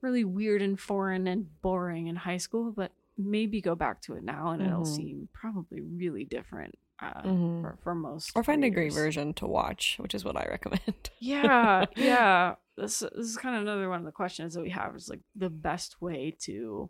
really 0.00 0.24
weird 0.24 0.62
and 0.62 0.78
foreign 0.80 1.26
and 1.26 1.60
boring 1.60 2.06
in 2.06 2.16
high 2.16 2.36
school, 2.38 2.70
but 2.72 2.92
maybe 3.18 3.60
go 3.60 3.74
back 3.74 4.00
to 4.00 4.14
it 4.14 4.22
now 4.22 4.50
and 4.50 4.62
it'll 4.62 4.82
Mhm. 4.82 4.86
seem 4.96 5.28
probably 5.32 5.80
really 5.80 6.24
different. 6.24 6.78
Uh, 7.00 7.22
Mhm. 7.22 7.60
for, 7.62 7.78
for 7.82 7.94
most 7.94 8.32
Or 8.34 8.42
find 8.42 8.64
a 8.64 8.70
great 8.70 8.92
version 8.92 9.32
to 9.34 9.46
watch, 9.46 9.96
which 10.00 10.14
is 10.14 10.24
what 10.24 10.36
I 10.36 10.44
recommend. 10.50 11.10
Yeah, 11.20 11.86
yeah. 11.96 12.54
This 12.76 13.00
this 13.00 13.12
is 13.28 13.36
kind 13.36 13.54
of 13.56 13.62
another 13.62 13.88
one 13.88 13.98
of 14.00 14.04
the 14.04 14.12
questions 14.12 14.54
that 14.54 14.62
we 14.62 14.70
have 14.70 14.94
is 14.96 15.08
like 15.08 15.20
the 15.36 15.50
best 15.50 16.00
way 16.00 16.34
to, 16.40 16.88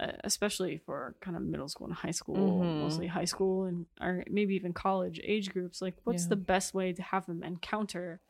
uh, 0.00 0.12
especially 0.24 0.78
for 0.78 1.14
kind 1.20 1.36
of 1.36 1.42
middle 1.44 1.68
school 1.68 1.86
and 1.88 1.94
high 1.96 2.10
school, 2.12 2.60
Mhm. 2.60 2.80
mostly 2.80 3.06
high 3.08 3.24
school 3.24 3.64
and 3.64 3.86
or 4.00 4.24
maybe 4.30 4.54
even 4.54 4.72
college 4.72 5.20
age 5.24 5.50
groups. 5.52 5.80
Like, 5.82 5.94
what's 6.04 6.24
Yeah. 6.24 6.30
the 6.30 6.36
best 6.36 6.72
way 6.74 6.92
to 6.92 7.02
have 7.02 7.26
them 7.26 7.42
encounter 7.42 8.20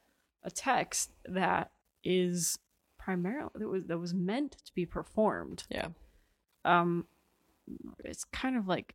a 0.42 0.50
text 0.50 1.12
that 1.24 1.72
is 2.04 2.58
primarily 2.98 3.50
that 3.54 3.68
was 3.68 3.84
that 3.86 3.98
was 3.98 4.12
meant 4.14 4.52
to 4.64 4.72
be 4.74 4.86
performed? 4.86 5.64
Yeah. 5.70 5.88
um 6.64 7.06
it's 8.04 8.24
kind 8.24 8.56
of 8.56 8.66
like 8.66 8.94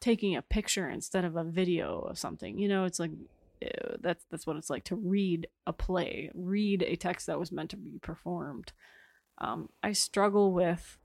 taking 0.00 0.34
a 0.36 0.42
picture 0.42 0.88
instead 0.88 1.24
of 1.24 1.36
a 1.36 1.44
video 1.44 1.98
of 2.00 2.18
something 2.18 2.58
you 2.58 2.68
know 2.68 2.84
it's 2.84 2.98
like 2.98 3.10
uh, 3.64 3.96
that's 4.00 4.24
that's 4.30 4.46
what 4.46 4.56
it's 4.56 4.70
like 4.70 4.84
to 4.84 4.96
read 4.96 5.46
a 5.66 5.72
play 5.72 6.30
read 6.34 6.82
a 6.82 6.96
text 6.96 7.26
that 7.26 7.38
was 7.38 7.52
meant 7.52 7.70
to 7.70 7.76
be 7.76 7.98
performed. 7.98 8.72
Um 9.38 9.68
i 9.82 9.92
struggle 9.92 10.52
with 10.52 10.98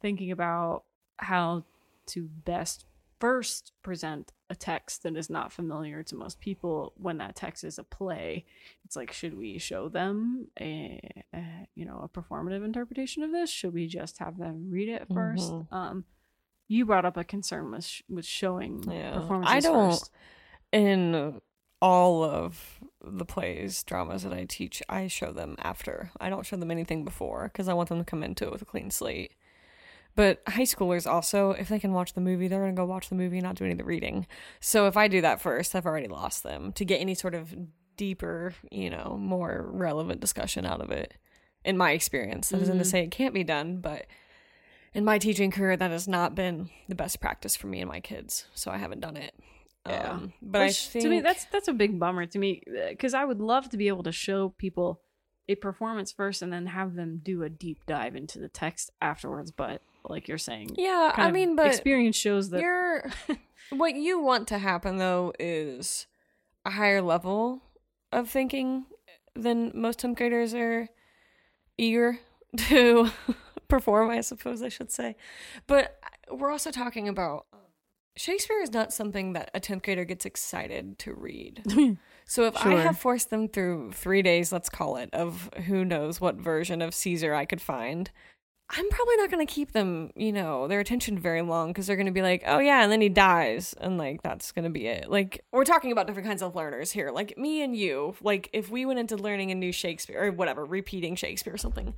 thinking 0.00 0.30
about 0.30 0.84
how 1.18 1.64
to 2.06 2.28
best 2.44 2.86
first 3.20 3.72
present 3.82 4.32
a 4.48 4.54
text 4.54 5.02
that 5.02 5.14
is 5.14 5.28
not 5.28 5.52
familiar 5.52 6.02
to 6.02 6.14
most 6.16 6.40
people 6.40 6.94
when 6.96 7.18
that 7.18 7.36
text 7.36 7.62
is 7.64 7.78
a 7.78 7.84
play. 7.84 8.46
It's 8.86 8.96
like 8.96 9.12
should 9.12 9.36
we 9.36 9.58
show 9.58 9.90
them 9.90 10.48
a, 10.58 10.98
a 11.34 11.68
you 11.74 11.84
know 11.84 12.00
a 12.02 12.08
performative 12.08 12.64
interpretation 12.64 13.22
of 13.22 13.30
this? 13.30 13.50
Should 13.50 13.74
we 13.74 13.86
just 13.86 14.18
have 14.18 14.38
them 14.38 14.70
read 14.70 14.88
it 14.88 15.06
1st 15.14 15.52
Mhm. 15.52 15.72
um 15.72 16.04
you 16.70 16.86
brought 16.86 17.04
up 17.04 17.16
a 17.16 17.24
concern 17.24 17.70
with 17.72 17.84
sh- 17.84 18.02
with 18.08 18.24
showing 18.24 18.82
Yeah. 18.90 19.14
performances 19.14 19.54
I 19.54 19.60
don't- 19.60 19.90
first. 19.90 20.10
In 20.72 21.40
all 21.82 22.22
of 22.22 22.78
the 23.02 23.24
plays, 23.24 23.82
dramas 23.82 24.22
that 24.22 24.32
I 24.32 24.44
teach, 24.44 24.80
I 24.88 25.08
show 25.08 25.32
them 25.32 25.56
after. 25.58 26.12
I 26.20 26.30
don't 26.30 26.46
show 26.46 26.56
them 26.56 26.70
anything 26.70 27.04
before 27.04 27.44
because 27.52 27.66
I 27.68 27.72
want 27.74 27.88
them 27.88 27.98
to 27.98 28.04
come 28.04 28.22
into 28.22 28.44
it 28.46 28.52
with 28.52 28.62
a 28.62 28.66
clean 28.66 28.90
slate. 28.90 29.34
But 30.14 30.42
high 30.46 30.62
schoolers 30.62 31.10
also, 31.10 31.50
if 31.52 31.68
they 31.68 31.80
can 31.80 31.92
watch 31.92 32.12
the 32.12 32.20
movie, 32.20 32.46
they're 32.46 32.60
gonna 32.60 32.72
go 32.72 32.84
watch 32.84 33.08
the 33.08 33.14
movie 33.16 33.38
and 33.38 33.44
not 33.44 33.56
do 33.56 33.64
any 33.64 33.72
of 33.72 33.78
the 33.78 33.84
reading. 33.84 34.26
So 34.60 34.86
if 34.86 34.96
I 34.96 35.08
do 35.08 35.20
that 35.22 35.40
first, 35.40 35.74
I've 35.74 35.86
already 35.86 36.08
lost 36.08 36.42
them 36.44 36.72
to 36.74 36.84
get 36.84 37.00
any 37.00 37.14
sort 37.14 37.34
of 37.34 37.52
deeper, 37.96 38.54
you 38.70 38.90
know, 38.90 39.16
more 39.18 39.68
relevant 39.72 40.20
discussion 40.20 40.64
out 40.66 40.80
of 40.80 40.90
it. 40.92 41.14
In 41.64 41.76
my 41.76 41.92
experience, 41.92 42.50
that 42.50 42.62
isn't 42.62 42.78
to 42.78 42.84
Mhm. 42.84 42.90
say 42.90 43.02
it 43.04 43.10
can't 43.10 43.34
be 43.34 43.44
done, 43.44 43.80
but 43.80 44.06
in 44.94 45.04
my 45.04 45.18
teaching 45.18 45.50
career, 45.50 45.76
that 45.76 45.90
has 45.90 46.08
not 46.08 46.34
been 46.34 46.70
the 46.88 46.94
best 46.94 47.20
practice 47.20 47.56
for 47.56 47.66
me 47.66 47.80
and 47.80 47.88
my 47.88 48.00
kids. 48.00 48.46
So 48.54 48.70
I 48.70 48.78
haven't 48.78 49.00
done 49.00 49.16
it. 49.16 49.34
Yeah. 49.86 50.10
Um, 50.10 50.32
but 50.42 50.62
I 50.62 50.72
think 50.72 51.04
to 51.04 51.08
me 51.08 51.20
that's 51.20 51.46
that's 51.46 51.68
a 51.68 51.72
big 51.72 51.98
bummer 51.98 52.26
to 52.26 52.38
me 52.38 52.62
because 52.90 53.14
I 53.14 53.24
would 53.24 53.40
love 53.40 53.70
to 53.70 53.78
be 53.78 53.88
able 53.88 54.02
to 54.02 54.12
show 54.12 54.50
people 54.50 55.00
a 55.48 55.54
performance 55.54 56.12
first 56.12 56.42
and 56.42 56.52
then 56.52 56.66
have 56.66 56.94
them 56.94 57.20
do 57.22 57.42
a 57.42 57.48
deep 57.48 57.86
dive 57.86 58.14
into 58.14 58.38
the 58.38 58.48
text 58.48 58.90
afterwards. 59.00 59.50
But 59.50 59.80
like 60.08 60.28
you're 60.28 60.38
saying, 60.38 60.74
yeah. 60.76 61.12
I 61.16 61.30
mean, 61.30 61.56
but 61.56 61.66
experience 61.66 62.16
shows 62.16 62.50
that 62.50 62.60
you're 62.60 63.10
what 63.70 63.94
you 63.94 64.20
want 64.20 64.48
to 64.48 64.58
happen 64.58 64.98
though 64.98 65.32
is 65.38 66.06
a 66.64 66.70
higher 66.70 67.00
level 67.00 67.62
of 68.12 68.28
thinking 68.28 68.84
than 69.34 69.72
most 69.74 70.00
10th 70.00 70.16
graders 70.16 70.54
are 70.54 70.88
eager 71.78 72.18
to 72.56 73.10
perform. 73.70 74.10
I 74.10 74.20
suppose 74.20 74.62
I 74.62 74.68
should 74.68 74.90
say, 74.90 75.16
but 75.66 75.98
we're 76.30 76.50
also 76.50 76.70
talking 76.70 77.08
about. 77.08 77.46
Shakespeare 78.16 78.60
is 78.60 78.72
not 78.72 78.92
something 78.92 79.34
that 79.34 79.50
a 79.54 79.60
10th 79.60 79.84
grader 79.84 80.04
gets 80.04 80.26
excited 80.26 80.98
to 80.98 81.14
read. 81.14 81.62
Hmm. 81.70 81.92
So 82.26 82.44
if 82.44 82.56
I 82.64 82.74
have 82.74 82.98
forced 82.98 83.30
them 83.30 83.48
through 83.48 83.90
three 83.92 84.22
days, 84.22 84.52
let's 84.52 84.68
call 84.68 84.96
it, 84.96 85.12
of 85.12 85.50
who 85.66 85.84
knows 85.84 86.20
what 86.20 86.36
version 86.36 86.80
of 86.80 86.94
Caesar 86.94 87.34
I 87.34 87.44
could 87.44 87.60
find, 87.60 88.08
I'm 88.72 88.88
probably 88.88 89.16
not 89.16 89.32
going 89.32 89.44
to 89.44 89.52
keep 89.52 89.72
them, 89.72 90.12
you 90.14 90.32
know, 90.32 90.68
their 90.68 90.78
attention 90.78 91.18
very 91.18 91.42
long 91.42 91.70
because 91.70 91.88
they're 91.88 91.96
going 91.96 92.06
to 92.06 92.12
be 92.12 92.22
like, 92.22 92.44
oh 92.46 92.60
yeah, 92.60 92.84
and 92.84 92.92
then 92.92 93.00
he 93.00 93.08
dies. 93.08 93.74
And 93.80 93.98
like, 93.98 94.22
that's 94.22 94.52
going 94.52 94.62
to 94.64 94.70
be 94.70 94.86
it. 94.86 95.10
Like, 95.10 95.44
we're 95.50 95.64
talking 95.64 95.90
about 95.90 96.06
different 96.06 96.28
kinds 96.28 96.40
of 96.40 96.54
learners 96.54 96.92
here. 96.92 97.10
Like, 97.10 97.36
me 97.36 97.62
and 97.62 97.74
you, 97.74 98.14
like, 98.22 98.48
if 98.52 98.70
we 98.70 98.86
went 98.86 99.00
into 99.00 99.16
learning 99.16 99.50
a 99.50 99.56
new 99.56 99.72
Shakespeare 99.72 100.24
or 100.24 100.30
whatever, 100.30 100.64
repeating 100.64 101.16
Shakespeare 101.16 101.54
or 101.54 101.58
something, 101.58 101.94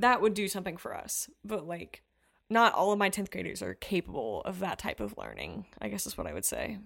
that 0.00 0.20
would 0.20 0.34
do 0.34 0.48
something 0.48 0.76
for 0.76 0.94
us. 0.96 1.28
But 1.44 1.66
like, 1.66 2.02
not 2.50 2.74
all 2.74 2.92
of 2.92 2.98
my 2.98 3.10
10th 3.10 3.30
graders 3.30 3.62
are 3.62 3.74
capable 3.74 4.42
of 4.42 4.60
that 4.60 4.78
type 4.78 5.00
of 5.00 5.16
learning, 5.18 5.66
I 5.80 5.88
guess 5.88 6.06
is 6.06 6.16
what 6.16 6.26
I 6.26 6.32
would 6.32 6.44
say 6.46 6.78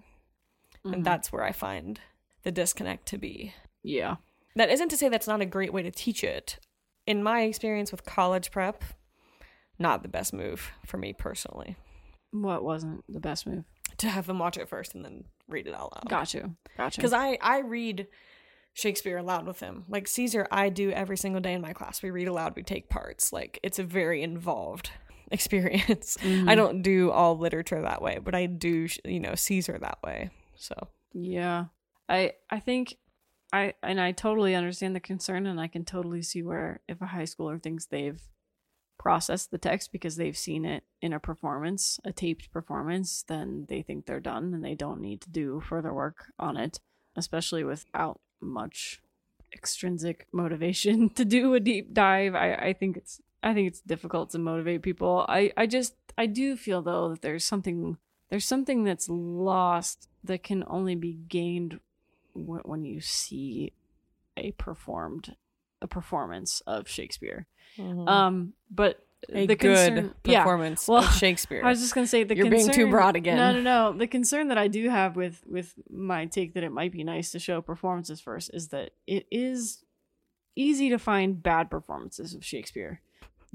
Mhm. 0.85 0.93
and 0.93 1.05
that's 1.05 1.31
where 1.31 1.43
I 1.43 1.51
find 1.53 1.99
the 2.43 2.51
disconnect 2.51 3.05
to 3.07 3.17
be. 3.17 3.53
Yeah. 3.83 4.17
That 4.55 4.69
isn't 4.69 4.89
to 4.89 4.97
say 4.97 5.07
that's 5.09 5.27
not 5.27 5.39
a 5.41 5.45
great 5.45 5.71
way 5.73 5.81
to 5.83 5.91
teach 5.91 6.23
it. 6.23 6.59
In 7.07 7.23
my 7.23 7.41
experience 7.43 7.91
with 7.91 8.03
college 8.05 8.51
prep, 8.51 8.83
not 9.79 10.03
the 10.03 10.09
best 10.09 10.33
move 10.33 10.71
for 10.85 10.97
me 10.97 11.13
personally 11.13 11.75
What 12.31 12.63
wasn't 12.63 13.03
the 13.07 13.19
best 13.19 13.45
move? 13.47 13.63
to 13.97 14.09
have 14.09 14.25
them 14.27 14.39
watch 14.39 14.57
it 14.57 14.67
first 14.67 14.93
and 14.95 15.05
then 15.05 15.25
read 15.47 15.67
it 15.67 15.73
out 15.73 15.93
loud. 15.93 16.09
Got 16.09 16.33
you. 16.33 16.55
Got 16.77 16.97
you. 16.97 17.01
Because 17.01 17.13
I 17.13 17.37
I 17.41 17.59
read 17.59 18.07
Shakespeare 18.73 19.17
aloud 19.17 19.45
with 19.45 19.59
him. 19.59 19.85
Like 19.87 20.07
Caesar, 20.07 20.47
I 20.51 20.69
do 20.69 20.91
every 20.91 21.17
single 21.17 21.41
day 21.41 21.53
in 21.53 21.61
my 21.61 21.73
class. 21.73 22.01
We 22.01 22.11
read 22.11 22.27
aloud. 22.27 22.55
We 22.55 22.63
take 22.63 22.89
parts. 22.89 23.31
Like 23.31 23.59
it's 23.63 23.79
a 23.79 23.83
very 23.83 24.23
involved 24.23 24.89
experience. 25.31 26.17
Mm-hmm. 26.17 26.49
I 26.49 26.55
don't 26.55 26.81
do 26.81 27.11
all 27.11 27.37
literature 27.37 27.81
that 27.81 28.01
way, 28.01 28.19
but 28.23 28.35
I 28.35 28.47
do 28.47 28.87
you 29.05 29.19
know 29.19 29.35
Caesar 29.35 29.77
that 29.79 29.99
way. 30.03 30.31
So 30.55 30.75
Yeah. 31.13 31.65
I 32.09 32.33
I 32.49 32.59
think 32.59 32.97
I 33.53 33.75
and 33.83 34.01
I 34.01 34.11
totally 34.11 34.55
understand 34.55 34.95
the 34.95 34.99
concern 34.99 35.45
and 35.45 35.61
I 35.61 35.67
can 35.67 35.85
totally 35.85 36.23
see 36.23 36.41
where 36.41 36.81
if 36.87 37.01
a 37.01 37.05
high 37.05 37.23
schooler 37.23 37.61
thinks 37.61 37.85
they've 37.85 38.21
processed 38.97 39.51
the 39.51 39.57
text 39.57 39.91
because 39.91 40.15
they've 40.15 40.37
seen 40.37 40.65
it 40.65 40.83
in 41.01 41.13
a 41.13 41.19
performance, 41.19 41.99
a 42.05 42.11
taped 42.13 42.51
performance, 42.51 43.23
then 43.27 43.65
they 43.69 43.81
think 43.81 44.05
they're 44.05 44.19
done 44.19 44.53
and 44.53 44.63
they 44.63 44.75
don't 44.75 45.01
need 45.01 45.21
to 45.21 45.29
do 45.29 45.61
further 45.61 45.93
work 45.93 46.31
on 46.39 46.57
it, 46.57 46.79
especially 47.15 47.63
without 47.63 48.19
much 48.41 49.01
extrinsic 49.53 50.27
motivation 50.31 51.09
to 51.15 51.25
do 51.25 51.53
a 51.53 51.59
deep 51.59 51.93
dive. 51.93 52.35
I, 52.35 52.53
I 52.53 52.73
think 52.73 52.97
it's 52.97 53.21
I 53.41 53.53
think 53.53 53.67
it's 53.67 53.81
difficult 53.81 54.31
to 54.31 54.39
motivate 54.39 54.81
people. 54.81 55.25
I, 55.27 55.51
I 55.57 55.67
just 55.67 55.95
I 56.17 56.25
do 56.25 56.55
feel 56.55 56.81
though 56.81 57.09
that 57.09 57.21
there's 57.21 57.43
something 57.43 57.97
there's 58.29 58.45
something 58.45 58.83
that's 58.83 59.07
lost 59.09 60.07
that 60.23 60.43
can 60.43 60.63
only 60.67 60.95
be 60.95 61.13
gained 61.27 61.79
w- 62.35 62.61
when 62.63 62.85
you 62.85 63.01
see 63.01 63.73
a 64.37 64.51
performed 64.53 65.35
a 65.81 65.87
performance 65.87 66.61
of 66.65 66.87
Shakespeare. 66.87 67.45
Um, 68.07 68.53
but 68.71 69.05
a 69.31 69.45
the 69.47 69.55
good 69.55 69.59
concern, 69.59 70.13
yeah, 70.25 70.43
performance 70.43 70.87
Well, 70.87 71.03
of 71.03 71.13
Shakespeare. 71.17 71.61
I 71.63 71.69
was 71.69 71.79
just 71.79 71.93
gonna 71.95 72.07
say 72.07 72.23
the 72.23 72.35
You're 72.35 72.49
being 72.49 72.69
too 72.69 72.89
broad 72.89 73.15
again. 73.15 73.37
No, 73.37 73.51
no, 73.53 73.61
no. 73.91 73.97
The 73.97 74.07
concern 74.07 74.47
that 74.49 74.57
I 74.57 74.67
do 74.67 74.89
have 74.89 75.15
with 75.15 75.43
with 75.47 75.73
my 75.89 76.25
take 76.25 76.53
that 76.55 76.63
it 76.63 76.71
might 76.71 76.91
be 76.91 77.03
nice 77.03 77.31
to 77.31 77.39
show 77.39 77.61
performances 77.61 78.19
first 78.21 78.51
is 78.53 78.69
that 78.69 78.91
it 79.07 79.25
is 79.31 79.83
easy 80.55 80.89
to 80.89 80.99
find 80.99 81.41
bad 81.41 81.69
performances 81.69 82.33
of 82.33 82.43
Shakespeare. 82.45 83.01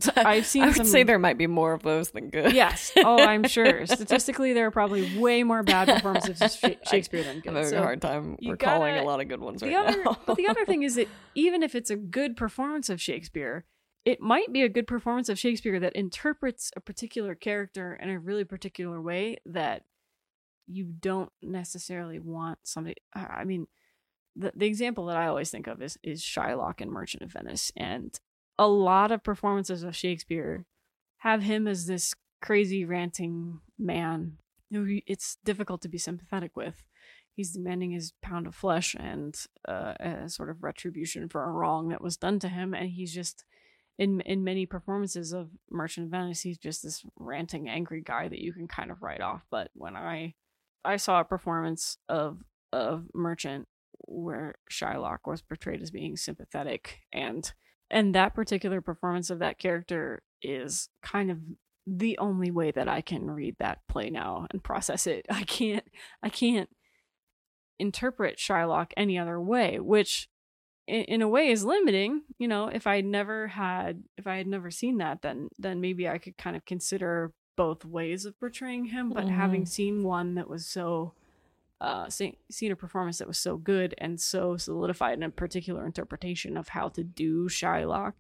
I've 0.17 0.47
seen 0.47 0.63
I 0.63 0.67
would 0.69 0.77
some. 0.77 0.87
say 0.87 1.03
there 1.03 1.19
might 1.19 1.39
be 1.39 1.49
more 1.49 1.73
of 1.73 1.83
those 1.83 2.11
than 2.11 2.31
good. 2.31 2.53
Yes. 2.53 2.93
Oh, 2.99 3.19
I'm 3.21 3.43
sure. 3.49 3.85
Statistically, 3.85 4.53
there 4.53 4.67
are 4.67 4.71
probably 4.71 5.19
way 5.19 5.43
more 5.43 5.65
bad 5.65 5.89
performances 5.89 6.41
of 6.41 6.53
Sha- 6.53 6.79
Shakespeare 6.89 7.25
than 7.25 7.41
good. 7.41 7.49
I'm 7.51 7.57
having 7.57 7.71
So 7.71 7.79
a 7.79 7.83
hard 7.83 8.01
time 8.01 8.37
recalling 8.47 8.95
gotta- 8.95 9.05
a 9.05 9.09
lot 9.09 9.21
of 9.21 9.27
good 9.27 9.41
ones 9.41 9.61
right 9.61 9.75
other, 9.75 10.05
now. 10.05 10.17
but 10.25 10.37
the 10.37 10.47
other 10.47 10.65
thing 10.65 10.85
is 10.85 10.95
that 10.95 11.09
even 11.35 11.65
if 11.65 11.75
it's 11.75 11.91
a 11.91 11.97
good 11.97 12.37
performance 12.37 12.89
of 12.89 13.01
Shakespeare, 13.01 13.65
it 14.09 14.23
might 14.23 14.51
be 14.55 14.63
a 14.63 14.71
good 14.71 14.87
performance 14.87 15.29
of 15.29 15.39
Shakespeare 15.39 15.79
that 15.79 15.95
interprets 15.95 16.73
a 16.75 16.81
particular 16.81 17.35
character 17.35 17.93
in 17.93 18.09
a 18.09 18.19
really 18.19 18.43
particular 18.43 19.03
way 19.03 19.37
that 19.45 19.85
you 20.67 20.87
don't 20.87 21.31
necessarily 21.43 22.19
want 22.19 22.59
somebody. 22.63 22.97
I 23.15 23.45
mean, 23.45 23.67
the 24.35 24.51
the 24.57 24.65
example 24.65 25.05
that 25.07 25.19
I 25.19 25.27
always 25.27 25.51
think 25.51 25.67
of 25.67 25.83
is 25.83 25.99
is 26.03 26.23
Shylock 26.23 26.81
in 26.81 26.91
Merchant 26.91 27.23
of 27.23 27.33
Venice, 27.33 27.71
and 27.77 28.19
a 28.59 28.67
lot 28.67 29.13
of 29.13 29.23
performances 29.23 29.83
of 29.83 29.95
Shakespeare 29.95 30.65
have 31.19 31.43
him 31.43 31.69
as 31.69 31.85
this 31.85 32.15
crazy 32.41 32.87
ranting 32.87 33.61
man 33.79 34.39
who 34.71 35.01
it's 35.07 35.37
difficult 35.45 35.83
to 35.83 35.89
be 35.89 35.99
sympathetic 35.99 36.57
with 36.57 36.83
he's 37.35 37.53
demanding 37.53 37.91
his 37.91 38.13
pound 38.23 38.47
of 38.47 38.55
flesh 38.55 38.95
and 38.99 39.47
uh, 39.67 39.95
a 40.01 40.29
sort 40.29 40.49
of 40.49 40.63
retribution 40.63 41.29
for 41.29 41.45
a 41.45 41.51
wrong 41.51 41.89
that 41.89 42.03
was 42.03 42.17
done 42.17 42.39
to 42.39 42.49
him 42.49 42.75
and 42.75 42.91
he's 42.91 43.13
just 43.13 43.45
in 43.99 44.21
in 44.23 44.45
many 44.45 44.67
performances 44.67 45.33
of 45.33 45.51
merchant 45.71 46.07
of 46.07 46.11
venice 46.11 46.41
he's 46.41 46.59
just 46.59 46.83
this 46.83 47.05
ranting 47.19 47.69
angry 47.69 48.03
guy 48.03 48.29
that 48.29 48.41
you 48.41 48.53
can 48.53 48.69
kind 48.69 48.91
of 48.91 49.03
write 49.03 49.21
off 49.21 49.43
but 49.51 49.71
when 49.75 49.97
i 49.97 50.35
i 50.85 50.97
saw 50.97 51.21
a 51.21 51.25
performance 51.25 51.99
of 52.09 52.39
of 52.73 53.07
merchant 53.15 53.67
where 54.07 54.55
shylock 54.71 55.19
was 55.27 55.43
portrayed 55.43 55.83
as 55.83 55.91
being 55.91 56.17
sympathetic 56.17 57.01
and 57.13 57.53
and 57.91 58.15
that 58.15 58.35
particular 58.35 58.81
performance 58.81 59.31
of 59.31 59.39
that 59.39 59.59
character 59.59 60.23
is 60.43 60.89
kind 61.03 61.31
of 61.31 61.39
the 61.87 62.19
only 62.19 62.51
way 62.51 62.71
that 62.71 62.89
I 62.89 63.01
can 63.01 63.31
read 63.31 63.57
that 63.59 63.79
play 63.89 64.11
now 64.11 64.47
and 64.51 64.63
process 64.63 65.07
it. 65.07 65.27
I 65.31 65.43
can't 65.45 65.85
I 66.23 66.29
can't 66.29 66.69
interpret 67.79 68.39
Shylock 68.39 68.93
any 68.97 69.19
other 69.19 69.41
way, 69.41 69.79
which 69.81 70.29
in, 70.89 71.23
a 71.23 71.29
way 71.29 71.49
is 71.49 71.65
limiting. 71.65 72.23
You 72.39 72.49
know, 72.49 72.69
if 72.69 72.87
I 72.87 73.01
never 73.01 73.49
had 73.49 74.03
if 74.17 74.27
I 74.27 74.37
had 74.37 74.47
never 74.47 74.71
seen 74.71 74.99
that, 74.99 75.23
then 75.23 75.49
then 75.59 75.81
maybe 75.81 76.09
I 76.09 76.19
could 76.19 76.37
kind 76.39 76.57
of 76.57 76.65
consider 76.65 77.33
both 77.57 77.85
ways 77.85 78.25
of 78.25 78.39
portraying 78.39 78.87
him. 78.87 79.11
But 79.11 79.29
having 79.29 79.67
seen 79.67 80.03
one 80.05 80.35
that 80.37 80.49
was 80.49 80.67
so 80.67 81.13
uh 81.81 82.09
seen, 82.09 82.37
seen 82.51 82.73
a 82.73 82.77
performance 82.77 83.19
that 83.19 83.29
was 83.29 83.39
so 83.39 83.57
good 83.57 83.95
and 83.99 84.21
so 84.21 84.57
solidified 84.57 85.15
in 85.19 85.23
a 85.23 85.31
particular 85.31 85.87
interpretation 85.87 86.57
of 86.57 86.69
how 86.69 86.89
to 86.89 87.05
do 87.05 87.49
Shylock, 87.49 88.15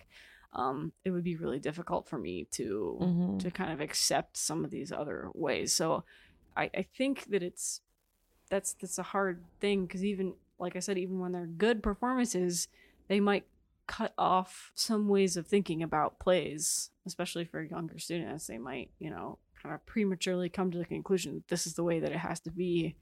um, 0.52 0.92
it 1.04 1.10
would 1.10 1.24
be 1.24 1.36
really 1.36 1.58
difficult 1.58 2.06
for 2.08 2.18
me 2.18 2.46
to 2.52 2.98
Mhm. 3.00 3.38
to 3.40 3.50
kind 3.50 3.72
of 3.72 3.80
accept 3.80 4.36
some 4.36 4.64
of 4.64 4.70
these 4.70 4.92
other 4.92 5.30
ways. 5.34 5.72
So 5.74 6.04
I, 6.56 6.70
I 6.74 6.82
think 6.96 7.26
that 7.30 7.42
it's 7.42 7.80
that's 8.50 8.74
that's 8.74 8.98
a 8.98 9.02
hard 9.14 9.44
thing 9.60 9.86
because 9.86 10.04
even 10.04 10.34
like 10.58 10.76
I 10.76 10.80
said, 10.80 10.98
even 10.98 11.18
when 11.20 11.32
they're 11.32 11.46
good 11.46 11.82
performances, 11.82 12.68
they 13.08 13.20
might 13.20 13.46
cut 13.86 14.12
off 14.18 14.70
some 14.74 15.08
ways 15.08 15.36
of 15.36 15.46
thinking 15.46 15.82
about 15.82 16.18
plays, 16.18 16.90
especially 17.06 17.44
for 17.44 17.62
younger 17.62 17.98
students. 17.98 18.46
They 18.46 18.58
might, 18.58 18.90
you 18.98 19.10
know, 19.10 19.38
kind 19.62 19.74
of 19.74 19.84
prematurely 19.86 20.48
come 20.48 20.70
to 20.70 20.78
the 20.78 20.84
conclusion 20.84 21.34
that 21.34 21.48
this 21.48 21.66
is 21.66 21.74
the 21.74 21.84
way 21.84 22.00
that 22.00 22.12
it 22.12 22.18
has 22.18 22.40
to 22.40 22.50
be 22.50 22.96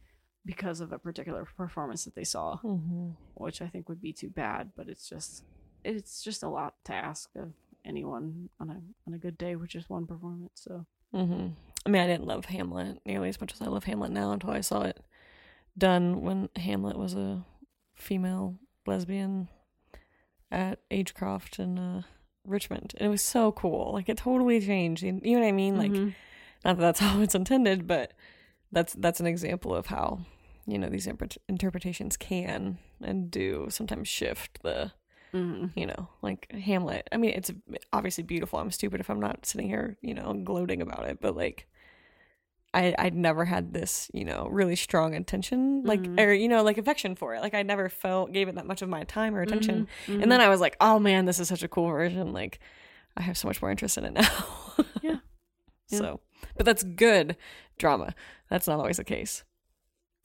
because 0.44 0.80
of 0.80 0.92
a 0.92 0.98
particular 0.98 1.44
performance 1.56 2.04
that 2.04 2.14
they 2.14 2.24
saw, 2.24 2.58
Mhm. 2.62 3.16
which 3.34 3.60
I 3.60 3.66
think 3.66 3.88
would 3.88 4.00
be 4.00 4.12
too 4.12 4.30
bad. 4.30 4.72
But 4.76 4.88
it's 4.88 5.08
just 5.08 5.44
it's 5.84 6.22
just 6.22 6.42
a 6.42 6.48
lot 6.48 6.74
to 6.84 6.92
ask 6.94 7.30
of 7.36 7.52
anyone 7.84 8.48
on 8.58 8.70
a 8.70 8.80
on 9.06 9.14
a 9.14 9.18
good 9.18 9.38
day 9.38 9.56
with 9.56 9.70
just 9.70 9.90
one 9.90 10.06
performance. 10.06 10.52
So 10.54 10.86
hmm 11.12 11.48
I 11.84 11.88
mean, 11.88 12.02
I 12.02 12.06
didn't 12.06 12.26
love 12.26 12.46
Hamlet 12.46 13.00
nearly 13.06 13.28
as 13.28 13.40
much 13.40 13.52
as 13.52 13.60
I 13.62 13.66
love 13.66 13.84
Hamlet 13.84 14.10
now 14.10 14.32
until 14.32 14.50
I 14.50 14.60
saw 14.60 14.82
it 14.82 15.00
done 15.76 16.22
when 16.22 16.48
Hamlet 16.56 16.98
was 16.98 17.14
a 17.14 17.44
female 17.94 18.56
lesbian 18.86 19.48
at 20.50 20.78
Agecroft 20.90 21.58
in 21.58 21.78
uh, 21.78 22.02
Richmond. 22.44 22.94
And 22.96 23.06
it 23.06 23.10
was 23.10 23.22
so 23.22 23.52
cool. 23.52 23.92
Like 23.92 24.08
it 24.08 24.16
totally 24.18 24.60
changed. 24.60 25.02
You 25.02 25.12
know 25.12 25.40
what 25.40 25.46
I 25.46 25.52
mean? 25.52 25.76
Like 25.76 25.92
Mhm. 25.92 26.14
not 26.64 26.76
that 26.76 26.82
that's 26.82 27.00
how 27.06 27.20
it's 27.20 27.34
intended, 27.34 27.86
but 27.86 28.12
that's 28.72 28.94
that's 28.94 29.20
an 29.20 29.26
example 29.26 29.74
of 29.74 29.86
how 29.86 30.20
you 30.66 30.78
know 30.78 30.88
these 30.88 31.08
interpretations 31.48 32.16
can 32.16 32.78
and 33.00 33.30
do 33.30 33.66
sometimes 33.70 34.08
shift 34.08 34.62
the 34.62 34.92
Mhm. 35.34 35.72
you 35.74 35.86
know, 35.86 36.08
like 36.22 36.50
Hamlet. 36.52 37.08
I 37.12 37.16
mean, 37.18 37.30
it's 37.30 37.50
obviously 37.92 38.24
beautiful. 38.24 38.58
I'm 38.58 38.70
stupid 38.70 39.00
if 39.00 39.10
I'm 39.10 39.20
not 39.20 39.44
sitting 39.44 39.68
here, 39.68 39.98
you 40.00 40.14
know, 40.14 40.32
gloating 40.32 40.80
about 40.80 41.06
it, 41.06 41.20
but 41.20 41.36
like 41.36 41.66
I 42.76 42.94
I'd 42.98 43.14
never 43.14 43.44
had 43.44 43.72
this, 43.72 44.10
you 44.12 44.24
know, 44.24 44.48
really 44.50 44.76
strong 44.76 45.14
intention, 45.14 45.82
like 45.84 46.02
Mhm. 46.02 46.20
or 46.20 46.32
you 46.32 46.48
know, 46.48 46.62
like 46.62 46.78
affection 46.78 47.14
for 47.16 47.34
it. 47.34 47.40
Like 47.40 47.54
I 47.54 47.62
never 47.62 47.88
felt 47.88 48.32
gave 48.32 48.48
it 48.48 48.54
that 48.56 48.66
much 48.66 48.82
of 48.82 48.88
my 48.88 49.04
time 49.04 49.34
or 49.34 49.42
attention. 49.42 49.88
Mhm. 50.06 50.22
And 50.22 50.30
then 50.30 50.40
I 50.40 50.48
was 50.48 50.60
like, 50.60 50.76
"Oh 50.80 50.98
man, 50.98 51.24
this 51.24 51.40
is 51.40 51.48
such 51.48 51.62
a 51.62 51.68
cool 51.68 51.88
version. 51.88 52.32
Like 52.32 52.58
I 53.16 53.22
have 53.22 53.38
so 53.38 53.48
much 53.48 53.60
more 53.62 53.70
interest 53.70 53.96
in 53.98 54.04
it 54.04 54.12
now." 54.12 54.28
Yeah. 55.02 55.16
Yeah. 55.88 55.98
So, 55.98 56.20
but 56.56 56.66
that's 56.66 56.82
good 56.82 57.36
drama. 57.78 58.14
That's 58.50 58.66
not 58.68 58.78
always 58.78 58.96
the 58.98 59.04
case. 59.04 59.44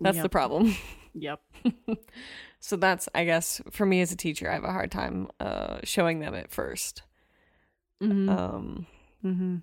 That's 0.00 0.20
the 0.22 0.28
problem. 0.28 0.74
Yep. 1.14 1.40
so 2.60 2.76
that's 2.76 3.08
i 3.14 3.24
guess 3.24 3.60
for 3.70 3.84
me 3.86 4.00
as 4.00 4.10
a 4.10 4.16
teacher 4.16 4.50
i 4.50 4.54
have 4.54 4.64
a 4.64 4.72
hard 4.72 4.90
time 4.90 5.28
uh 5.38 5.78
showing 5.84 6.18
them 6.20 6.34
it 6.34 6.50
first 6.50 7.02
Mm-hmm. 8.02 8.28
um 8.28 8.86
mm-hmm. 9.24 9.56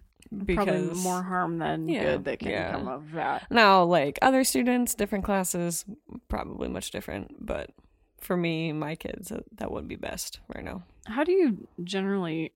Because 0.46 0.66
Probably 0.66 1.04
more 1.04 1.22
harm 1.24 1.58
than 1.58 1.88
Yeah, 1.90 2.04
good 2.04 2.24
that 2.26 2.40
can 2.40 2.52
yeah. 2.52 2.72
come 2.72 2.88
of 2.88 3.12
that. 3.12 3.48
now 3.52 3.84
like 3.84 4.18
other 4.22 4.44
students 4.44 4.96
different 4.96 5.26
classes 5.26 5.86
probably 6.30 6.68
much 6.70 6.92
different 6.92 7.46
but 7.46 7.72
for 8.20 8.38
me 8.38 8.72
my 8.72 8.96
kids 8.96 9.30
that, 9.30 9.44
that 9.58 9.72
would 9.72 9.88
be 9.88 9.96
best 9.96 10.40
right 10.56 10.64
now 10.64 10.84
How 11.08 11.24
do 11.24 11.32
you 11.32 11.68
generally 11.84 12.54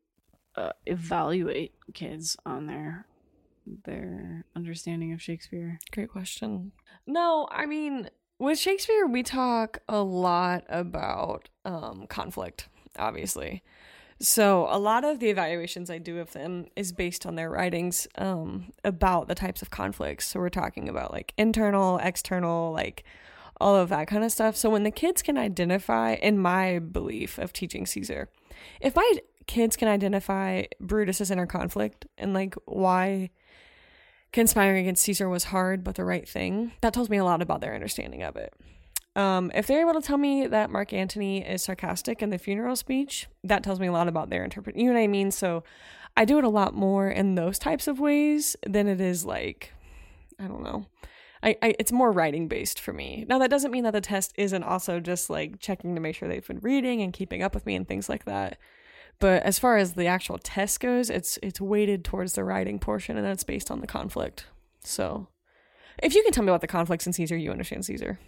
uh, 0.55 0.71
evaluate 0.85 1.73
kids 1.93 2.37
on 2.45 2.67
their 2.67 3.05
their 3.83 4.45
understanding 4.55 5.11
of 5.11 5.21
Shakespeare? 5.21 5.79
great 5.91 6.09
question 6.09 6.71
no 7.07 7.47
i 7.51 7.65
mean 7.65 8.09
with 8.39 8.57
shakespeare 8.59 9.05
we 9.07 9.23
talk 9.23 9.79
a 9.89 10.01
lot 10.01 10.63
about 10.69 11.49
um 11.65 12.05
conflict 12.07 12.67
obviously 12.97 13.63
So 14.19 14.67
a 14.69 14.79
lot 14.79 15.03
of 15.03 15.19
the 15.19 15.29
evaluations 15.29 15.89
I 15.89 15.97
do 15.97 16.19
of 16.19 16.31
them 16.31 16.67
is 16.75 16.93
based 16.93 17.25
on 17.25 17.35
their 17.35 17.49
writings 17.49 18.07
um, 18.17 18.71
about 18.83 19.27
the 19.27 19.35
types 19.35 19.61
of 19.61 19.69
conflicts. 19.69 20.27
So 20.27 20.39
we're 20.39 20.49
talking 20.49 20.87
about 20.87 21.11
like 21.11 21.33
internal, 21.37 21.97
external, 21.97 22.71
like 22.71 23.03
all 23.59 23.75
of 23.75 23.89
that 23.89 24.07
kind 24.07 24.23
of 24.23 24.31
stuff. 24.31 24.55
So 24.55 24.69
when 24.69 24.83
the 24.83 24.91
kids 24.91 25.21
can 25.21 25.37
identify, 25.37 26.13
in 26.13 26.37
my 26.37 26.79
belief 26.79 27.37
of 27.37 27.51
teaching 27.51 27.85
Caesar, 27.85 28.29
if 28.79 28.95
my 28.95 29.13
kids 29.47 29.75
can 29.75 29.89
identify 29.89 30.63
Brutus's 30.79 31.29
inner 31.29 31.45
conflict 31.45 32.05
and 32.17 32.33
like 32.33 32.55
why 32.65 33.29
conspiring 34.31 34.79
against 34.79 35.03
Caesar 35.03 35.29
was 35.29 35.45
hard 35.45 35.83
but 35.83 35.95
the 35.95 36.05
right 36.05 36.27
thing, 36.27 36.71
that 36.81 36.93
tells 36.93 37.09
me 37.09 37.17
a 37.17 37.25
lot 37.25 37.41
about 37.41 37.59
their 37.61 37.75
understanding 37.75 38.23
of 38.23 38.37
it. 38.37 38.53
Um, 39.15 39.49
if 39.55 39.65
they're 39.65 39.81
able 39.81 39.99
to 39.99 40.05
tell 40.05 40.17
me 40.17 40.45
that 40.47 40.69
Mark 40.69 40.91
Antony 40.91 41.45
is 41.45 41.63
sarcastic 41.63 42.21
in 42.21 42.31
the 42.31 42.37
funeral 42.37 42.75
speech, 42.75 43.27
that 43.43 43.63
tells 43.63 43.79
me 43.79 43.87
a 43.87 43.91
lot 43.91 44.07
about 44.07 44.29
their 44.29 44.43
interpret. 44.43 44.75
You 44.75 44.87
know 44.87 44.93
what 44.93 44.99
I 44.99 45.07
mean? 45.07 45.31
So 45.31 45.63
I 46.17 46.25
do 46.25 46.37
it 46.37 46.43
a 46.43 46.49
lot 46.49 46.73
more 46.73 47.09
in 47.09 47.35
those 47.35 47.57
types 47.57 47.87
of 47.87 47.99
ways 47.99 48.55
than 48.65 48.87
it 48.87 48.99
is 48.99 49.25
like, 49.25 49.73
I 50.39 50.47
don't 50.47 50.63
know. 50.63 50.85
I, 51.43 51.57
I 51.61 51.75
it's 51.79 51.91
more 51.91 52.11
writing 52.11 52.47
based 52.47 52.79
for 52.79 52.91
me. 52.91 53.25
Now 53.29 53.39
that 53.39 53.49
doesn't 53.49 53.71
mean 53.71 53.83
that 53.83 53.93
the 53.93 54.01
test 54.01 54.33
isn't 54.37 54.63
also 54.63 54.99
just 54.99 55.29
like 55.29 55.59
checking 55.59 55.95
to 55.95 56.01
make 56.01 56.15
sure 56.15 56.27
they've 56.27 56.45
been 56.45 56.59
reading 56.59 57.01
and 57.01 57.13
keeping 57.13 57.43
up 57.43 57.53
with 57.53 57.65
me 57.65 57.75
and 57.75 57.87
things 57.87 58.09
like 58.09 58.25
that. 58.25 58.57
But 59.19 59.43
as 59.43 59.59
far 59.59 59.77
as 59.77 59.93
the 59.93 60.07
actual 60.07 60.39
test 60.39 60.79
goes, 60.79 61.09
it's 61.09 61.37
it's 61.43 61.61
weighted 61.61 62.03
towards 62.03 62.33
the 62.33 62.43
writing 62.43 62.79
portion 62.79 63.15
and 63.15 63.25
that's 63.25 63.43
based 63.43 63.71
on 63.71 63.79
the 63.79 63.87
conflict. 63.87 64.45
So 64.83 65.27
if 66.01 66.15
you 66.15 66.23
can 66.23 66.33
tell 66.33 66.43
me 66.43 66.49
about 66.49 66.61
the 66.61 66.67
conflicts 66.67 67.07
in 67.07 67.13
Caesar, 67.13 67.37
you 67.37 67.51
understand 67.51 67.85
Caesar. 67.85 68.19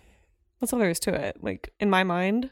That's 0.59 0.73
all 0.73 0.79
there 0.79 0.89
is 0.89 0.99
to 1.01 1.13
it. 1.13 1.37
Like 1.41 1.73
in 1.79 1.89
my 1.89 2.03
mind, 2.03 2.49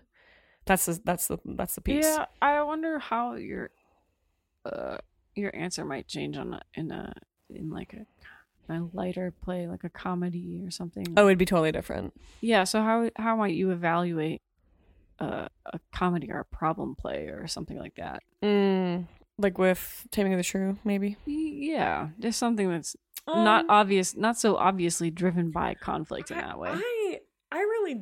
that's 0.65 0.85
the 0.85 0.99
that's 1.03 1.27
the 1.27 1.37
that's 1.45 1.75
the 1.75 1.81
piece. 1.81 2.05
Yeah, 2.05 2.25
I 2.41 2.61
wonder 2.63 2.99
how 2.99 3.35
your 3.35 3.71
uh 4.65 4.97
your 5.35 5.55
answer 5.55 5.83
might 5.85 6.07
change 6.07 6.37
on 6.37 6.53
a, 6.53 6.61
in 6.73 6.91
a 6.91 7.13
in 7.49 7.69
like 7.69 7.93
a 7.93 8.05
a 8.73 8.81
lighter 8.93 9.31
play, 9.43 9.67
like 9.67 9.83
a 9.83 9.89
comedy 9.89 10.61
or 10.65 10.71
something. 10.71 11.05
Oh, 11.17 11.27
it'd 11.27 11.37
be 11.37 11.45
totally 11.45 11.71
different. 11.71 12.13
Yeah, 12.41 12.63
so 12.63 12.81
how 12.81 13.09
how 13.15 13.35
might 13.35 13.53
you 13.53 13.71
evaluate 13.71 14.41
uh, 15.19 15.47
a 15.65 15.79
comedy 15.93 16.31
or 16.31 16.39
a 16.39 16.45
problem 16.45 16.95
play 16.95 17.27
or 17.27 17.47
something 17.47 17.77
like 17.77 17.95
that? 17.95 18.23
Mm, 18.43 19.07
like 19.37 19.57
with 19.59 20.07
Taming 20.11 20.33
of 20.33 20.37
the 20.39 20.43
Shrew, 20.43 20.77
maybe. 20.83 21.15
Yeah, 21.25 22.09
just 22.19 22.39
something 22.39 22.69
that's 22.69 22.95
not 23.27 23.61
Um, 23.65 23.69
obvious, 23.69 24.15
not 24.15 24.37
so 24.37 24.55
obviously 24.55 25.11
driven 25.11 25.51
by 25.51 25.75
conflict 25.75 26.31
in 26.31 26.37
that 26.37 26.57
way. 26.59 26.69
I 26.73 26.94
really 27.85 28.01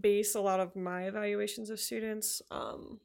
base 0.00 0.34
a 0.34 0.40
lot 0.40 0.60
of 0.60 0.74
my 0.74 1.04
evaluations 1.04 1.70
of 1.70 1.78
students 1.78 2.42
um 2.50 2.98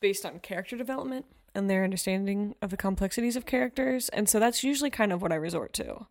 based 0.00 0.26
on 0.26 0.38
character 0.40 0.76
development 0.76 1.24
and 1.54 1.70
their 1.70 1.84
understanding 1.84 2.54
of 2.60 2.70
the 2.70 2.76
complexities 2.76 3.36
of 3.36 3.46
characters, 3.46 4.08
and 4.10 4.28
so 4.28 4.40
that's 4.40 4.64
usually 4.64 4.90
kind 4.90 5.12
of 5.12 5.22
what 5.22 5.32
I 5.32 5.36
resort 5.36 5.72
to. 5.74 6.06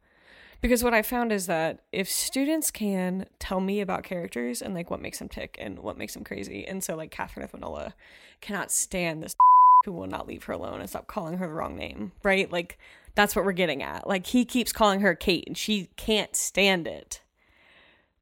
Because 0.61 0.84
what 0.84 0.93
I 0.93 1.01
found 1.01 1.34
is 1.34 1.47
that 1.47 1.82
if 1.91 2.09
students 2.09 2.71
can 2.71 3.26
tell 3.39 3.59
me 3.59 3.82
about 3.82 4.03
characters 4.03 4.61
and 4.61 4.74
like 4.74 4.89
what 4.89 5.01
makes 5.01 5.19
them 5.19 5.28
tick 5.28 5.57
and 5.59 5.80
what 5.80 5.97
makes 5.97 6.13
them 6.13 6.24
crazy, 6.24 6.65
and 6.65 6.82
so 6.82 6.95
like 6.95 7.11
Catherine 7.11 7.43
of 7.43 7.51
Minola 7.51 7.93
cannot 8.39 8.71
stand 8.71 9.21
this 9.21 9.36
who 9.86 9.91
will 9.91 10.07
not 10.07 10.28
leave 10.28 10.45
her 10.45 10.53
alone 10.53 10.80
and 10.80 10.89
stop 10.89 11.07
calling 11.07 11.38
her 11.38 11.47
the 11.47 11.53
wrong 11.53 11.76
name, 11.76 12.13
right? 12.24 12.49
Like 12.49 12.80
that's 13.15 13.36
what 13.36 13.43
we're 13.43 13.51
getting 13.51 13.84
at. 13.84 14.07
Like 14.07 14.28
he 14.28 14.45
keeps 14.45 14.71
calling 14.71 15.01
her 15.01 15.13
Kate 15.13 15.43
and 15.45 15.57
she 15.57 15.89
can't 15.97 16.36
stand 16.36 16.88
it. 16.88 17.19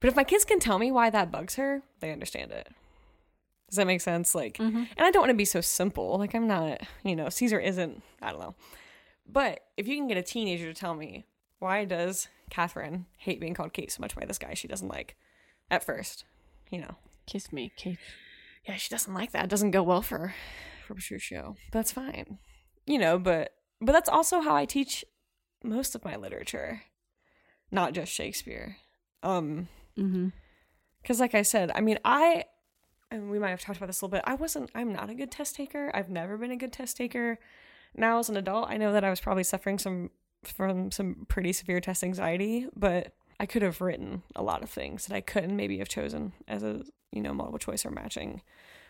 But 0.01 0.07
if 0.09 0.15
my 0.15 0.23
kids 0.25 0.43
can 0.43 0.59
tell 0.59 0.77
me 0.79 0.91
why 0.91 1.09
that 1.09 1.31
bugs 1.31 1.55
her, 1.55 1.83
they 2.01 2.11
understand 2.11 2.51
it. 2.51 2.67
Does 3.69 3.77
that 3.77 3.87
make 3.87 4.01
sense? 4.01 4.35
Like, 4.35 4.57
Mhm. 4.57 4.87
and 4.97 4.99
I 4.99 5.11
don't 5.11 5.21
want 5.21 5.29
to 5.29 5.35
be 5.35 5.45
so 5.45 5.61
simple. 5.61 6.17
Like, 6.17 6.33
I'm 6.35 6.47
not, 6.47 6.81
you 7.03 7.15
know, 7.15 7.29
Caesar 7.29 7.59
isn't, 7.59 8.03
I 8.21 8.31
don't 8.31 8.41
know. 8.41 8.55
But 9.25 9.65
if 9.77 9.87
you 9.87 9.95
can 9.95 10.07
get 10.07 10.17
a 10.17 10.23
teenager 10.23 10.65
to 10.65 10.77
tell 10.77 10.93
me, 10.93 11.25
why 11.59 11.85
does 11.85 12.27
Catherine 12.49 13.05
hate 13.17 13.39
being 13.39 13.53
called 13.53 13.71
Kate 13.71 13.89
so 13.91 14.01
much 14.01 14.13
by 14.15 14.25
this 14.25 14.37
guy 14.39 14.55
she 14.55 14.67
doesn't 14.67 14.89
like 14.89 15.15
at 15.69 15.83
first? 15.85 16.25
You 16.69 16.79
know, 16.81 16.95
Kiss 17.27 17.53
me, 17.53 17.71
Kate. 17.77 17.99
yeah, 18.67 18.75
she 18.75 18.89
doesn't 18.89 19.13
like 19.13 19.31
that. 19.31 19.45
It 19.45 19.49
doesn't 19.49 19.71
go 19.71 19.83
well 19.83 20.01
for 20.01 20.33
for 20.87 20.95
Petruchio. 20.95 21.55
That's 21.71 21.91
fine. 21.91 22.39
You 22.85 22.97
know, 22.97 23.17
but 23.19 23.53
but 23.79 23.91
that's 23.93 24.09
also 24.09 24.41
how 24.41 24.55
I 24.55 24.65
teach 24.65 25.05
most 25.63 25.95
of 25.95 26.03
my 26.03 26.15
literature. 26.17 26.81
Not 27.69 27.93
just 27.93 28.11
Shakespeare. 28.11 28.77
Um 29.23 29.69
Mm-hmm. 29.97 30.29
cuz 31.03 31.19
like 31.19 31.35
I 31.35 31.41
said, 31.41 31.71
I 31.75 31.81
mean, 31.81 31.99
I 32.05 32.45
and 33.09 33.29
we 33.29 33.39
might 33.39 33.49
have 33.49 33.59
talked 33.61 33.77
about 33.77 33.87
this 33.87 34.01
a 34.01 34.05
little 34.05 34.17
bit. 34.17 34.23
I 34.25 34.35
wasn't 34.35 34.69
I'm 34.73 34.93
not 34.93 35.09
a 35.09 35.13
good 35.15 35.31
test 35.31 35.55
taker. 35.55 35.91
I've 35.93 36.09
never 36.09 36.37
been 36.37 36.51
a 36.51 36.55
good 36.57 36.71
test 36.73 36.97
taker. 36.97 37.39
Now 37.95 38.19
as 38.19 38.29
an 38.29 38.37
adult, 38.37 38.69
I 38.69 38.77
know 38.77 38.93
that 38.93 39.03
I 39.03 39.09
was 39.09 39.19
probably 39.19 39.43
suffering 39.43 39.77
some 39.77 40.11
from 40.43 40.91
some 40.91 41.25
pretty 41.27 41.53
severe 41.53 41.79
test 41.81 42.03
anxiety, 42.03 42.67
but 42.75 43.13
I 43.39 43.45
could 43.45 43.61
have 43.63 43.81
written 43.81 44.23
a 44.35 44.41
lot 44.43 44.63
of 44.63 44.69
things 44.69 45.07
that 45.07 45.15
I 45.15 45.21
couldn't 45.21 45.55
maybe 45.55 45.77
have 45.79 45.89
chosen 45.89 46.33
as 46.47 46.63
a, 46.63 46.83
you 47.11 47.21
know, 47.21 47.33
multiple 47.33 47.59
choice 47.59 47.85
or 47.85 47.91
matching. 47.91 48.41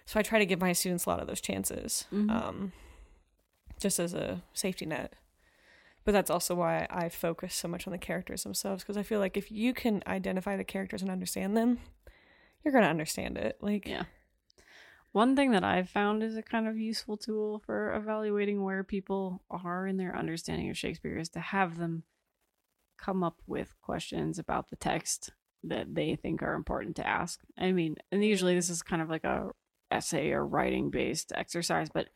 So 0.05 0.19
I 0.19 0.23
try 0.23 0.39
to 0.39 0.45
give 0.45 0.59
my 0.61 0.73
students 0.73 1.05
a 1.05 1.09
lot 1.09 1.19
of 1.21 1.27
those 1.27 1.41
chances, 1.41 2.05
Mhm. 2.11 2.29
um, 2.29 2.73
just 3.79 3.99
as 3.99 4.13
a 4.13 4.43
safety 4.53 4.85
net. 4.85 5.13
But 6.03 6.13
that's 6.13 6.31
also 6.31 6.55
why 6.55 6.87
I 6.89 7.09
focus 7.09 7.53
so 7.53 7.67
much 7.67 7.85
on 7.85 7.91
the 7.91 7.99
characters 7.99 8.43
themselves 8.43 8.83
because 8.83 8.97
I 8.97 9.03
feel 9.03 9.19
like 9.19 9.37
if 9.37 9.51
you 9.51 9.73
can 9.73 10.01
identify 10.07 10.57
the 10.57 10.63
characters 10.63 11.01
and 11.01 11.11
understand 11.11 11.55
them, 11.55 11.79
you're 12.63 12.73
gonna 12.73 12.87
understand 12.87 13.37
it. 13.37 13.57
Like, 13.61 13.87
Yeah. 13.87 14.05
One 15.11 15.35
thing 15.35 15.51
that 15.51 15.63
I've 15.65 15.89
found 15.89 16.23
is 16.23 16.37
a 16.37 16.41
kind 16.41 16.67
of 16.69 16.77
useful 16.77 17.17
tool 17.17 17.59
for 17.65 17.93
evaluating 17.93 18.63
where 18.63 18.83
people 18.83 19.43
are 19.49 19.85
in 19.85 19.97
their 19.97 20.15
understanding 20.15 20.69
of 20.69 20.77
Shakespeare 20.77 21.17
is 21.17 21.27
to 21.29 21.41
have 21.41 21.77
them 21.77 22.03
come 22.97 23.21
up 23.21 23.41
with 23.45 23.75
questions 23.81 24.39
about 24.39 24.69
the 24.69 24.77
text 24.77 25.31
that 25.63 25.93
they 25.95 26.15
think 26.15 26.41
are 26.41 26.53
important 26.53 26.95
to 26.95 27.07
ask. 27.07 27.41
I 27.57 27.73
mean, 27.73 27.97
and 28.11 28.23
usually 28.23 28.55
this 28.55 28.69
is 28.69 28.81
kind 28.81 29.01
of 29.01 29.09
like 29.09 29.25
a 29.25 29.51
essay 29.91 30.31
or 30.31 30.45
writing 30.45 30.89
based 30.89 31.33
exercise, 31.35 31.89
but 31.93 32.07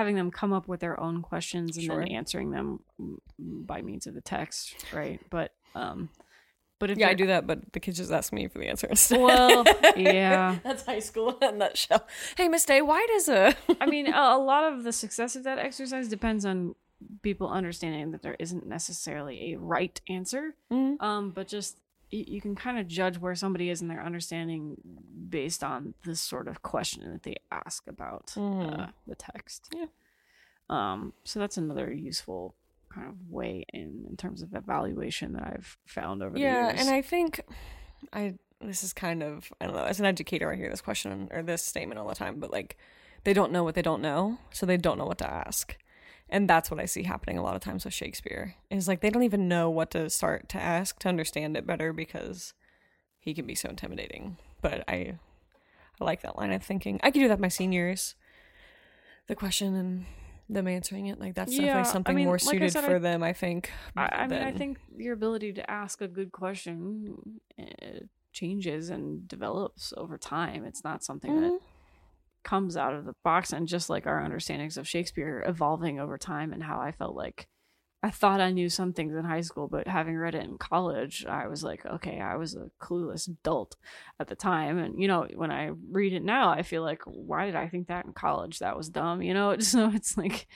having 0.00 0.16
them 0.16 0.30
come 0.30 0.52
up 0.52 0.66
with 0.68 0.80
their 0.80 0.98
own 0.98 1.20
questions 1.22 1.76
and 1.76 1.84
Sure. 1.86 1.98
then 2.00 2.08
answering 2.08 2.50
them 2.50 2.80
by 3.38 3.82
means 3.82 4.06
of 4.06 4.14
the 4.14 4.20
text, 4.20 4.74
right? 4.92 5.20
But 5.30 5.52
um 5.74 6.08
but 6.78 6.90
if 6.90 6.96
yeah, 6.96 7.08
I 7.10 7.14
do 7.14 7.26
that, 7.26 7.46
but 7.46 7.72
the 7.74 7.80
kids 7.80 7.98
just 7.98 8.10
ask 8.10 8.32
me 8.32 8.48
for 8.48 8.58
the 8.58 8.66
answer 8.66 8.86
instead. 8.86 9.20
Well, 9.20 9.64
yeah. 9.96 10.58
that's 10.64 10.86
high 10.86 11.00
school 11.00 11.36
in 11.42 11.48
a 11.48 11.52
nutshell. 11.52 12.06
Hey, 12.38 12.48
Miss 12.48 12.64
Day, 12.64 12.80
why 12.80 13.06
does 13.14 13.28
a 13.28 13.54
I 13.82 13.86
mean, 13.86 14.06
a, 14.06 14.18
a 14.18 14.38
lot 14.38 14.64
of 14.72 14.82
the 14.84 14.92
success 14.92 15.36
of 15.36 15.44
that 15.44 15.58
exercise 15.58 16.08
depends 16.08 16.44
on 16.46 16.74
people 17.22 17.48
understanding 17.50 18.12
that 18.12 18.22
there 18.22 18.36
isn't 18.38 18.66
necessarily 18.66 19.52
a 19.52 19.58
right 19.58 20.00
answer, 20.08 20.54
Mhm. 20.72 21.00
um, 21.02 21.30
but 21.32 21.48
just 21.48 21.78
you 22.10 22.40
can 22.40 22.54
kind 22.56 22.78
of 22.78 22.88
judge 22.88 23.18
where 23.18 23.34
somebody 23.34 23.70
is 23.70 23.80
in 23.82 23.88
their 23.88 24.02
understanding 24.02 24.76
based 25.28 25.62
on 25.62 25.94
the 26.04 26.16
sort 26.16 26.48
of 26.48 26.62
question 26.62 27.10
that 27.12 27.22
they 27.22 27.36
ask 27.52 27.86
about 27.86 28.26
Mhm. 28.36 28.80
uh, 28.80 28.86
the 29.06 29.14
text. 29.14 29.72
Yeah. 29.74 29.86
Um, 30.68 31.12
so 31.24 31.38
that's 31.40 31.56
another 31.56 31.92
useful 31.92 32.54
kind 32.88 33.06
of 33.08 33.30
way 33.30 33.64
in 33.72 34.04
in 34.08 34.16
terms 34.16 34.42
of 34.42 34.54
evaluation 34.54 35.32
that 35.34 35.44
I've 35.44 35.78
found 35.86 36.22
over 36.22 36.36
yeah 36.36 36.54
the 36.54 36.66
years. 36.68 36.74
Yeah, 36.74 36.80
and 36.80 36.90
i 36.90 37.02
think 37.02 37.40
i 38.12 38.34
this 38.60 38.82
is 38.82 38.92
kind 38.92 39.22
of 39.22 39.52
i 39.60 39.66
don't 39.66 39.76
know 39.76 39.84
as 39.84 40.00
an 40.00 40.06
educator 40.06 40.50
i 40.52 40.56
hear 40.56 40.68
this 40.68 40.80
question 40.80 41.28
or 41.30 41.40
this 41.44 41.62
statement 41.64 42.00
all 42.00 42.08
the 42.08 42.16
time 42.16 42.40
but 42.40 42.50
like 42.50 42.76
they 43.22 43.32
don't 43.32 43.52
know 43.52 43.62
what 43.62 43.76
they 43.76 43.82
don't 43.82 44.02
know 44.02 44.38
so 44.50 44.66
they 44.66 44.76
don't 44.76 44.98
know 44.98 45.06
what 45.06 45.18
to 45.18 45.30
ask 45.30 45.76
and 46.30 46.48
that's 46.48 46.70
what 46.70 46.80
i 46.80 46.84
see 46.84 47.02
happening 47.02 47.36
a 47.38 47.42
lot 47.42 47.54
of 47.56 47.60
times 47.62 47.84
with 47.84 47.94
shakespeare 47.94 48.54
is 48.70 48.88
like 48.88 49.00
they 49.00 49.10
don't 49.10 49.22
even 49.22 49.48
know 49.48 49.68
what 49.68 49.90
to 49.90 50.08
start 50.08 50.48
to 50.48 50.58
ask 50.58 50.98
to 50.98 51.08
understand 51.08 51.56
it 51.56 51.66
better 51.66 51.92
because 51.92 52.54
he 53.18 53.34
can 53.34 53.46
be 53.46 53.54
so 53.54 53.68
intimidating 53.68 54.36
but 54.62 54.82
i 54.88 55.14
i 56.00 56.04
like 56.04 56.22
that 56.22 56.36
line 56.36 56.52
of 56.52 56.62
thinking 56.62 56.98
i 57.02 57.10
could 57.10 57.20
do 57.20 57.28
that 57.28 57.34
with 57.34 57.40
my 57.40 57.48
seniors 57.48 58.14
the 59.26 59.34
question 59.34 59.74
and 59.74 60.06
them 60.48 60.66
answering 60.66 61.06
it 61.06 61.20
like 61.20 61.34
that's 61.34 61.52
Yeah, 61.52 61.66
definitely 61.66 61.84
something 61.90 62.16
mean, 62.16 62.24
more 62.26 62.34
like 62.34 62.40
I 62.42 62.50
suited 62.50 62.72
said, 62.72 62.84
I- 62.84 62.86
for 62.86 62.98
them 62.98 63.22
i 63.22 63.32
think 63.32 63.70
I, 63.96 64.08
I 64.12 64.26
mean, 64.26 64.42
I 64.42 64.52
think 64.52 64.78
your 64.96 65.14
ability 65.14 65.52
to 65.54 65.70
ask 65.70 66.00
a 66.00 66.08
good 66.08 66.32
question 66.32 67.40
uh, 67.58 67.64
changes 68.32 68.90
and 68.90 69.26
develops 69.28 69.92
over 69.96 70.16
time. 70.16 70.64
It's 70.64 70.84
not 70.84 71.02
something 71.04 71.34
that 71.40 71.50
Mhm. 71.52 71.58
Comes 72.42 72.76
out 72.76 72.94
of 72.94 73.04
the 73.04 73.14
box, 73.24 73.52
and 73.52 73.68
just 73.68 73.90
like 73.90 74.06
our 74.06 74.22
understandings 74.22 74.76
of 74.76 74.88
Shakespeare 74.88 75.44
evolving 75.46 76.00
over 76.00 76.18
time, 76.18 76.52
and 76.52 76.62
how 76.62 76.80
I 76.80 76.92
felt 76.92 77.14
like 77.14 77.48
I 78.02 78.10
thought 78.10 78.40
I 78.40 78.50
knew 78.50 78.70
some 78.70 78.94
things 78.94 79.14
in 79.14 79.24
high 79.24 79.42
school, 79.42 79.68
but 79.68 79.86
having 79.86 80.16
read 80.16 80.34
it 80.34 80.44
in 80.44 80.56
college, 80.56 81.26
I 81.26 81.48
was 81.48 81.62
like, 81.62 81.84
okay, 81.84 82.18
I 82.18 82.36
was 82.36 82.54
a 82.54 82.70
clueless 82.80 83.28
adult 83.28 83.76
at 84.18 84.28
the 84.28 84.36
time, 84.36 84.78
and 84.78 85.00
you 85.00 85.06
know, 85.06 85.26
when 85.34 85.50
I 85.50 85.70
read 85.90 86.14
it 86.14 86.22
now, 86.24 86.50
I 86.50 86.62
feel 86.62 86.82
like, 86.82 87.02
why 87.04 87.44
did 87.44 87.56
I 87.56 87.68
think 87.68 87.88
that 87.88 88.06
in 88.06 88.14
college? 88.14 88.60
That 88.60 88.76
was 88.76 88.88
dumb, 88.88 89.22
you 89.22 89.34
know. 89.34 89.56
So 89.60 89.90
it's 89.94 90.16
like. 90.16 90.46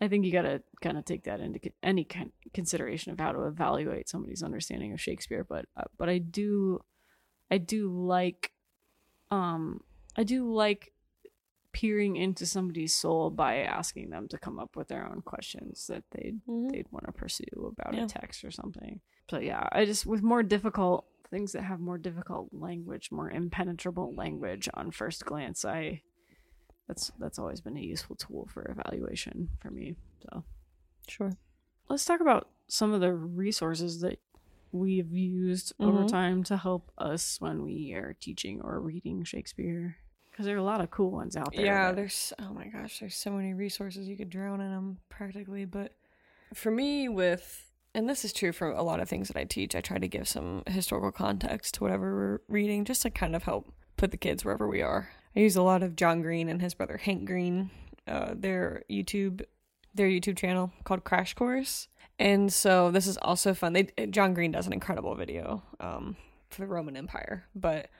I 0.00 0.08
think 0.08 0.24
you 0.24 0.32
got 0.32 0.42
to 0.42 0.60
kind 0.82 0.98
of 0.98 1.04
take 1.04 1.24
that 1.24 1.38
into 1.38 1.60
any 1.80 2.02
kind 2.02 2.32
consideration 2.52 3.12
of 3.12 3.20
how 3.20 3.30
to 3.30 3.46
evaluate 3.46 4.08
somebody's 4.08 4.42
understanding 4.42 4.92
of 4.92 5.00
Shakespeare. 5.00 5.46
But 5.48 5.66
uh, 5.76 5.84
but 5.96 6.08
I 6.08 6.18
do, 6.18 6.80
I 7.52 7.58
do 7.58 7.88
like, 7.88 8.50
um, 9.30 9.80
I 10.16 10.24
do 10.24 10.52
like 10.52 10.92
peering 11.72 12.16
into 12.16 12.44
somebody's 12.46 12.94
soul 12.94 13.30
by 13.30 13.58
asking 13.58 14.10
them 14.10 14.28
to 14.28 14.38
come 14.38 14.58
up 14.58 14.76
with 14.76 14.88
their 14.88 15.06
own 15.06 15.22
questions 15.22 15.86
that 15.86 16.04
they'd 16.10 16.40
Mhm. 16.46 16.70
they'd 16.70 16.90
want 16.92 17.06
to 17.06 17.12
pursue 17.12 17.44
about 17.78 17.94
Yeah. 17.94 18.04
a 18.04 18.08
text 18.08 18.44
or 18.44 18.50
something. 18.50 19.00
But 19.30 19.44
yeah, 19.44 19.68
I 19.72 19.84
just 19.84 20.04
with 20.06 20.22
more 20.22 20.42
difficult 20.42 21.06
things 21.30 21.52
that 21.52 21.62
have 21.62 21.80
more 21.80 21.96
difficult 21.98 22.52
language, 22.52 23.10
more 23.10 23.30
impenetrable 23.30 24.14
language 24.14 24.68
on 24.74 24.90
first 24.90 25.24
glance, 25.24 25.64
I 25.64 26.02
that's 26.86 27.10
that's 27.18 27.38
always 27.38 27.60
been 27.60 27.76
a 27.76 27.80
useful 27.80 28.16
tool 28.16 28.46
for 28.52 28.70
evaluation 28.70 29.48
for 29.60 29.70
me. 29.70 29.96
So 30.20 30.44
Sure. 31.08 31.32
let's 31.88 32.04
talk 32.04 32.20
about 32.20 32.50
some 32.68 32.92
of 32.92 33.00
the 33.00 33.14
resources 33.14 34.00
that 34.00 34.18
we've 34.72 35.12
used 35.12 35.72
over 35.80 36.04
Mhm. 36.04 36.08
time 36.08 36.42
to 36.44 36.56
help 36.56 36.90
us 36.98 37.40
when 37.40 37.62
we 37.62 37.92
are 37.92 38.14
teaching 38.14 38.60
or 38.62 38.80
reading 38.80 39.22
Shakespeare. 39.24 39.96
Because 40.32 40.46
there 40.46 40.56
are 40.56 40.58
a 40.58 40.64
lot 40.64 40.80
of 40.80 40.90
cool 40.90 41.10
ones 41.12 41.36
out 41.36 41.52
there. 41.54 41.64
Yeah, 41.64 41.88
that- 41.88 41.96
there's 41.96 42.32
oh 42.40 42.52
my 42.52 42.66
gosh, 42.66 42.98
there's 43.00 43.14
so 43.14 43.30
many 43.30 43.52
resources 43.54 44.08
you 44.08 44.16
could 44.16 44.30
drown 44.30 44.60
in 44.60 44.70
them 44.70 44.98
practically. 45.08 45.64
But 45.66 45.92
for 46.54 46.70
me, 46.70 47.08
with 47.08 47.70
and 47.94 48.08
this 48.08 48.24
is 48.24 48.32
true 48.32 48.52
for 48.52 48.70
a 48.70 48.82
lot 48.82 49.00
of 49.00 49.08
things 49.08 49.28
that 49.28 49.36
I 49.36 49.44
teach, 49.44 49.74
I 49.76 49.82
try 49.82 49.98
to 49.98 50.08
give 50.08 50.26
some 50.26 50.62
historical 50.66 51.12
context 51.12 51.74
to 51.74 51.82
whatever 51.84 52.14
we're 52.14 52.40
reading, 52.48 52.84
just 52.86 53.02
to 53.02 53.10
kind 53.10 53.36
of 53.36 53.42
help 53.42 53.72
put 53.98 54.10
the 54.10 54.16
kids 54.16 54.44
wherever 54.44 54.66
we 54.66 54.80
are. 54.80 55.10
I 55.36 55.40
use 55.40 55.56
a 55.56 55.62
lot 55.62 55.82
of 55.82 55.94
John 55.96 56.22
Green 56.22 56.48
and 56.48 56.60
his 56.62 56.72
brother 56.74 56.96
Hank 56.96 57.26
Green, 57.26 57.70
uh, 58.06 58.32
their 58.34 58.82
YouTube, 58.90 59.42
their 59.94 60.08
YouTube 60.08 60.38
channel 60.38 60.72
called 60.84 61.04
Crash 61.04 61.34
Course, 61.34 61.88
and 62.18 62.50
so 62.50 62.90
this 62.90 63.06
is 63.06 63.18
also 63.18 63.52
fun. 63.52 63.74
They 63.74 64.06
John 64.06 64.32
Green 64.32 64.52
does 64.52 64.66
an 64.66 64.72
incredible 64.72 65.14
video 65.14 65.62
um, 65.78 66.16
for 66.48 66.62
the 66.62 66.66
Roman 66.66 66.96
Empire, 66.96 67.44
but 67.54 67.90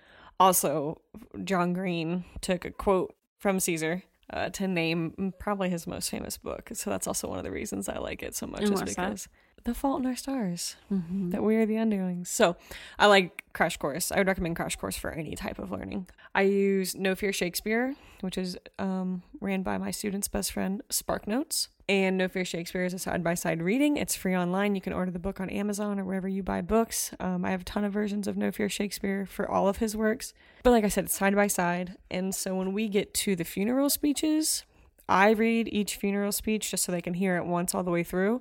also 0.41 1.01
John 1.45 1.73
Green 1.73 2.25
took 2.41 2.65
a 2.65 2.71
quote 2.71 3.15
from 3.39 3.61
Caesar 3.61 4.03
uh, 4.33 4.49
to 4.51 4.67
name 4.69 5.33
probably 5.39 5.69
his 5.71 5.87
most 5.87 6.11
famous 6.11 6.39
book. 6.39 6.71
So 6.75 6.91
that's 6.91 7.07
also 7.07 7.29
one 7.29 7.39
of 7.39 7.45
the 7.45 7.51
reasons 7.51 7.89
I 7.89 7.99
like 7.99 8.23
it 8.23 8.35
so 8.35 8.47
much 8.47 8.63
And 8.63 8.73
is 8.75 8.81
what's 8.81 8.95
that? 8.95 9.07
because 9.11 9.29
The 9.65 9.75
Fault 9.75 10.01
in 10.01 10.07
Our 10.07 10.17
Stars, 10.17 10.77
Mhm. 10.91 11.31
that 11.33 11.43
we 11.43 11.57
are 11.57 11.67
the 11.67 11.77
underlings. 11.79 12.29
So 12.31 12.57
I 12.99 13.07
like 13.07 13.45
Crash 13.53 13.77
Course. 13.77 14.11
I 14.11 14.19
would 14.19 14.27
recommend 14.27 14.57
Crash 14.57 14.77
Course 14.77 14.97
for 14.97 15.11
any 15.13 15.35
type 15.37 15.59
of 15.59 15.71
learning. 15.71 16.09
I 16.35 16.43
use 16.43 16.95
No 16.97 17.15
Fear 17.15 17.33
Shakespeare, 17.33 17.95
which 18.23 18.39
is 18.39 18.57
um, 18.79 19.23
ran 19.41 19.63
by 19.63 19.77
my 19.79 19.91
student's 19.91 20.29
best 20.29 20.53
friend, 20.53 20.83
Spark 20.89 21.27
Notes. 21.29 21.69
And 21.93 22.17
No 22.17 22.27
Fear 22.27 22.47
Shakespeare 22.47 22.85
is 22.85 22.95
a 22.95 22.99
side 22.99 23.23
by 23.23 23.35
side 23.35 23.61
reading. 23.61 23.99
It's 23.99 24.17
free 24.17 24.35
online. 24.35 24.75
You 24.75 24.81
can 24.81 24.95
order 24.95 25.11
the 25.11 25.19
book 25.19 25.41
on 25.41 25.51
Amazon 25.51 26.01
or 26.01 26.07
wherever 26.07 26.27
you 26.27 26.43
buy 26.43 26.63
books. 26.63 27.13
Um, 27.21 27.45
I 27.45 27.51
have 27.51 27.61
a 27.61 27.65
ton 27.65 27.85
of 27.85 27.93
versions 27.93 28.27
of 28.27 28.35
No 28.35 28.51
Fear 28.51 28.71
Shakespeare 28.71 29.27
for 29.27 29.47
all 29.47 29.69
of 29.69 29.77
his 29.77 29.95
works. 29.95 30.33
But 30.63 30.71
like 30.71 30.85
I 30.85 30.89
said, 30.89 31.05
it's 31.05 31.15
side 31.15 31.35
by 31.35 31.49
side. 31.49 31.99
And 32.11 32.35
so 32.35 32.55
when 32.55 32.73
we 32.73 32.89
get 32.89 33.13
to 33.13 33.37
the 33.37 33.45
funeral 33.45 33.91
speeches, 33.91 34.65
I 35.07 35.33
read 35.33 35.69
each 35.71 35.97
funeral 35.97 36.33
speech 36.33 36.71
just 36.71 36.83
so 36.83 36.93
they 36.93 37.03
can 37.03 37.13
hear 37.13 37.37
it 37.37 37.45
once 37.45 37.75
all 37.75 37.83
the 37.83 37.91
way 37.91 38.05
through. 38.05 38.41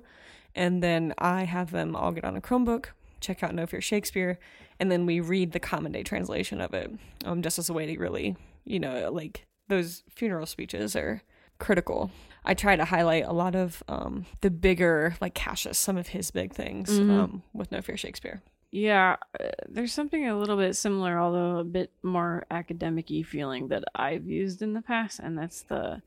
And 0.54 0.82
then 0.82 1.12
I 1.18 1.44
have 1.44 1.72
them 1.72 1.94
all 1.94 2.12
get 2.12 2.24
on 2.24 2.38
a 2.38 2.40
Chromebook, 2.40 2.86
check 3.20 3.42
out 3.42 3.54
No 3.54 3.66
Fear 3.66 3.82
Shakespeare, 3.82 4.38
and 4.80 4.90
then 4.90 5.04
we 5.04 5.20
read 5.20 5.52
the 5.52 5.60
common 5.60 5.92
day 5.92 6.02
translation 6.02 6.62
of 6.62 6.72
it, 6.72 6.90
um, 7.26 7.42
just 7.42 7.58
as 7.58 7.68
a 7.68 7.74
way 7.74 7.84
to 7.84 8.00
really, 8.00 8.34
you 8.64 8.80
know, 8.80 9.10
like 9.12 9.44
those 9.68 10.04
funeral 10.08 10.46
speeches 10.46 10.96
are 10.96 11.20
critical. 11.62 12.10
I 12.44 12.54
try 12.54 12.74
to 12.76 12.84
highlight 12.84 13.24
a 13.24 13.32
lot 13.32 13.54
of 13.54 13.82
um, 13.88 14.26
the 14.40 14.50
bigger, 14.50 15.14
like 15.20 15.34
Cassius, 15.34 15.78
some 15.78 15.96
of 15.96 16.08
his 16.08 16.30
big 16.30 16.52
things 16.52 16.90
Mhm. 16.90 17.10
um, 17.10 17.42
with 17.54 17.70
No 17.70 17.80
Fear 17.80 17.96
Shakespeare. 17.96 18.42
Yeah, 18.72 19.16
uh, 19.38 19.50
there's 19.68 19.92
something 19.92 20.26
a 20.26 20.36
little 20.38 20.56
bit 20.56 20.74
similar, 20.76 21.18
although 21.18 21.58
a 21.58 21.64
bit 21.64 21.92
more 22.02 22.44
academic-y 22.50 23.22
feeling 23.22 23.68
that 23.68 23.84
I've 23.94 24.26
used 24.26 24.62
in 24.62 24.72
the 24.72 24.82
past, 24.82 25.18
and 25.20 25.38
that's 25.38 25.62
the 25.62 26.02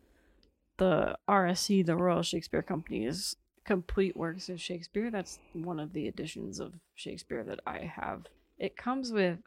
the 0.77 1.17
RSC, 1.29 1.85
the 1.85 1.95
Royal 1.95 2.21
Shakespeare 2.21 2.61
Company's 2.61 3.37
complete 3.63 4.17
works 4.17 4.49
of 4.49 4.59
Shakespeare. 4.59 5.09
That's 5.09 5.39
one 5.53 5.79
of 5.79 5.93
the 5.93 6.05
editions 6.07 6.59
of 6.59 6.73
Shakespeare 6.95 7.45
that 7.45 7.61
I 7.65 7.79
have. 7.95 8.25
It 8.59 8.75
comes 8.75 9.13
with, 9.13 9.39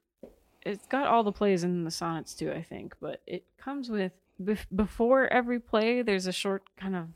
it's 0.64 0.86
got 0.86 1.06
all 1.06 1.22
the 1.22 1.32
plays 1.32 1.64
and 1.64 1.86
the 1.86 1.90
sonnets 1.90 2.34
too, 2.34 2.50
I 2.50 2.62
think, 2.62 2.94
but 2.98 3.20
it 3.26 3.44
comes 3.58 3.90
with 3.90 4.12
bef- 4.42 4.66
before 4.74 5.26
every 5.32 5.60
play. 5.60 6.02
There's 6.02 6.26
a 6.26 6.32
short 6.32 6.64
kind 6.76 6.96
of 6.96 7.08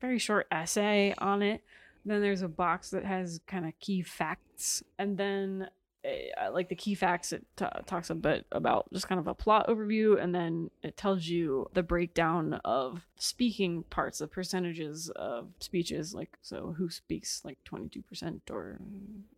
very 0.00 0.18
short 0.18 0.46
essay 0.50 1.14
on 1.18 1.42
it. 1.42 1.62
Then 2.04 2.20
there's 2.20 2.42
a 2.42 2.48
box 2.48 2.90
that 2.90 3.04
has 3.04 3.40
kind 3.46 3.66
of 3.66 3.78
key 3.80 4.02
facts, 4.02 4.82
and 4.98 5.18
then 5.18 5.68
uh, 6.06 6.52
like 6.52 6.68
the 6.68 6.74
key 6.74 6.94
facts, 6.94 7.32
it 7.32 7.44
t- 7.56 7.66
talks 7.86 8.10
a 8.10 8.14
bit 8.14 8.46
about 8.52 8.92
just 8.92 9.08
kind 9.08 9.18
of 9.18 9.26
a 9.26 9.34
plot 9.34 9.66
overview, 9.68 10.22
and 10.22 10.34
then 10.34 10.70
it 10.82 10.96
tells 10.96 11.26
you 11.26 11.68
the 11.74 11.82
breakdown 11.82 12.54
of 12.64 13.06
speaking 13.16 13.82
parts, 13.84 14.18
the 14.18 14.26
percentages 14.26 15.10
of 15.16 15.48
speeches, 15.60 16.14
like 16.14 16.36
so 16.42 16.74
who 16.76 16.88
speaks 16.88 17.42
like 17.44 17.58
22% 17.64 18.40
or 18.50 18.78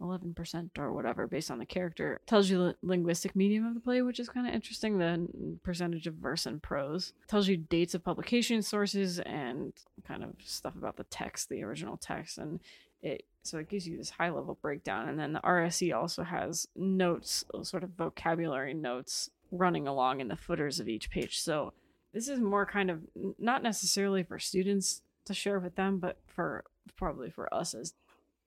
11% 0.01 0.71
or 0.79 0.93
whatever 0.93 1.27
based 1.27 1.51
on 1.51 1.59
the 1.59 1.67
character. 1.67 2.21
tells 2.27 2.51
you 2.51 2.59
the 2.59 2.77
linguistic 2.83 3.35
medium 3.35 3.67
of 3.67 3.75
the 3.75 3.81
play, 3.81 4.03
which 4.03 4.21
is 4.21 4.29
kind 4.29 4.47
of 4.47 4.55
interesting. 4.55 4.99
The 4.99 5.29
percentage 5.63 6.07
of 6.07 6.15
verse 6.15 6.45
and 6.45 6.63
prose 6.63 7.13
tells 7.29 7.49
you 7.49 7.57
dates 7.57 7.95
of 7.95 8.05
publication 8.05 8.63
sources 8.63 9.21
and 9.21 9.73
kind 10.07 10.23
of 10.23 10.35
stuff 10.45 10.75
about 10.77 10.97
the 10.97 11.05
text, 11.05 11.49
the 11.49 11.63
original 11.63 11.97
text, 11.97 12.39
and 12.39 12.61
it 13.01 13.25
so 13.49 13.59
it 13.59 13.69
gives 13.69 13.87
you 13.87 13.97
this 13.97 14.11
high 14.11 14.31
level 14.31 14.59
breakdown 14.61 15.09
and 15.09 15.19
then 15.19 15.33
the 15.33 15.41
RSC 15.41 15.95
also 15.97 16.23
has 16.23 16.67
notes 16.77 17.45
uh, 17.55 17.63
sort 17.63 17.83
of 17.83 17.91
vocabulary 17.91 18.75
notes 18.75 19.31
running 19.51 19.89
along 19.89 20.21
in 20.21 20.29
the 20.29 20.37
footers 20.37 20.79
of 20.79 20.89
each 20.89 21.11
page. 21.11 21.41
So 21.41 21.73
this 22.13 22.29
is 22.29 22.41
more 22.41 22.67
kind 22.67 22.91
of 22.91 23.01
not 23.39 23.63
necessarily 23.63 24.23
for 24.23 24.39
students 24.39 25.03
to 25.25 25.35
share 25.35 25.59
with 25.59 25.77
them 25.77 25.99
but 25.99 26.19
for 26.27 26.65
probably 26.97 27.31
for 27.31 27.53
us 27.53 27.75
as 27.75 27.95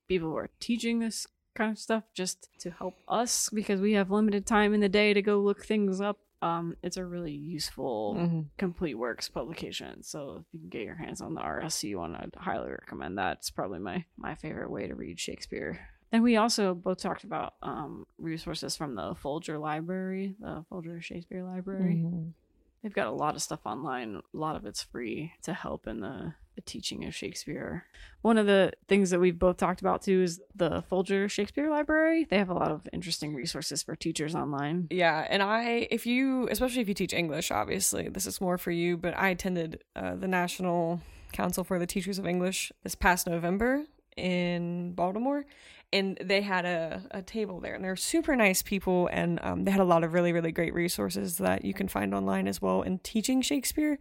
people 0.08 0.30
who 0.30 0.38
are 0.38 0.50
teaching 0.60 1.00
this 1.00 1.28
kind 1.56 1.72
of 1.72 1.78
stuff 1.78 2.04
just 2.14 2.50
to 2.60 2.72
help 2.72 2.96
us 3.08 3.50
because 3.54 3.82
we 3.82 3.94
have 3.94 4.10
limited 4.10 4.46
time 4.46 4.74
in 4.74 4.80
the 4.80 4.90
day 4.90 5.14
to 5.14 5.22
go 5.22 5.40
look 5.40 5.66
things 5.66 6.02
up 6.02 6.18
um 6.42 6.76
it's 6.84 6.98
a 6.98 7.06
really 7.06 7.32
useful 7.34 8.16
Mhm. 8.18 8.46
complete 8.58 8.96
works 8.96 9.30
publication 9.30 10.04
so 10.04 10.38
if 10.40 10.46
you 10.54 10.60
can 10.60 10.70
get 10.70 10.84
your 10.84 10.96
hands 10.96 11.22
on 11.22 11.34
the 11.36 11.42
rsc 11.42 11.96
one 11.96 12.16
i'd 12.16 12.36
highly 12.36 12.72
recommend 12.72 13.18
that 13.18 13.38
it's 13.38 13.52
probably 13.52 13.80
my 13.80 14.06
my 14.18 14.36
favorite 14.36 14.72
way 14.72 14.88
to 14.88 14.96
read 14.96 15.20
shakespeare 15.20 15.80
and 16.12 16.24
we 16.24 16.36
also 16.38 16.74
both 16.74 16.98
talked 17.00 17.24
about 17.24 17.54
um 17.62 18.06
resources 18.18 18.76
from 18.76 18.96
the 18.96 19.14
folger 19.16 19.58
library 19.58 20.36
the 20.40 20.66
folger 20.70 21.00
shakespeare 21.02 21.44
library 21.44 22.04
Mhm. 22.06 22.34
They've 22.82 22.94
got 22.94 23.08
a 23.08 23.12
lot 23.12 23.36
of 23.36 23.42
stuff 23.42 23.62
online. 23.66 24.16
A 24.16 24.38
lot 24.38 24.56
of 24.56 24.66
it's 24.66 24.82
free 24.82 25.34
to 25.44 25.54
help 25.54 25.88
in 25.88 26.00
the, 26.02 26.34
the 26.56 26.62
teaching 26.62 27.06
of 27.06 27.16
shakespeare. 27.16 27.86
One 28.22 28.38
of 28.38 28.46
the 28.46 28.74
things 28.88 29.10
that 29.12 29.20
we've 29.20 29.38
both 29.38 29.58
talked 29.58 29.82
about 29.82 30.02
too 30.02 30.22
is 30.22 30.42
the 30.56 30.82
folger 30.90 31.30
shakespeare 31.30 31.70
library. 31.70 32.26
They 32.30 32.38
have 32.38 32.50
a 32.50 32.54
lot 32.54 32.72
of 32.72 32.88
interesting 32.92 33.36
resources 33.36 33.84
for 33.84 33.96
teachers 33.96 34.36
online. 34.36 34.88
Yeah, 34.90 35.26
and 35.30 35.44
I, 35.44 35.88
if 35.92 36.06
you, 36.06 36.48
especially 36.50 36.82
if 36.82 36.88
you 36.88 36.94
teach 36.94 37.14
English, 37.14 37.52
obviously 37.52 38.10
this 38.10 38.26
is 38.26 38.42
more 38.42 38.58
for 38.58 38.72
you. 38.72 38.98
But 38.98 39.18
I 39.18 39.30
attended 39.30 39.84
uh, 39.96 40.16
the 40.16 40.28
National 40.28 41.02
Council 41.32 41.64
for 41.64 41.80
the 41.80 41.88
Teachers 41.88 42.20
of 42.20 42.26
English 42.26 42.72
this 42.84 42.96
past 42.96 43.28
November 43.28 43.86
in 44.18 44.94
Baltimore, 44.94 45.46
and 45.94 46.18
they 46.24 46.42
had 46.42 46.66
a, 46.66 47.02
a 47.12 47.22
table 47.22 47.60
there, 47.60 47.74
and 47.76 47.84
they're 47.84 47.96
super 47.96 48.36
nice 48.36 48.62
people, 48.62 49.08
and 49.12 49.40
um, 49.44 49.64
they 49.66 49.72
had 49.72 49.82
a 49.82 49.86
lot 49.86 50.04
of 50.04 50.14
really 50.14 50.32
really 50.34 50.52
great 50.52 50.74
resources 50.74 51.38
that 51.38 51.64
you 51.66 51.74
can 51.74 51.88
find 51.88 52.14
online 52.14 52.48
as 52.48 52.62
well 52.62 52.82
in 52.82 53.00
teaching 53.00 53.42
Shakespeare. 53.42 53.98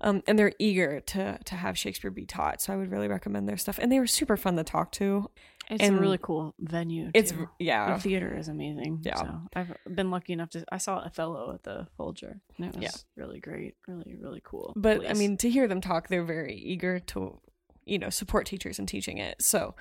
Um, 0.00 0.22
and 0.28 0.38
they're 0.38 0.52
eager 0.60 1.00
to 1.00 1.38
to 1.44 1.54
have 1.56 1.76
Shakespeare 1.76 2.12
be 2.12 2.24
taught, 2.24 2.60
so 2.62 2.72
I 2.72 2.76
would 2.76 2.90
really 2.92 3.08
recommend 3.08 3.48
their 3.48 3.56
stuff. 3.56 3.80
And 3.82 3.90
they 3.90 3.98
were 3.98 4.06
super 4.06 4.36
fun 4.36 4.54
to 4.54 4.62
talk 4.62 4.92
to. 4.92 5.28
it's 5.68 5.82
And 5.82 5.98
a 5.98 6.00
really 6.00 6.18
cool 6.22 6.54
venue 6.60 7.10
It's 7.14 7.32
yeah, 7.58 7.94
the 7.94 8.00
theater 8.00 8.32
is 8.38 8.46
amazing. 8.46 9.00
Yeah. 9.02 9.16
So 9.16 9.40
I've 9.56 9.76
been 9.92 10.12
lucky 10.12 10.34
enough 10.34 10.50
to 10.50 10.64
I 10.70 10.78
saw 10.78 10.98
Othello 10.98 11.52
at 11.52 11.64
the 11.64 11.88
Folger. 11.96 12.40
And 12.58 12.66
it 12.66 12.76
was 12.76 12.84
Yeah. 12.84 13.24
really 13.24 13.40
great. 13.40 13.74
Really, 13.88 14.14
really 14.22 14.40
cool. 14.44 14.72
but 14.76 15.04
I 15.10 15.14
mean, 15.14 15.36
to 15.38 15.50
hear 15.50 15.66
them 15.66 15.80
talk, 15.80 16.06
they're 16.06 16.22
very 16.24 16.54
eager 16.54 17.00
to, 17.00 17.40
you 17.84 17.98
know, 17.98 18.08
support 18.10 18.46
teachers 18.46 18.78
in 18.78 18.86
teaching 18.86 19.18
it. 19.18 19.42
So, 19.42 19.74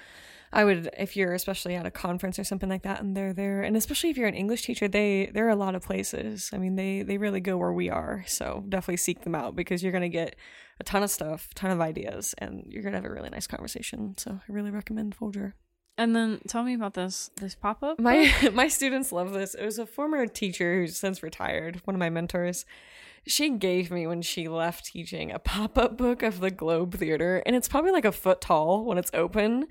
I 0.51 0.63
would, 0.63 0.89
if 0.97 1.17
you're 1.17 1.33
especially 1.33 1.75
at 1.75 1.85
a 1.85 1.91
conference 1.91 2.39
or 2.39 2.43
something 2.43 2.69
like 2.69 2.83
that, 2.83 3.01
and 3.01 3.15
they're 3.15 3.33
there, 3.33 3.61
and 3.61 3.75
especially 3.75 4.09
if 4.09 4.17
you're 4.17 4.27
an 4.27 4.33
English 4.33 4.63
teacher, 4.63 4.87
they 4.87 5.29
there 5.33 5.45
are 5.45 5.51
a 5.51 5.55
lot 5.55 5.75
of 5.75 5.83
places. 5.83 6.49
I 6.53 6.57
mean, 6.57 6.75
they 6.75 7.03
they 7.03 7.17
really 7.17 7.41
go 7.41 7.57
where 7.57 7.73
we 7.73 7.89
are. 7.89 8.23
So 8.27 8.63
definitely 8.69 8.97
seek 8.97 9.21
them 9.21 9.35
out 9.35 9.55
because 9.55 9.83
you're 9.83 9.91
gonna 9.91 10.09
get 10.09 10.35
a 10.79 10.83
ton 10.83 11.03
of 11.03 11.09
stuff, 11.09 11.49
ton 11.53 11.71
of 11.71 11.81
ideas, 11.81 12.33
and 12.37 12.63
you're 12.67 12.83
gonna 12.83 12.97
have 12.97 13.05
a 13.05 13.11
really 13.11 13.29
nice 13.29 13.47
conversation. 13.47 14.15
So 14.17 14.39
I 14.47 14.51
really 14.51 14.71
recommend 14.71 15.15
Folger. 15.15 15.55
And 15.97 16.15
then 16.15 16.39
tell 16.47 16.63
me 16.63 16.75
about 16.75 16.93
this 16.93 17.31
this 17.37 17.55
pop 17.55 17.83
up. 17.83 17.99
My 17.99 18.31
my 18.53 18.67
students 18.67 19.11
love 19.11 19.33
this. 19.33 19.53
It 19.53 19.65
was 19.65 19.79
a 19.79 19.85
former 19.85 20.27
teacher 20.27 20.79
who's 20.79 20.97
since 20.97 21.23
retired, 21.23 21.81
one 21.85 21.95
of 21.95 21.99
my 21.99 22.09
mentors. 22.09 22.65
She 23.25 23.49
gave 23.49 23.91
me 23.91 24.07
when 24.07 24.21
she 24.21 24.47
left 24.47 24.85
teaching 24.85 25.31
a 25.31 25.39
pop-up 25.39 25.97
book 25.97 26.23
of 26.23 26.39
the 26.39 26.51
Globe 26.51 26.95
Theater, 26.95 27.43
and 27.45 27.57
it's 27.57 27.67
probably 27.67 27.91
like 27.91 28.05
a 28.05 28.11
foot 28.13 28.39
tall 28.39 28.85
when 28.85 28.97
it's 28.97 29.11
open. 29.13 29.67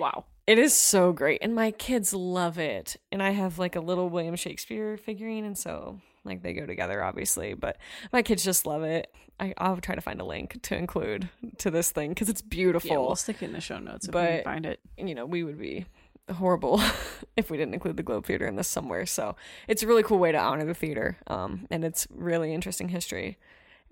Wow. 0.00 0.24
It 0.46 0.58
is 0.58 0.74
so 0.74 1.12
great, 1.12 1.38
and 1.42 1.54
my 1.54 1.70
kids 1.70 2.12
love 2.12 2.58
it. 2.58 2.96
And 3.12 3.22
I 3.22 3.30
have 3.30 3.58
like 3.58 3.76
a 3.76 3.80
little 3.80 4.08
William 4.08 4.34
Shakespeare 4.34 4.96
figurine, 4.96 5.44
and 5.44 5.56
so 5.56 6.00
like 6.24 6.42
they 6.42 6.52
go 6.52 6.66
together, 6.66 7.02
obviously. 7.04 7.54
But 7.54 7.76
my 8.12 8.22
kids 8.22 8.42
just 8.42 8.66
love 8.66 8.82
it. 8.82 9.14
I, 9.38 9.54
I'll 9.58 9.76
try 9.78 9.94
to 9.94 10.00
find 10.00 10.20
a 10.20 10.24
link 10.24 10.60
to 10.62 10.76
include 10.76 11.28
to 11.58 11.70
this 11.70 11.92
thing 11.92 12.10
because 12.10 12.28
it's 12.28 12.42
beautiful 12.42 12.90
Yeah, 12.90 12.98
we'll 12.98 13.16
stick 13.16 13.42
it 13.42 13.46
in 13.46 13.52
the 13.52 13.60
show 13.60 13.78
notes 13.78 14.08
if 14.08 14.14
we 14.14 14.20
can 14.20 14.42
find 14.44 14.66
it. 14.66 14.80
you 14.98 15.14
know, 15.14 15.24
we 15.24 15.44
would 15.44 15.58
be 15.58 15.86
horrible 16.32 16.80
if 17.36 17.50
we 17.50 17.56
didn't 17.56 17.74
include 17.74 17.96
the 17.96 18.02
Globe 18.02 18.26
Theater 18.26 18.46
in 18.46 18.56
this 18.56 18.68
somewhere. 18.68 19.06
So 19.06 19.36
it's 19.66 19.82
a 19.82 19.86
really 19.86 20.02
cool 20.02 20.18
way 20.18 20.32
to 20.32 20.38
honor 20.38 20.64
the 20.64 20.74
theater. 20.74 21.16
Um, 21.26 21.66
and 21.70 21.84
it's 21.84 22.06
really 22.10 22.52
interesting 22.52 22.88
history. 22.88 23.38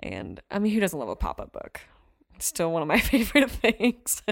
And 0.00 0.40
I 0.50 0.58
mean, 0.58 0.72
who 0.72 0.80
doesn't 0.80 0.98
love 0.98 1.08
a 1.08 1.16
pop 1.16 1.40
up 1.40 1.52
book? 1.52 1.80
It's 2.36 2.46
still 2.46 2.70
one 2.70 2.82
of 2.82 2.88
my 2.88 3.00
favorite 3.00 3.50
things. 3.50 4.22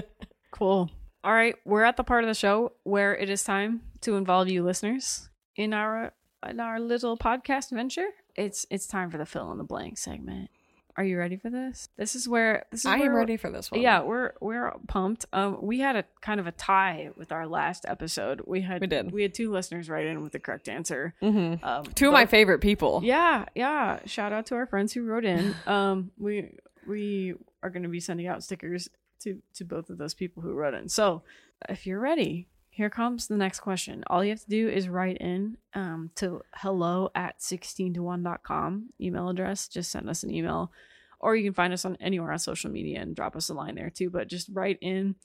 Cool. 0.51 0.91
All 1.23 1.33
right, 1.33 1.55
we're 1.65 1.83
at 1.83 1.97
the 1.97 2.03
part 2.03 2.23
of 2.23 2.27
the 2.29 2.33
show 2.33 2.73
where 2.83 3.15
it 3.15 3.29
is 3.29 3.43
time 3.43 3.81
to 4.01 4.15
involve 4.15 4.47
you 4.49 4.63
listeners 4.63 5.29
in 5.55 5.73
our 5.73 6.13
in 6.47 6.59
our 6.59 6.79
little 6.79 7.17
podcast 7.17 7.71
venture. 7.71 8.07
It's 8.35 8.65
it's 8.69 8.87
time 8.87 9.09
for 9.09 9.17
the 9.17 9.25
fill 9.25 9.51
in 9.51 9.57
the 9.57 9.63
blank 9.63 9.97
segment. 9.97 10.49
Are 10.95 11.03
you 11.03 11.17
ready 11.19 11.37
for 11.37 11.49
this? 11.51 11.89
This 11.97 12.15
is 12.15 12.27
where 12.27 12.65
this 12.71 12.81
is 12.81 12.85
I 12.85 12.95
am 12.95 12.99
where- 13.01 13.15
ready 13.15 13.37
for 13.37 13.51
this 13.51 13.69
one. 13.71 13.81
Yeah, 13.81 14.01
we're 14.03 14.33
we're 14.39 14.71
pumped. 14.87 15.25
Um, 15.33 15.57
we 15.61 15.79
had 15.79 15.95
a 15.95 16.05
kind 16.21 16.39
of 16.39 16.47
a 16.47 16.51
tie 16.51 17.09
with 17.17 17.31
our 17.31 17.45
last 17.47 17.85
episode. 17.87 18.41
We 18.47 18.61
had 18.61 18.81
We 18.81 18.87
did. 18.87 19.11
we 19.11 19.21
had 19.23 19.33
two 19.33 19.51
listeners 19.51 19.89
write 19.89 20.05
in 20.05 20.21
with 20.21 20.31
the 20.31 20.39
correct 20.39 20.69
answer. 20.69 21.13
Mm-hmm. 21.21 21.63
Um, 21.65 21.83
Two 21.93 22.07
of 22.07 22.13
my 22.13 22.25
favorite 22.25 22.59
people. 22.59 23.01
Yeah, 23.03 23.45
yeah. 23.53 23.99
Shout 24.05 24.31
out 24.33 24.45
to 24.47 24.55
our 24.55 24.65
friends 24.65 24.93
who 24.93 25.03
wrote 25.03 25.25
in. 25.25 25.55
Um, 25.65 26.11
we 26.17 26.51
we 26.87 27.33
are 27.61 27.69
going 27.69 27.83
to 27.83 27.89
be 27.89 27.99
sending 27.99 28.27
out 28.27 28.43
stickers 28.43 28.87
to 29.21 29.41
to 29.55 29.65
both 29.65 29.89
of 29.89 29.97
those 29.97 30.13
people 30.13 30.43
who 30.43 30.53
wrote 30.53 30.73
in. 30.73 30.89
So, 30.89 31.23
if 31.69 31.85
you're 31.85 31.99
ready, 31.99 32.47
here 32.77 32.89
comes 32.91 33.25
the 33.25 33.37
next 33.37 33.61
question. 33.61 34.03
All 34.05 34.23
you 34.23 34.29
have 34.29 34.43
to 34.43 34.49
do 34.49 34.69
is 34.69 34.87
write 34.87 35.17
in 35.17 35.57
um, 35.73 36.11
to 36.17 36.43
hello 36.53 37.09
at 37.15 37.41
16 37.41 37.95
to 37.95 38.01
1.com 38.01 38.89
email 39.01 39.29
address. 39.29 39.67
Just 39.67 39.91
send 39.91 40.07
us 40.07 40.21
an 40.21 40.31
email, 40.31 40.71
or 41.19 41.35
you 41.35 41.43
can 41.43 41.55
find 41.55 41.73
us 41.73 41.85
on 41.85 41.97
anywhere 41.99 42.31
on 42.31 42.37
social 42.37 42.69
media 42.69 43.01
and 43.01 43.15
drop 43.15 43.35
us 43.35 43.49
a 43.49 43.55
line 43.55 43.73
there 43.73 43.89
too. 43.89 44.11
But 44.11 44.27
just 44.27 44.49
write 44.53 44.77
in, 44.79 45.15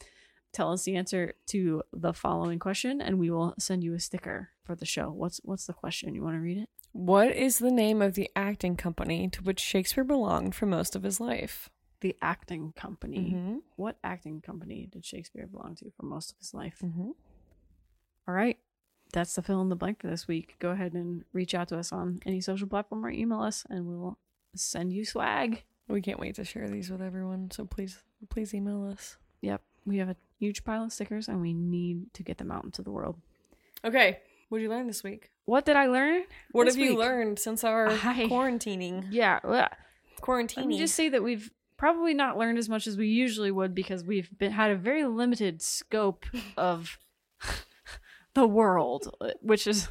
tell 0.54 0.72
us 0.72 0.84
the 0.84 0.96
answer 0.96 1.34
to 1.48 1.82
the 1.92 2.14
following 2.14 2.58
question, 2.58 3.02
and 3.02 3.18
we 3.18 3.30
will 3.30 3.52
send 3.58 3.84
you 3.84 3.92
a 3.92 4.00
sticker 4.00 4.48
for 4.64 4.74
the 4.74 4.86
show. 4.86 5.10
What's 5.10 5.38
what's 5.44 5.66
the 5.66 5.74
question? 5.74 6.14
You 6.14 6.22
want 6.22 6.36
to 6.36 6.40
read 6.40 6.56
it? 6.56 6.70
What 6.92 7.36
is 7.36 7.58
the 7.58 7.70
name 7.70 8.00
of 8.00 8.14
the 8.14 8.30
acting 8.34 8.76
company 8.76 9.28
to 9.28 9.42
which 9.42 9.60
Shakespeare 9.60 10.04
belonged 10.04 10.54
for 10.54 10.64
most 10.64 10.96
of 10.96 11.02
his 11.02 11.20
life? 11.20 11.68
The 12.02 12.16
acting 12.20 12.72
company. 12.76 13.32
Mm-hmm. 13.34 13.56
What 13.76 13.96
acting 14.04 14.40
company 14.40 14.88
did 14.92 15.04
Shakespeare 15.06 15.46
belong 15.46 15.76
to 15.76 15.90
for 15.96 16.04
most 16.04 16.32
of 16.32 16.38
his 16.38 16.52
life? 16.52 16.76
Mm-hmm. 16.84 17.10
All 18.28 18.34
right. 18.34 18.58
That's 19.12 19.34
the 19.34 19.42
fill 19.42 19.60
in 19.62 19.68
the 19.68 19.76
blank 19.76 20.00
for 20.00 20.08
this 20.08 20.26
week. 20.28 20.56
Go 20.58 20.70
ahead 20.70 20.94
and 20.94 21.24
reach 21.32 21.54
out 21.54 21.68
to 21.68 21.78
us 21.78 21.92
on 21.92 22.20
any 22.26 22.40
social 22.40 22.66
platform 22.66 23.04
or 23.06 23.10
email 23.10 23.40
us 23.40 23.64
and 23.70 23.86
we 23.86 23.96
will 23.96 24.18
send 24.54 24.92
you 24.92 25.04
swag. 25.04 25.62
We 25.88 26.00
can't 26.02 26.18
wait 26.20 26.34
to 26.36 26.44
share 26.44 26.68
these 26.68 26.90
with 26.90 27.02
everyone. 27.02 27.50
So 27.50 27.64
please, 27.64 27.98
please 28.30 28.54
email 28.54 28.84
us. 28.90 29.16
Yep. 29.42 29.62
We 29.84 29.98
have 29.98 30.08
a 30.08 30.16
huge 30.38 30.64
pile 30.64 30.84
of 30.84 30.92
stickers 30.92 31.28
and 31.28 31.40
we 31.40 31.52
need 31.52 32.12
to 32.14 32.22
get 32.22 32.38
them 32.38 32.50
out 32.50 32.64
into 32.64 32.82
the 32.82 32.90
world. 32.90 33.16
Okay. 33.84 34.18
What 34.48 34.58
did 34.58 34.64
you 34.64 34.70
learn 34.70 34.86
this 34.86 35.02
week? 35.04 35.30
What 35.44 35.64
did 35.64 35.76
I 35.76 35.86
learn? 35.86 36.24
What 36.52 36.66
have 36.66 36.76
you 36.76 36.96
learned 36.96 37.38
since 37.38 37.64
our 37.64 37.88
I- 37.90 38.26
quarantining? 38.30 39.06
Yeah. 39.10 39.40
well, 39.44 39.68
Quarantining. 40.22 40.56
Let 40.58 40.66
me 40.68 40.78
just 40.78 40.94
say 40.94 41.08
that 41.08 41.22
we've 41.22 41.50
probably 41.82 42.14
not 42.14 42.38
learned 42.38 42.58
as 42.58 42.68
much 42.68 42.86
as 42.86 42.96
we 42.96 43.08
usually 43.08 43.50
would 43.50 43.74
because 43.74 44.04
we've 44.04 44.30
been 44.38 44.52
had 44.52 44.70
a 44.70 44.76
very 44.76 45.04
limited 45.04 45.60
scope 45.60 46.24
of 46.56 46.96
the 48.34 48.46
world, 48.46 49.12
which 49.40 49.66
is 49.66 49.88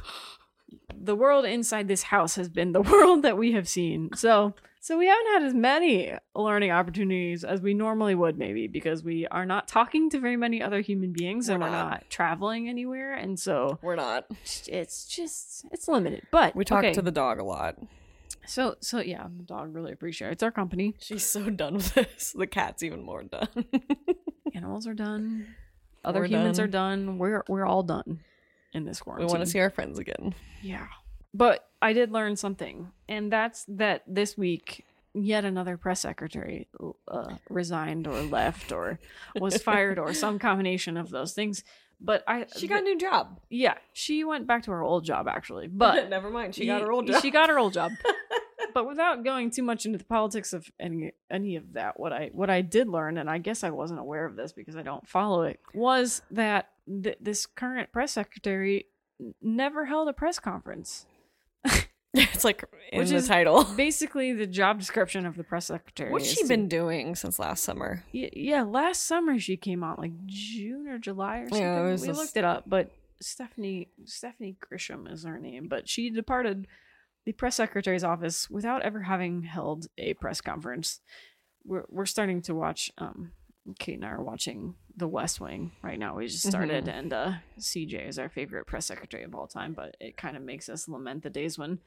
the 0.98 1.14
world 1.14 1.44
inside 1.44 1.88
this 1.88 2.04
house 2.04 2.34
has 2.36 2.48
been 2.48 2.72
the 2.72 2.80
world 2.92 3.20
that 3.20 3.36
we 3.36 3.52
have 3.52 3.68
seen. 3.68 4.08
So, 4.14 4.54
so 4.80 4.96
we 4.96 5.06
haven't 5.06 5.32
had 5.34 5.42
as 5.42 5.52
many 5.52 6.14
learning 6.34 6.70
opportunities 6.70 7.44
as 7.44 7.60
we 7.60 7.74
normally 7.74 8.14
would, 8.14 8.38
maybe 8.38 8.68
because 8.68 9.04
we 9.04 9.26
are 9.26 9.44
not 9.44 9.68
talking 9.68 10.08
to 10.08 10.18
very 10.18 10.38
many 10.38 10.62
other 10.62 10.80
human 10.80 11.12
beings 11.12 11.50
and 11.50 11.60
We're 11.60 11.66
we're 11.66 11.72
not. 11.72 11.90
not 11.90 12.08
traveling 12.08 12.70
anywhere, 12.70 13.12
and 13.12 13.38
so 13.38 13.78
We're 13.82 13.96
not. 13.96 14.24
it's 14.66 15.04
just 15.04 15.66
it's 15.70 15.88
limited. 15.88 16.22
But 16.30 16.56
We 16.56 16.64
talk 16.64 16.84
okay. 16.84 16.94
to 16.94 17.02
the 17.02 17.12
dog 17.12 17.38
a 17.38 17.44
lot. 17.44 17.76
So 18.46 18.76
so 18.80 19.00
yeah, 19.00 19.26
the 19.36 19.44
dog 19.44 19.74
really 19.74 19.92
appreciates 19.92 20.42
our 20.42 20.50
company. 20.50 20.94
She's 20.98 21.24
so 21.26 21.48
done 21.50 21.74
with 21.74 21.94
this. 21.94 22.32
The 22.36 22.46
cat's 22.46 22.82
even 22.82 23.02
more 23.02 23.22
done. 23.22 23.48
animals 24.54 24.86
are 24.86 24.94
done 24.94 25.46
other 26.04 26.20
We're 26.20 26.26
humans 26.26 26.58
done. 26.58 26.64
are 26.64 26.70
done 26.70 27.18
we're 27.18 27.42
we're 27.48 27.64
all 27.64 27.82
done 27.82 28.20
in 28.72 28.84
this 28.84 29.00
quarantine. 29.00 29.26
we 29.28 29.32
want 29.32 29.44
to 29.44 29.50
see 29.50 29.60
our 29.60 29.70
friends 29.70 29.98
again. 29.98 30.34
yeah 30.62 30.86
but 31.32 31.68
i 31.80 31.92
did 31.92 32.10
learn 32.10 32.36
something 32.36 32.90
and 33.08 33.32
that's 33.32 33.64
that 33.68 34.02
this 34.06 34.36
week 34.36 34.84
yet 35.14 35.44
another 35.44 35.76
press 35.76 36.00
secretary 36.00 36.66
uh, 37.08 37.34
resigned 37.48 38.06
or 38.06 38.20
left 38.22 38.72
or 38.72 38.98
was 39.40 39.62
fired 39.62 39.98
or 39.98 40.12
some 40.12 40.38
combination 40.38 40.96
of 40.96 41.08
those 41.10 41.32
things 41.32 41.62
but 42.00 42.24
i 42.26 42.44
She 42.56 42.66
got 42.66 42.80
a 42.80 42.82
new 42.82 42.98
job. 42.98 43.38
yeah 43.48 43.74
she 43.92 44.24
went 44.24 44.46
back 44.48 44.64
to 44.64 44.70
her 44.72 44.82
old 44.82 45.04
job 45.04 45.28
actually 45.28 45.68
but 45.68 46.10
never 46.16 46.30
mind. 46.30 46.54
She 46.56 46.66
got 46.66 46.82
her 46.82 46.90
old 46.92 47.06
job. 47.06 47.22
She 47.22 47.30
got 47.30 47.48
her 47.48 47.58
old 47.58 47.72
job. 47.74 47.92
But 48.74 48.86
without 48.86 49.24
going 49.24 49.50
too 49.50 49.62
much 49.62 49.86
into 49.86 49.98
the 49.98 50.04
politics 50.04 50.52
of 50.52 50.70
any 50.80 51.12
any 51.30 51.56
of 51.56 51.72
that, 51.74 51.98
what 51.98 52.12
I 52.12 52.30
what 52.32 52.50
I 52.50 52.60
did 52.62 52.88
learn, 52.88 53.18
and 53.18 53.28
I 53.30 53.38
guess 53.38 53.64
I 53.64 53.70
wasn't 53.70 54.00
aware 54.00 54.24
of 54.26 54.36
this 54.36 54.52
because 54.52 54.76
I 54.76 54.82
don't 54.82 55.06
follow 55.08 55.42
it, 55.42 55.60
was 55.74 56.22
that 56.30 56.68
th- 57.02 57.18
this 57.20 57.46
current 57.46 57.92
press 57.92 58.12
secretary 58.12 58.86
n- 59.20 59.34
never 59.40 59.86
held 59.86 60.08
a 60.08 60.12
press 60.12 60.38
conference. 60.38 61.06
it's 62.14 62.44
like 62.44 62.64
in 62.90 62.98
Which 63.00 63.08
the 63.10 63.16
is 63.16 63.28
title. 63.28 63.64
Basically, 63.76 64.32
the 64.32 64.46
job 64.46 64.78
description 64.78 65.24
of 65.26 65.36
the 65.36 65.44
press 65.44 65.66
secretary. 65.66 66.10
What's 66.12 66.26
she 66.30 66.42
to- 66.42 66.48
been 66.48 66.68
doing 66.68 67.14
since 67.14 67.38
last 67.38 67.64
summer? 67.64 68.04
Y- 68.12 68.30
yeah, 68.34 68.62
last 68.62 69.06
summer 69.06 69.38
she 69.38 69.56
came 69.56 69.82
out 69.82 69.98
like 69.98 70.12
June 70.26 70.88
or 70.88 70.98
July 70.98 71.38
or 71.38 71.48
something. 71.48 71.62
Yeah, 71.62 71.84
we 71.84 71.90
this- 71.92 72.06
looked 72.16 72.36
it 72.36 72.44
up, 72.44 72.64
but 72.66 72.90
Stephanie 73.20 73.88
Stephanie 74.04 74.56
Grisham 74.60 75.10
is 75.10 75.24
her 75.24 75.38
name, 75.38 75.68
but 75.68 75.88
she 75.88 76.10
departed 76.10 76.66
the 77.24 77.32
press 77.32 77.56
secretary's 77.56 78.04
office 78.04 78.50
without 78.50 78.82
ever 78.82 79.02
having 79.02 79.42
held 79.42 79.86
a 79.98 80.14
press 80.14 80.40
conference. 80.40 81.00
We're 81.64 81.84
we're 81.88 82.06
starting 82.06 82.42
to 82.42 82.54
watch. 82.54 82.90
Um, 82.98 83.32
Kate 83.78 83.94
and 83.94 84.04
I 84.04 84.08
are 84.08 84.22
watching 84.24 84.74
The 84.96 85.06
West 85.06 85.40
Wing 85.40 85.70
right 85.82 85.96
now. 85.98 86.16
We 86.16 86.26
just 86.26 86.48
started, 86.48 86.86
Mhm. 86.86 86.98
and 86.98 87.12
uh, 87.12 87.32
CJ 87.60 88.08
is 88.08 88.18
our 88.18 88.28
favorite 88.28 88.66
press 88.66 88.86
secretary 88.86 89.22
of 89.22 89.36
all 89.36 89.46
time. 89.46 89.72
But 89.72 89.96
it 90.00 90.16
kind 90.16 90.36
of 90.36 90.42
makes 90.42 90.68
us 90.68 90.88
lament 90.88 91.22
the 91.22 91.30
days 91.30 91.56
when 91.58 91.78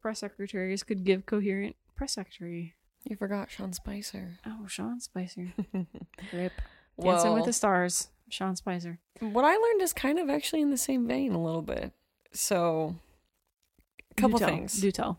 press 0.00 0.20
secretaries 0.20 0.82
could 0.82 1.04
give 1.04 1.26
coherent 1.26 1.76
press 1.96 2.12
secretary. 2.14 2.74
You 3.04 3.16
forgot 3.16 3.50
Sean 3.50 3.72
Spicer. 3.74 4.38
Oh, 4.46 4.66
Sean 4.68 5.00
Spicer. 5.00 5.52
Rip. 6.32 6.52
Dancing 7.00 7.34
with 7.34 7.44
the 7.46 7.52
Stars, 7.52 8.08
Sean 8.30 8.54
Spicer. 8.56 8.98
what 9.20 9.44
I 9.44 9.56
learned 9.56 9.82
is 9.82 9.92
kind 9.92 10.18
of 10.18 10.30
actually 10.30 10.62
in 10.62 10.70
the 10.70 10.76
same 10.78 11.06
vein 11.06 11.32
a 11.32 11.42
little 11.42 11.62
bit. 11.62 11.92
So, 12.32 12.96
couple 14.16 14.38
Do 14.38 14.44
things. 14.44 14.80
Do 14.80 14.90
tell. 14.90 15.18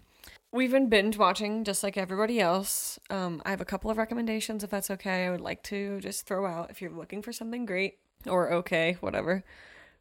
We've 0.52 0.72
been 0.72 0.88
binge 0.88 1.18
watching 1.18 1.64
just 1.64 1.84
like 1.84 1.98
everybody 1.98 2.40
else. 2.40 3.00
Um, 3.10 3.42
I 3.46 3.50
have 3.50 3.62
a 3.62 3.66
couple 3.66 3.90
of 3.90 3.98
recommendations 3.98 4.64
if 4.64 4.70
that's 4.70 4.92
okay. 4.92 5.26
I 5.26 5.32
would 5.32 5.42
like 5.42 5.64
to 5.64 6.00
just 6.00 6.28
throw 6.28 6.46
out 6.46 6.70
if 6.70 6.82
you're 6.82 6.92
looking 6.92 7.22
for 7.24 7.34
something 7.34 7.66
great 7.66 7.98
or 8.28 8.52
okay, 8.54 8.98
whatever. 9.00 9.44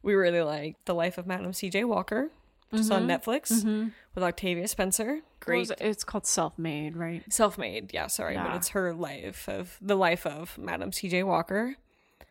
We 0.03 0.15
really 0.15 0.43
like 0.43 0.77
The 0.85 0.95
Life 0.95 1.17
of 1.17 1.27
Madam 1.27 1.53
C.J. 1.55 1.85
Walker, 1.85 2.31
which 2.71 2.83
is 2.83 2.91
on 2.91 3.07
Netflix 3.07 3.51
Mm-hmm. 3.53 3.89
with 4.15 4.25
Octavia 4.25 4.69
Spencer. 4.69 5.21
Great. 5.41 5.71
It's 5.81 6.05
called 6.05 6.27
Self 6.27 6.59
Made, 6.59 6.97
right? 6.97 7.23
Self-made, 7.33 7.93
yeah, 7.95 8.09
sorry, 8.09 8.37
but 8.37 8.55
it's 8.57 8.69
her 8.71 8.93
life 8.93 9.49
of 9.49 9.79
the 9.81 9.97
life 9.97 10.27
of 10.27 10.59
Madam 10.59 10.93
C.J. 10.93 11.23
Walker. 11.23 11.77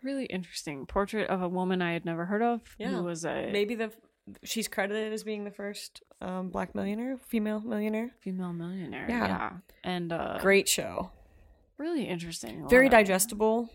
Really 0.03 0.25
interesting 0.25 0.85
portrait 0.85 1.29
of 1.29 1.41
a 1.41 1.49
woman 1.49 1.81
I 1.81 1.93
had 1.93 2.05
never 2.05 2.25
heard 2.25 2.41
of. 2.41 2.61
Yeah. 2.77 2.89
Who 2.89 3.03
was 3.03 3.23
a 3.25 3.49
Maybe 3.51 3.75
the 3.75 3.91
she's 4.43 4.67
credited 4.67 5.11
as 5.13 5.23
being 5.23 5.43
the 5.43 5.51
first 5.51 6.01
um, 6.21 6.49
black 6.49 6.75
millionaire, 6.75 7.17
female 7.27 7.59
millionaire. 7.61 8.11
female 8.19 8.53
millionaire. 8.53 9.05
Yeah. 9.09 9.27
Yeah. 9.27 9.51
And 9.83 10.13
uh, 10.13 10.37
Great 10.41 10.67
show, 10.69 11.11
Really 11.77 12.03
interesting. 12.07 12.67
Very 12.69 12.89
digestible. 12.89 13.69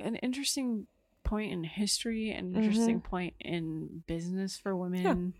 An 0.00 0.16
interesting 0.16 0.86
point 1.22 1.52
in 1.52 1.64
history, 1.64 2.30
an 2.30 2.52
Mhm. 2.54 2.56
interesting 2.56 3.00
point 3.00 3.34
in 3.40 4.02
business 4.06 4.56
for 4.58 4.74
women. 4.74 5.34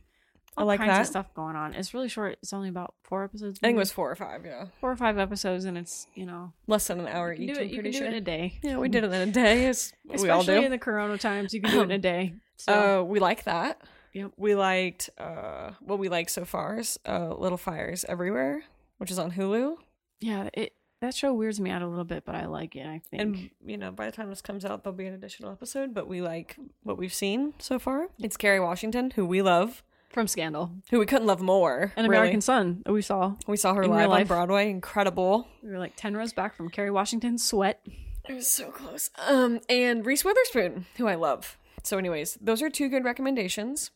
I 0.55 0.61
All 0.61 0.67
like 0.67 0.81
kinds 0.81 0.91
that. 0.93 1.01
of 1.01 1.07
stuff 1.07 1.35
going 1.35 1.57
on. 1.57 1.73
It's 1.73 1.95
really 1.95 2.11
short. 2.11 2.37
It's 2.43 2.53
only 2.53 2.69
about 2.69 2.95
four 3.05 3.25
episodes. 3.25 3.59
I 3.63 3.67
think 3.69 3.77
it 3.77 3.79
was 3.79 3.91
four 3.91 4.11
or 4.11 4.15
five, 4.15 4.45
yeah, 4.45 4.67
four 4.81 4.93
or 4.93 4.97
five 4.97 5.17
episodes, 5.19 5.65
and 5.65 5.79
it's 5.79 6.07
you 6.15 6.27
know 6.27 6.53
less 6.67 6.87
than 6.89 7.01
an 7.01 7.09
hour 7.09 7.33
each. 7.33 7.49
it. 7.49 7.57
I'm 7.59 7.69
You 7.69 7.75
pretty 7.77 7.83
can 7.83 7.91
do 7.93 7.99
sure. 7.99 8.07
it 8.09 8.11
in 8.11 8.15
a 8.17 8.21
day. 8.21 8.59
Yeah, 8.63 8.77
we 8.77 8.91
did 8.91 9.03
it 9.05 9.13
in 9.13 9.29
a 9.31 9.33
day. 9.33 9.65
As 9.67 9.95
Especially 10.05 10.25
we 10.25 10.29
all 10.29 10.45
do. 10.45 10.53
in 10.61 10.71
the 10.71 10.77
Corona 10.79 11.17
times, 11.17 11.55
you 11.55 11.63
can 11.63 11.71
do 11.71 11.81
it 11.81 11.85
in 11.85 11.91
a 11.93 11.99
day. 11.99 12.35
So 12.59 13.01
uh, 13.01 13.03
we 13.05 13.19
like 13.19 13.45
that. 13.45 13.81
Yep. 14.13 14.33
We 14.37 14.55
liked 14.55 15.11
uh, 15.19 15.73
what 15.81 15.99
we 15.99 16.09
like 16.09 16.29
so 16.29 16.45
far 16.45 16.79
is 16.79 16.99
uh, 17.07 17.35
Little 17.35 17.59
Fires 17.59 18.05
Everywhere, 18.09 18.63
which 18.99 19.11
is 19.11 19.19
on 19.19 19.33
Hulu. 19.33 19.77
yeah, 20.21 20.49
it 20.55 20.75
that 21.01 21.15
show 21.15 21.33
weirds 21.35 21.59
me 21.59 21.69
out 21.71 21.83
a 21.83 21.87
little 21.89 22.05
bit, 22.05 22.25
but 22.25 22.35
I 22.37 22.47
like 22.47 22.77
it. 22.77 22.87
I 22.87 23.01
think. 23.11 23.21
And 23.23 23.51
you 23.65 23.77
know, 23.77 23.91
by 23.91 24.07
the 24.07 24.13
time 24.13 24.29
this 24.29 24.41
comes 24.43 24.65
out, 24.65 24.85
there'll 24.85 24.97
be 24.97 25.07
an 25.07 25.15
additional 25.15 25.51
episode. 25.51 25.95
But 25.95 26.07
we 26.07 26.23
like 26.23 26.57
what 26.85 26.97
we've 26.99 27.13
seen 27.13 27.55
so 27.59 27.79
far. 27.79 28.09
It's 28.21 28.37
Kerry 28.37 28.61
Washington, 28.61 29.11
who 29.13 29.25
we 29.27 29.43
love, 29.43 29.83
from 30.11 30.29
Scandal, 30.29 30.71
who 30.91 30.99
we 31.01 31.07
couldn't 31.07 31.27
love 31.27 31.41
more. 31.41 31.93
an 31.97 32.05
really. 32.05 32.17
American 32.19 32.41
Son 32.41 32.83
we 32.87 33.03
saw. 33.03 33.35
We 33.49 33.57
saw 33.57 33.75
her 33.75 33.87
live 33.87 34.11
on. 34.11 34.27
Broadway. 34.27 34.71
Incredible. 34.71 35.49
We 35.63 35.71
were 35.71 35.79
like 35.79 35.95
ten 35.97 36.15
rows 36.17 36.33
back 36.33 36.55
from 36.55 36.69
Kerry 36.69 36.91
Washington's 36.91 37.43
Sweat. 37.45 37.81
It 38.29 38.35
was 38.35 38.47
so 38.47 38.71
close. 38.71 39.11
Um, 39.27 39.59
and 39.69 40.07
Reese 40.07 40.25
Witherspoon, 40.25 40.87
who 40.99 41.09
I 41.09 41.17
love. 41.17 41.59
so 41.83 41.99
anyways, 41.99 42.39
those 42.41 42.63
are 42.63 42.71
two 42.71 42.89
good 42.89 43.05
recommendations. 43.05 43.91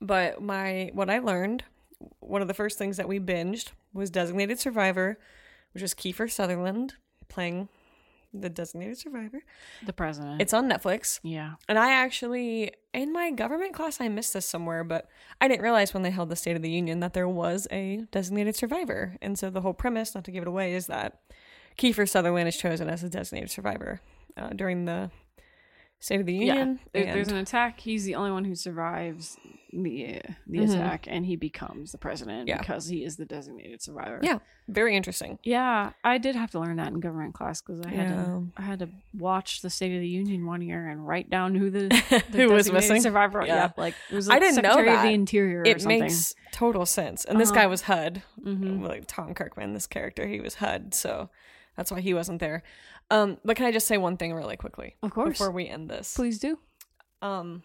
But 0.00 0.40
my 0.42 0.90
what 0.94 1.10
I 1.10 1.18
learned, 1.18 1.64
one 2.20 2.42
of 2.42 2.48
the 2.48 2.54
first 2.54 2.78
things 2.78 2.96
that 2.96 3.08
we 3.08 3.18
binged 3.18 3.72
was 3.92 4.10
Designated 4.10 4.58
Survivor, 4.58 5.18
which 5.72 5.82
is 5.82 5.94
Kiefer 5.94 6.30
Sutherland 6.30 6.94
playing 7.28 7.68
the 8.32 8.50
Designated 8.50 8.98
Survivor. 8.98 9.42
The 9.84 9.92
president. 9.92 10.40
It's 10.40 10.52
on 10.52 10.70
Netflix. 10.70 11.18
yeah. 11.22 11.54
And 11.68 11.78
I 11.78 11.92
actually, 11.92 12.72
in 12.92 13.12
my 13.12 13.30
government 13.30 13.74
class, 13.74 14.00
I 14.00 14.08
missed 14.08 14.34
this 14.34 14.46
somewhere, 14.46 14.84
but 14.84 15.08
I 15.40 15.48
didn't 15.48 15.62
realize 15.62 15.94
when 15.94 16.02
they 16.02 16.10
held 16.10 16.28
the 16.28 16.36
State 16.36 16.56
of 16.56 16.62
the 16.62 16.70
Union 16.70 17.00
that 17.00 17.14
there 17.14 17.28
was 17.28 17.66
a 17.70 18.02
designated 18.10 18.54
survivor. 18.54 19.16
And 19.22 19.38
so 19.38 19.50
the 19.50 19.62
whole 19.62 19.72
premise, 19.72 20.14
not 20.14 20.24
to 20.24 20.30
give 20.30 20.42
it 20.42 20.48
away, 20.48 20.74
is 20.74 20.86
that 20.88 21.20
Kiefer 21.78 22.08
Sutherland 22.08 22.48
is 22.48 22.56
chosen 22.56 22.88
as 22.88 23.02
a 23.02 23.08
designated 23.08 23.50
survivor 23.50 24.00
uh, 24.36 24.50
during 24.50 24.84
the 24.84 25.10
State 26.00 26.20
of 26.20 26.26
the 26.26 26.34
Union. 26.34 26.78
There- 26.92 27.12
there's 27.12 27.28
an 27.28 27.36
attack. 27.38 27.80
He's 27.80 28.04
the 28.04 28.14
only 28.14 28.30
one 28.30 28.44
who 28.44 28.54
survives 28.54 29.36
the 29.72 30.20
the 30.46 30.58
Mhm. 30.60 30.70
attack, 30.74 31.06
and 31.08 31.26
he 31.26 31.36
becomes 31.36 31.92
the 31.92 31.98
president 31.98 32.48
Yeah. 32.48 32.56
because 32.58 32.88
he 32.88 33.04
is 33.04 33.16
the 33.16 33.26
designated 33.26 33.82
survivor. 33.82 34.20
Yeah. 34.22 34.38
very 34.70 34.94
interesting. 34.94 35.38
Yeah, 35.44 35.92
I 36.04 36.18
did 36.18 36.36
have 36.36 36.50
to 36.50 36.60
learn 36.60 36.76
that 36.76 36.88
in 36.88 37.00
government 37.00 37.32
class 37.32 37.62
because 37.62 37.80
I 37.80 37.88
had 37.88 38.10
Yeah. 38.10 38.24
to 38.24 38.48
I 38.58 38.62
had 38.62 38.78
to 38.80 38.88
watch 39.14 39.62
the 39.62 39.70
State 39.70 39.94
of 39.94 40.00
the 40.02 40.08
Union 40.08 40.44
one 40.46 40.60
year 40.60 40.88
and 40.88 41.06
write 41.08 41.30
down 41.30 41.54
who 41.54 41.70
the, 41.70 41.88
the 42.30 42.38
Who 42.42 42.50
was 42.52 42.70
missing? 42.70 43.00
survivor. 43.00 43.42
Yeah. 43.46 43.54
Yeah, 43.54 43.70
like 43.78 43.94
it 44.10 44.14
was 44.14 44.28
I 44.28 44.34
like 44.34 44.42
didn't 44.42 44.56
know 44.62 44.70
Secretary 44.70 44.88
of 44.90 45.02
that. 45.02 45.08
the 45.08 45.14
Interior. 45.14 45.60
or 45.60 45.66
It 45.66 45.80
something. 45.80 46.00
makes 46.00 46.34
total 46.52 46.84
sense. 46.86 47.24
And 47.24 47.40
this 47.40 47.50
Uh-huh. 47.50 47.60
guy 47.62 47.66
was 47.66 47.82
HUD. 47.82 48.22
Mhm. 48.42 48.82
like 48.86 49.04
Tom 49.06 49.32
Kirkman, 49.34 49.72
this 49.72 49.86
character, 49.86 50.26
he 50.26 50.38
was 50.40 50.56
HUD, 50.56 50.92
so 50.94 51.30
that's 51.76 51.90
why 51.90 52.00
he 52.00 52.12
wasn't 52.12 52.38
there. 52.40 52.62
Um, 53.10 53.38
but 53.44 53.56
can 53.56 53.66
I 53.66 53.72
just 53.72 53.86
say 53.86 53.96
one 53.96 54.16
thing 54.16 54.34
really 54.34 54.56
quickly 54.56 54.96
Of 55.02 55.10
course, 55.12 55.38
before 55.38 55.50
we 55.50 55.66
end 55.66 55.88
this? 55.88 56.14
please 56.14 56.38
do. 56.38 56.58
Um, 57.22 57.62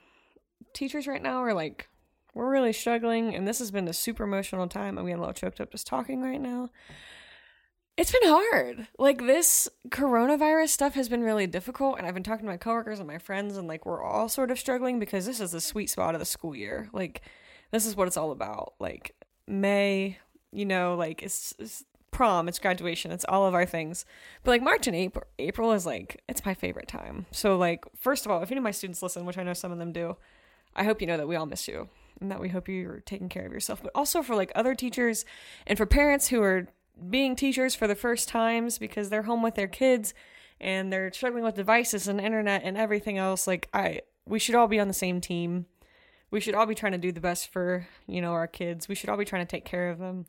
teachers 0.73 1.05
right 1.07 1.21
now 1.21 1.43
are 1.43 1.53
like, 1.53 1.89
we're 2.33 2.49
really 2.49 2.73
struggling, 2.73 3.35
and 3.35 3.47
this 3.47 3.59
has 3.59 3.69
been 3.69 3.87
a 3.87 3.93
super 3.93 4.23
emotional 4.23 4.67
time. 4.67 4.97
I'm 4.97 5.05
getting 5.05 5.17
a 5.17 5.19
little 5.19 5.33
choked 5.33 5.61
up 5.61 5.71
just 5.71 5.85
talking 5.85 6.21
right 6.21 6.41
now. 6.41 6.69
It's 7.95 8.11
been 8.11 8.27
hard. 8.27 8.87
Like 8.97 9.19
this 9.19 9.69
coronavirus 9.89 10.69
stuff 10.69 10.95
has 10.95 11.09
been 11.09 11.21
really 11.21 11.45
difficult, 11.45 11.99
and 11.99 12.07
I've 12.07 12.15
been 12.15 12.23
talking 12.23 12.45
to 12.45 12.51
my 12.51 12.57
coworkers 12.57 12.97
and 12.97 13.07
my 13.07 13.19
friends, 13.19 13.55
and 13.55 13.67
like 13.67 13.85
we're 13.85 14.01
all 14.01 14.29
sort 14.29 14.49
of 14.49 14.57
struggling 14.57 14.97
because 14.99 15.27
this 15.27 15.39
is 15.39 15.51
the 15.51 15.61
sweet 15.61 15.91
spot 15.91 16.15
of 16.15 16.19
the 16.19 16.25
school 16.25 16.55
year. 16.55 16.89
Like 16.91 17.21
this 17.71 17.85
is 17.85 17.95
what 17.95 18.07
it's 18.07 18.17
all 18.17 18.31
about. 18.31 18.73
Like 18.79 19.15
May, 19.47 20.17
you 20.51 20.65
know, 20.65 20.95
like 20.95 21.21
it's, 21.21 21.53
it's 21.59 21.83
prom, 22.13 22.47
it's 22.47 22.59
graduation, 22.59 23.11
it's 23.11 23.25
all 23.27 23.45
of 23.45 23.53
our 23.53 23.65
things. 23.65 24.05
But 24.43 24.51
like 24.51 24.61
March 24.61 24.87
and 24.87 24.95
April, 24.95 25.25
April 25.39 25.71
is 25.73 25.85
like 25.85 26.21
it's 26.29 26.45
my 26.45 26.53
favorite 26.53 26.87
time. 26.87 27.25
So 27.31 27.57
like 27.57 27.83
first 27.97 28.25
of 28.25 28.31
all, 28.31 28.41
if 28.41 28.51
any 28.51 28.59
of 28.59 28.63
my 28.63 28.71
students 28.71 29.03
listen, 29.03 29.25
which 29.25 29.37
I 29.37 29.43
know 29.43 29.53
some 29.53 29.71
of 29.71 29.79
them 29.79 29.91
do, 29.91 30.15
I 30.75 30.83
hope 30.83 31.01
you 31.01 31.07
know 31.07 31.17
that 31.17 31.27
we 31.27 31.35
all 31.35 31.45
miss 31.45 31.67
you 31.67 31.89
and 32.21 32.31
that 32.31 32.39
we 32.39 32.49
hope 32.49 32.69
you're 32.69 33.01
taking 33.01 33.29
care 33.29 33.45
of 33.45 33.51
yourself. 33.51 33.81
But 33.83 33.91
also 33.93 34.21
for 34.21 34.35
like 34.35 34.51
other 34.55 34.75
teachers 34.75 35.25
and 35.67 35.77
for 35.77 35.85
parents 35.85 36.29
who 36.29 36.41
are 36.41 36.67
being 37.09 37.35
teachers 37.35 37.75
for 37.75 37.87
the 37.87 37.95
first 37.95 38.27
times 38.29 38.77
because 38.77 39.09
they're 39.09 39.23
home 39.23 39.41
with 39.41 39.55
their 39.55 39.67
kids 39.67 40.13
and 40.61 40.93
they're 40.93 41.11
struggling 41.11 41.43
with 41.43 41.55
devices 41.55 42.07
and 42.07 42.21
internet 42.21 42.61
and 42.63 42.77
everything 42.77 43.17
else. 43.17 43.47
Like 43.47 43.67
I, 43.73 44.01
we 44.25 44.39
should 44.39 44.55
all 44.55 44.67
be 44.67 44.79
on 44.79 44.87
the 44.87 44.93
same 44.93 45.19
team. 45.19 45.65
We 46.31 46.39
should 46.39 46.55
all 46.55 46.65
be 46.65 46.75
trying 46.75 46.93
to 46.93 46.97
do 46.97 47.11
the 47.11 47.19
best 47.19 47.51
for 47.51 47.87
you 48.07 48.21
know 48.21 48.31
our 48.31 48.47
kids. 48.47 48.87
We 48.87 48.95
should 48.95 49.09
all 49.09 49.17
be 49.17 49.25
trying 49.25 49.45
to 49.45 49.51
take 49.51 49.65
care 49.65 49.89
of 49.89 49.99
them. 49.99 50.25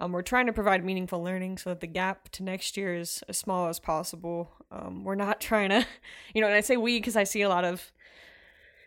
Um, 0.00 0.12
we're 0.12 0.22
trying 0.22 0.46
to 0.46 0.52
provide 0.54 0.82
meaningful 0.82 1.22
learning 1.22 1.58
so 1.58 1.70
that 1.70 1.80
the 1.80 1.86
gap 1.86 2.30
to 2.30 2.42
next 2.42 2.78
year 2.78 2.94
is 2.94 3.22
as 3.28 3.36
small 3.36 3.68
as 3.68 3.78
possible. 3.78 4.50
Um, 4.70 5.04
we're 5.04 5.14
not 5.14 5.40
trying 5.40 5.68
to, 5.68 5.86
you 6.34 6.40
know, 6.40 6.46
and 6.46 6.56
I 6.56 6.62
say 6.62 6.78
we 6.78 6.98
because 6.98 7.16
I 7.16 7.24
see 7.24 7.42
a 7.42 7.50
lot 7.50 7.64
of 7.64 7.92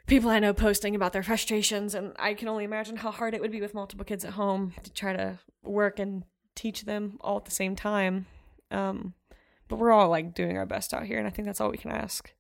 people 0.07 0.31
I 0.31 0.39
know 0.39 0.53
posting 0.53 0.95
about 0.95 1.13
their 1.13 1.21
frustrations, 1.21 1.93
and 1.93 2.13
I 2.17 2.33
can 2.33 2.47
only 2.47 2.63
imagine 2.63 2.97
how 2.97 3.11
hard 3.11 3.35
it 3.35 3.41
would 3.41 3.51
be 3.51 3.61
with 3.61 3.75
multiple 3.75 4.03
kids 4.03 4.25
at 4.25 4.33
home 4.33 4.73
to 4.83 4.91
try 4.91 5.13
to 5.13 5.39
work 5.63 5.99
and 5.99 6.23
teach 6.55 6.83
them 6.83 7.19
all 7.21 7.37
at 7.37 7.45
the 7.45 7.51
same 7.51 7.75
time. 7.75 8.25
Um, 8.71 9.13
but 9.67 9.77
we're 9.77 9.91
all 9.91 10.09
like 10.09 10.33
doing 10.33 10.57
our 10.57 10.65
best 10.65 10.95
out 10.95 11.05
here, 11.05 11.19
and 11.19 11.27
I 11.27 11.29
think 11.29 11.45
that's 11.45 11.61
all 11.61 11.69
we 11.69 11.77
can 11.77 11.91
ask. 11.91 12.33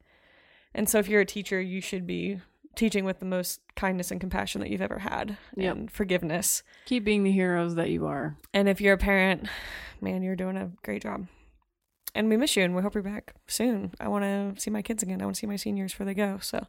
And 0.73 0.89
so, 0.89 0.97
if 0.97 1.07
you're 1.07 1.21
a 1.21 1.25
teacher, 1.25 1.61
you 1.61 1.79
should 1.79 2.07
be 2.07 2.41
teaching 2.75 3.05
with 3.05 3.19
the 3.19 3.25
most 3.25 3.61
kindness 3.75 4.09
and 4.11 4.19
compassion 4.19 4.61
that 4.61 4.69
you've 4.69 4.81
ever 4.81 4.99
had, 4.99 5.37
Yep. 5.55 5.75
and 5.75 5.91
forgiveness. 5.91 6.63
Keep 6.85 7.03
being 7.03 7.23
the 7.23 7.31
heroes 7.31 7.75
that 7.75 7.89
you 7.89 8.05
are. 8.07 8.37
And 8.53 8.67
if 8.67 8.81
you're 8.81 8.93
a 8.93 8.97
parent, 8.97 9.47
man, 10.01 10.23
you're 10.23 10.35
doing 10.35 10.57
a 10.57 10.71
great 10.83 11.01
job. 11.03 11.27
And 12.15 12.29
we 12.29 12.37
miss 12.37 12.55
you, 12.55 12.63
and 12.63 12.75
we 12.75 12.81
hope 12.81 12.93
you're 12.93 13.03
back 13.03 13.33
soon. 13.47 13.91
I 13.99 14.07
want 14.07 14.23
to 14.55 14.61
see 14.61 14.69
my 14.69 14.81
kids 14.81 15.01
again. 15.03 15.21
I 15.21 15.25
want 15.25 15.35
to 15.35 15.39
see 15.39 15.47
my 15.47 15.55
seniors 15.55 15.93
before 15.93 16.05
they 16.05 16.13
go. 16.13 16.37
So 16.41 16.67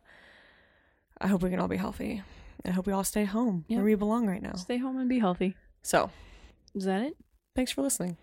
I 1.21 1.29
hope 1.29 1.43
we 1.43 1.51
can 1.51 1.61
all 1.61 1.69
be 1.69 1.77
healthy. 1.77 2.23
I 2.65 2.71
hope 2.71 2.87
we 2.87 2.93
all 2.95 3.05
stay 3.05 3.25
home 3.25 3.65
Yeah. 3.69 3.77
where 3.77 3.85
we 3.85 3.95
belong 3.95 4.27
right 4.27 4.41
now. 4.43 4.55
Stay 4.55 4.79
home 4.79 4.97
and 4.99 5.09
be 5.09 5.19
healthy. 5.19 5.55
So 5.83 6.11
Is 6.75 6.85
that 6.85 7.03
it? 7.03 7.17
thanks 7.55 7.73
for 7.73 7.83
listening. 7.83 8.17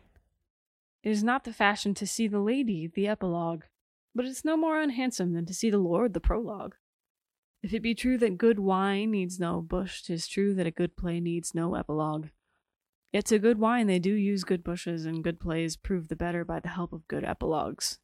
It 1.04 1.10
is 1.12 1.24
not 1.24 1.44
the 1.44 1.54
fashion 1.54 1.94
to 1.96 2.08
see 2.08 2.28
the 2.28 2.40
lady, 2.40 2.88
the 2.88 3.08
epilogue, 3.08 3.64
but 4.16 4.26
it's 4.26 4.44
no 4.46 4.58
more 4.58 4.78
unhandsome 4.82 5.34
than 5.34 5.46
to 5.46 5.54
see 5.54 5.70
the 5.70 5.78
lord, 5.78 6.14
the 6.14 6.20
prologue. 6.20 6.76
If 7.64 7.74
it 7.74 7.82
be 7.82 7.94
true 7.94 8.18
that 8.18 8.38
good 8.38 8.60
wine 8.60 9.12
needs 9.12 9.40
no 9.40 9.62
bush, 9.62 10.02
'tis 10.02 10.28
true 10.28 10.56
that 10.56 10.66
a 10.66 10.72
good 10.72 10.98
play 10.98 11.20
needs 11.20 11.54
no 11.54 11.76
epilogue. 11.76 12.30
Yet 13.14 13.26
to 13.26 13.40
good 13.40 13.60
wine 13.60 13.88
they 13.88 14.00
do 14.00 14.14
use 14.14 14.44
good 14.44 14.64
bushes, 14.64 15.06
and 15.06 15.24
good 15.24 15.40
plays 15.40 15.76
prove 15.76 16.08
the 16.08 16.16
better 16.16 16.44
by 16.44 16.60
the 16.60 16.70
help 16.70 16.92
of 16.92 17.08
good 17.08 17.24
epilogues. 17.24 18.00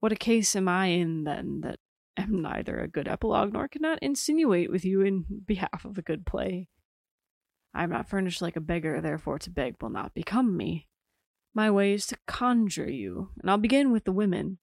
What 0.00 0.12
a 0.12 0.16
case 0.16 0.54
am 0.54 0.68
I 0.68 0.86
in, 0.86 1.24
then, 1.24 1.60
that 1.62 1.78
am 2.16 2.42
neither 2.42 2.78
a 2.78 2.88
good 2.88 3.08
epilogue 3.08 3.52
nor 3.52 3.68
cannot 3.68 4.00
insinuate 4.02 4.70
with 4.70 4.84
you 4.84 5.00
in 5.00 5.24
behalf 5.46 5.84
of 5.84 5.96
a 5.96 6.02
good 6.02 6.26
play? 6.26 6.68
I 7.72 7.84
am 7.84 7.90
not 7.90 8.08
furnished 8.08 8.42
like 8.42 8.56
a 8.56 8.60
beggar, 8.60 9.00
therefore 9.00 9.38
to 9.40 9.50
beg 9.50 9.76
will 9.80 9.90
not 9.90 10.14
become 10.14 10.56
me. 10.56 10.88
My 11.54 11.70
way 11.70 11.94
is 11.94 12.06
to 12.08 12.18
conjure 12.26 12.90
you, 12.90 13.30
and 13.40 13.50
I'll 13.50 13.58
begin 13.58 13.92
with 13.92 14.04
the 14.04 14.12
women. 14.12 14.58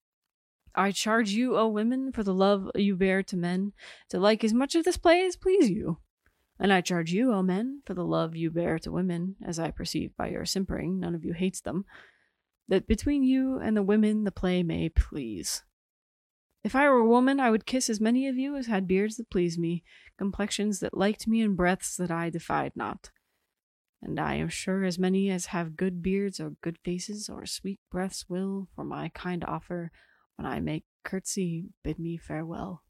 I 0.76 0.92
charge 0.92 1.30
you, 1.30 1.56
O 1.56 1.68
women, 1.68 2.12
for 2.12 2.22
the 2.22 2.34
love 2.34 2.70
you 2.74 2.96
bear 2.96 3.22
to 3.24 3.36
men, 3.36 3.72
to 4.10 4.20
like 4.20 4.44
as 4.44 4.52
much 4.52 4.74
of 4.74 4.84
this 4.84 4.98
play 4.98 5.24
as 5.24 5.36
please 5.36 5.70
you. 5.70 5.98
And 6.58 6.72
I 6.72 6.80
charge 6.80 7.12
you, 7.12 7.32
O 7.32 7.42
men, 7.42 7.82
for 7.86 7.94
the 7.94 8.04
love 8.04 8.36
you 8.36 8.50
bear 8.50 8.78
to 8.80 8.92
women, 8.92 9.36
as 9.44 9.58
I 9.58 9.70
perceive 9.70 10.16
by 10.16 10.28
your 10.28 10.44
simpering, 10.44 11.00
none 11.00 11.14
of 11.14 11.24
you 11.24 11.32
hates 11.32 11.60
them, 11.60 11.84
that 12.68 12.86
between 12.86 13.22
you 13.22 13.58
and 13.58 13.76
the 13.76 13.82
women 13.82 14.24
the 14.24 14.30
play 14.30 14.62
may 14.62 14.88
please. 14.88 15.62
If 16.62 16.74
I 16.74 16.88
were 16.88 16.98
a 16.98 17.08
woman, 17.08 17.38
I 17.40 17.50
would 17.50 17.64
kiss 17.64 17.88
as 17.88 18.00
many 18.00 18.26
of 18.26 18.36
you 18.36 18.56
as 18.56 18.66
had 18.66 18.88
beards 18.88 19.16
that 19.16 19.30
pleased 19.30 19.58
me, 19.58 19.84
complexions 20.18 20.80
that 20.80 20.96
liked 20.96 21.28
me, 21.28 21.40
and 21.40 21.56
breaths 21.56 21.96
that 21.96 22.10
I 22.10 22.28
defied 22.28 22.72
not. 22.74 23.10
And 24.02 24.18
I 24.18 24.34
am 24.34 24.48
sure 24.48 24.84
as 24.84 24.98
many 24.98 25.30
as 25.30 25.46
have 25.46 25.76
good 25.76 26.02
beards 26.02 26.40
or 26.40 26.56
good 26.62 26.78
faces 26.84 27.28
or 27.28 27.46
sweet 27.46 27.80
breaths 27.90 28.26
will, 28.28 28.68
for 28.74 28.84
my 28.84 29.10
kind 29.10 29.44
offer, 29.44 29.92
when 30.36 30.46
I 30.46 30.60
make 30.60 30.84
curtsy, 31.04 31.66
bid 31.82 31.98
me 31.98 32.16
farewell. 32.16 32.82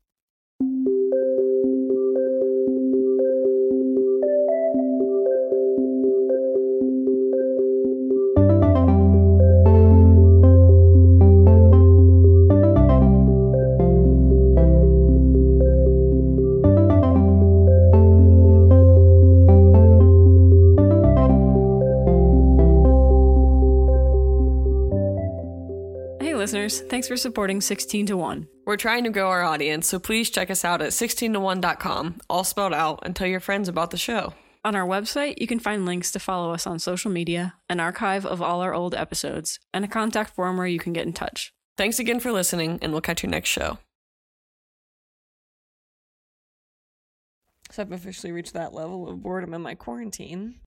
Hey, 26.80 26.88
thanks 26.88 27.08
for 27.08 27.16
supporting 27.16 27.60
16 27.60 28.06
to 28.06 28.16
1. 28.16 28.48
We're 28.66 28.76
trying 28.76 29.04
to 29.04 29.10
grow 29.10 29.28
our 29.28 29.42
audience, 29.42 29.88
so 29.88 29.98
please 29.98 30.30
check 30.30 30.50
us 30.50 30.64
out 30.64 30.82
at 30.82 30.90
16to1.com, 30.90 32.20
all 32.28 32.44
spelled 32.44 32.74
out, 32.74 33.00
and 33.02 33.14
tell 33.14 33.26
your 33.26 33.40
friends 33.40 33.68
about 33.68 33.90
the 33.90 33.96
show. 33.96 34.34
On 34.64 34.74
our 34.74 34.86
website, 34.86 35.38
you 35.38 35.46
can 35.46 35.60
find 35.60 35.86
links 35.86 36.10
to 36.12 36.18
follow 36.18 36.52
us 36.52 36.66
on 36.66 36.78
social 36.78 37.10
media, 37.10 37.54
an 37.68 37.80
archive 37.80 38.26
of 38.26 38.42
all 38.42 38.60
our 38.60 38.74
old 38.74 38.94
episodes, 38.94 39.60
and 39.72 39.84
a 39.84 39.88
contact 39.88 40.34
form 40.34 40.56
where 40.56 40.66
you 40.66 40.78
can 40.78 40.92
get 40.92 41.06
in 41.06 41.12
touch. 41.12 41.52
Thanks 41.76 41.98
again 41.98 42.20
for 42.20 42.32
listening, 42.32 42.78
and 42.82 42.92
we'll 42.92 43.00
catch 43.00 43.22
you 43.22 43.28
next 43.28 43.48
show. 43.48 43.78
So 47.70 47.82
I've 47.82 47.92
officially 47.92 48.32
reached 48.32 48.54
that 48.54 48.72
level 48.72 49.08
of 49.08 49.22
boredom 49.22 49.54
in 49.54 49.62
my 49.62 49.74
quarantine 49.74 50.56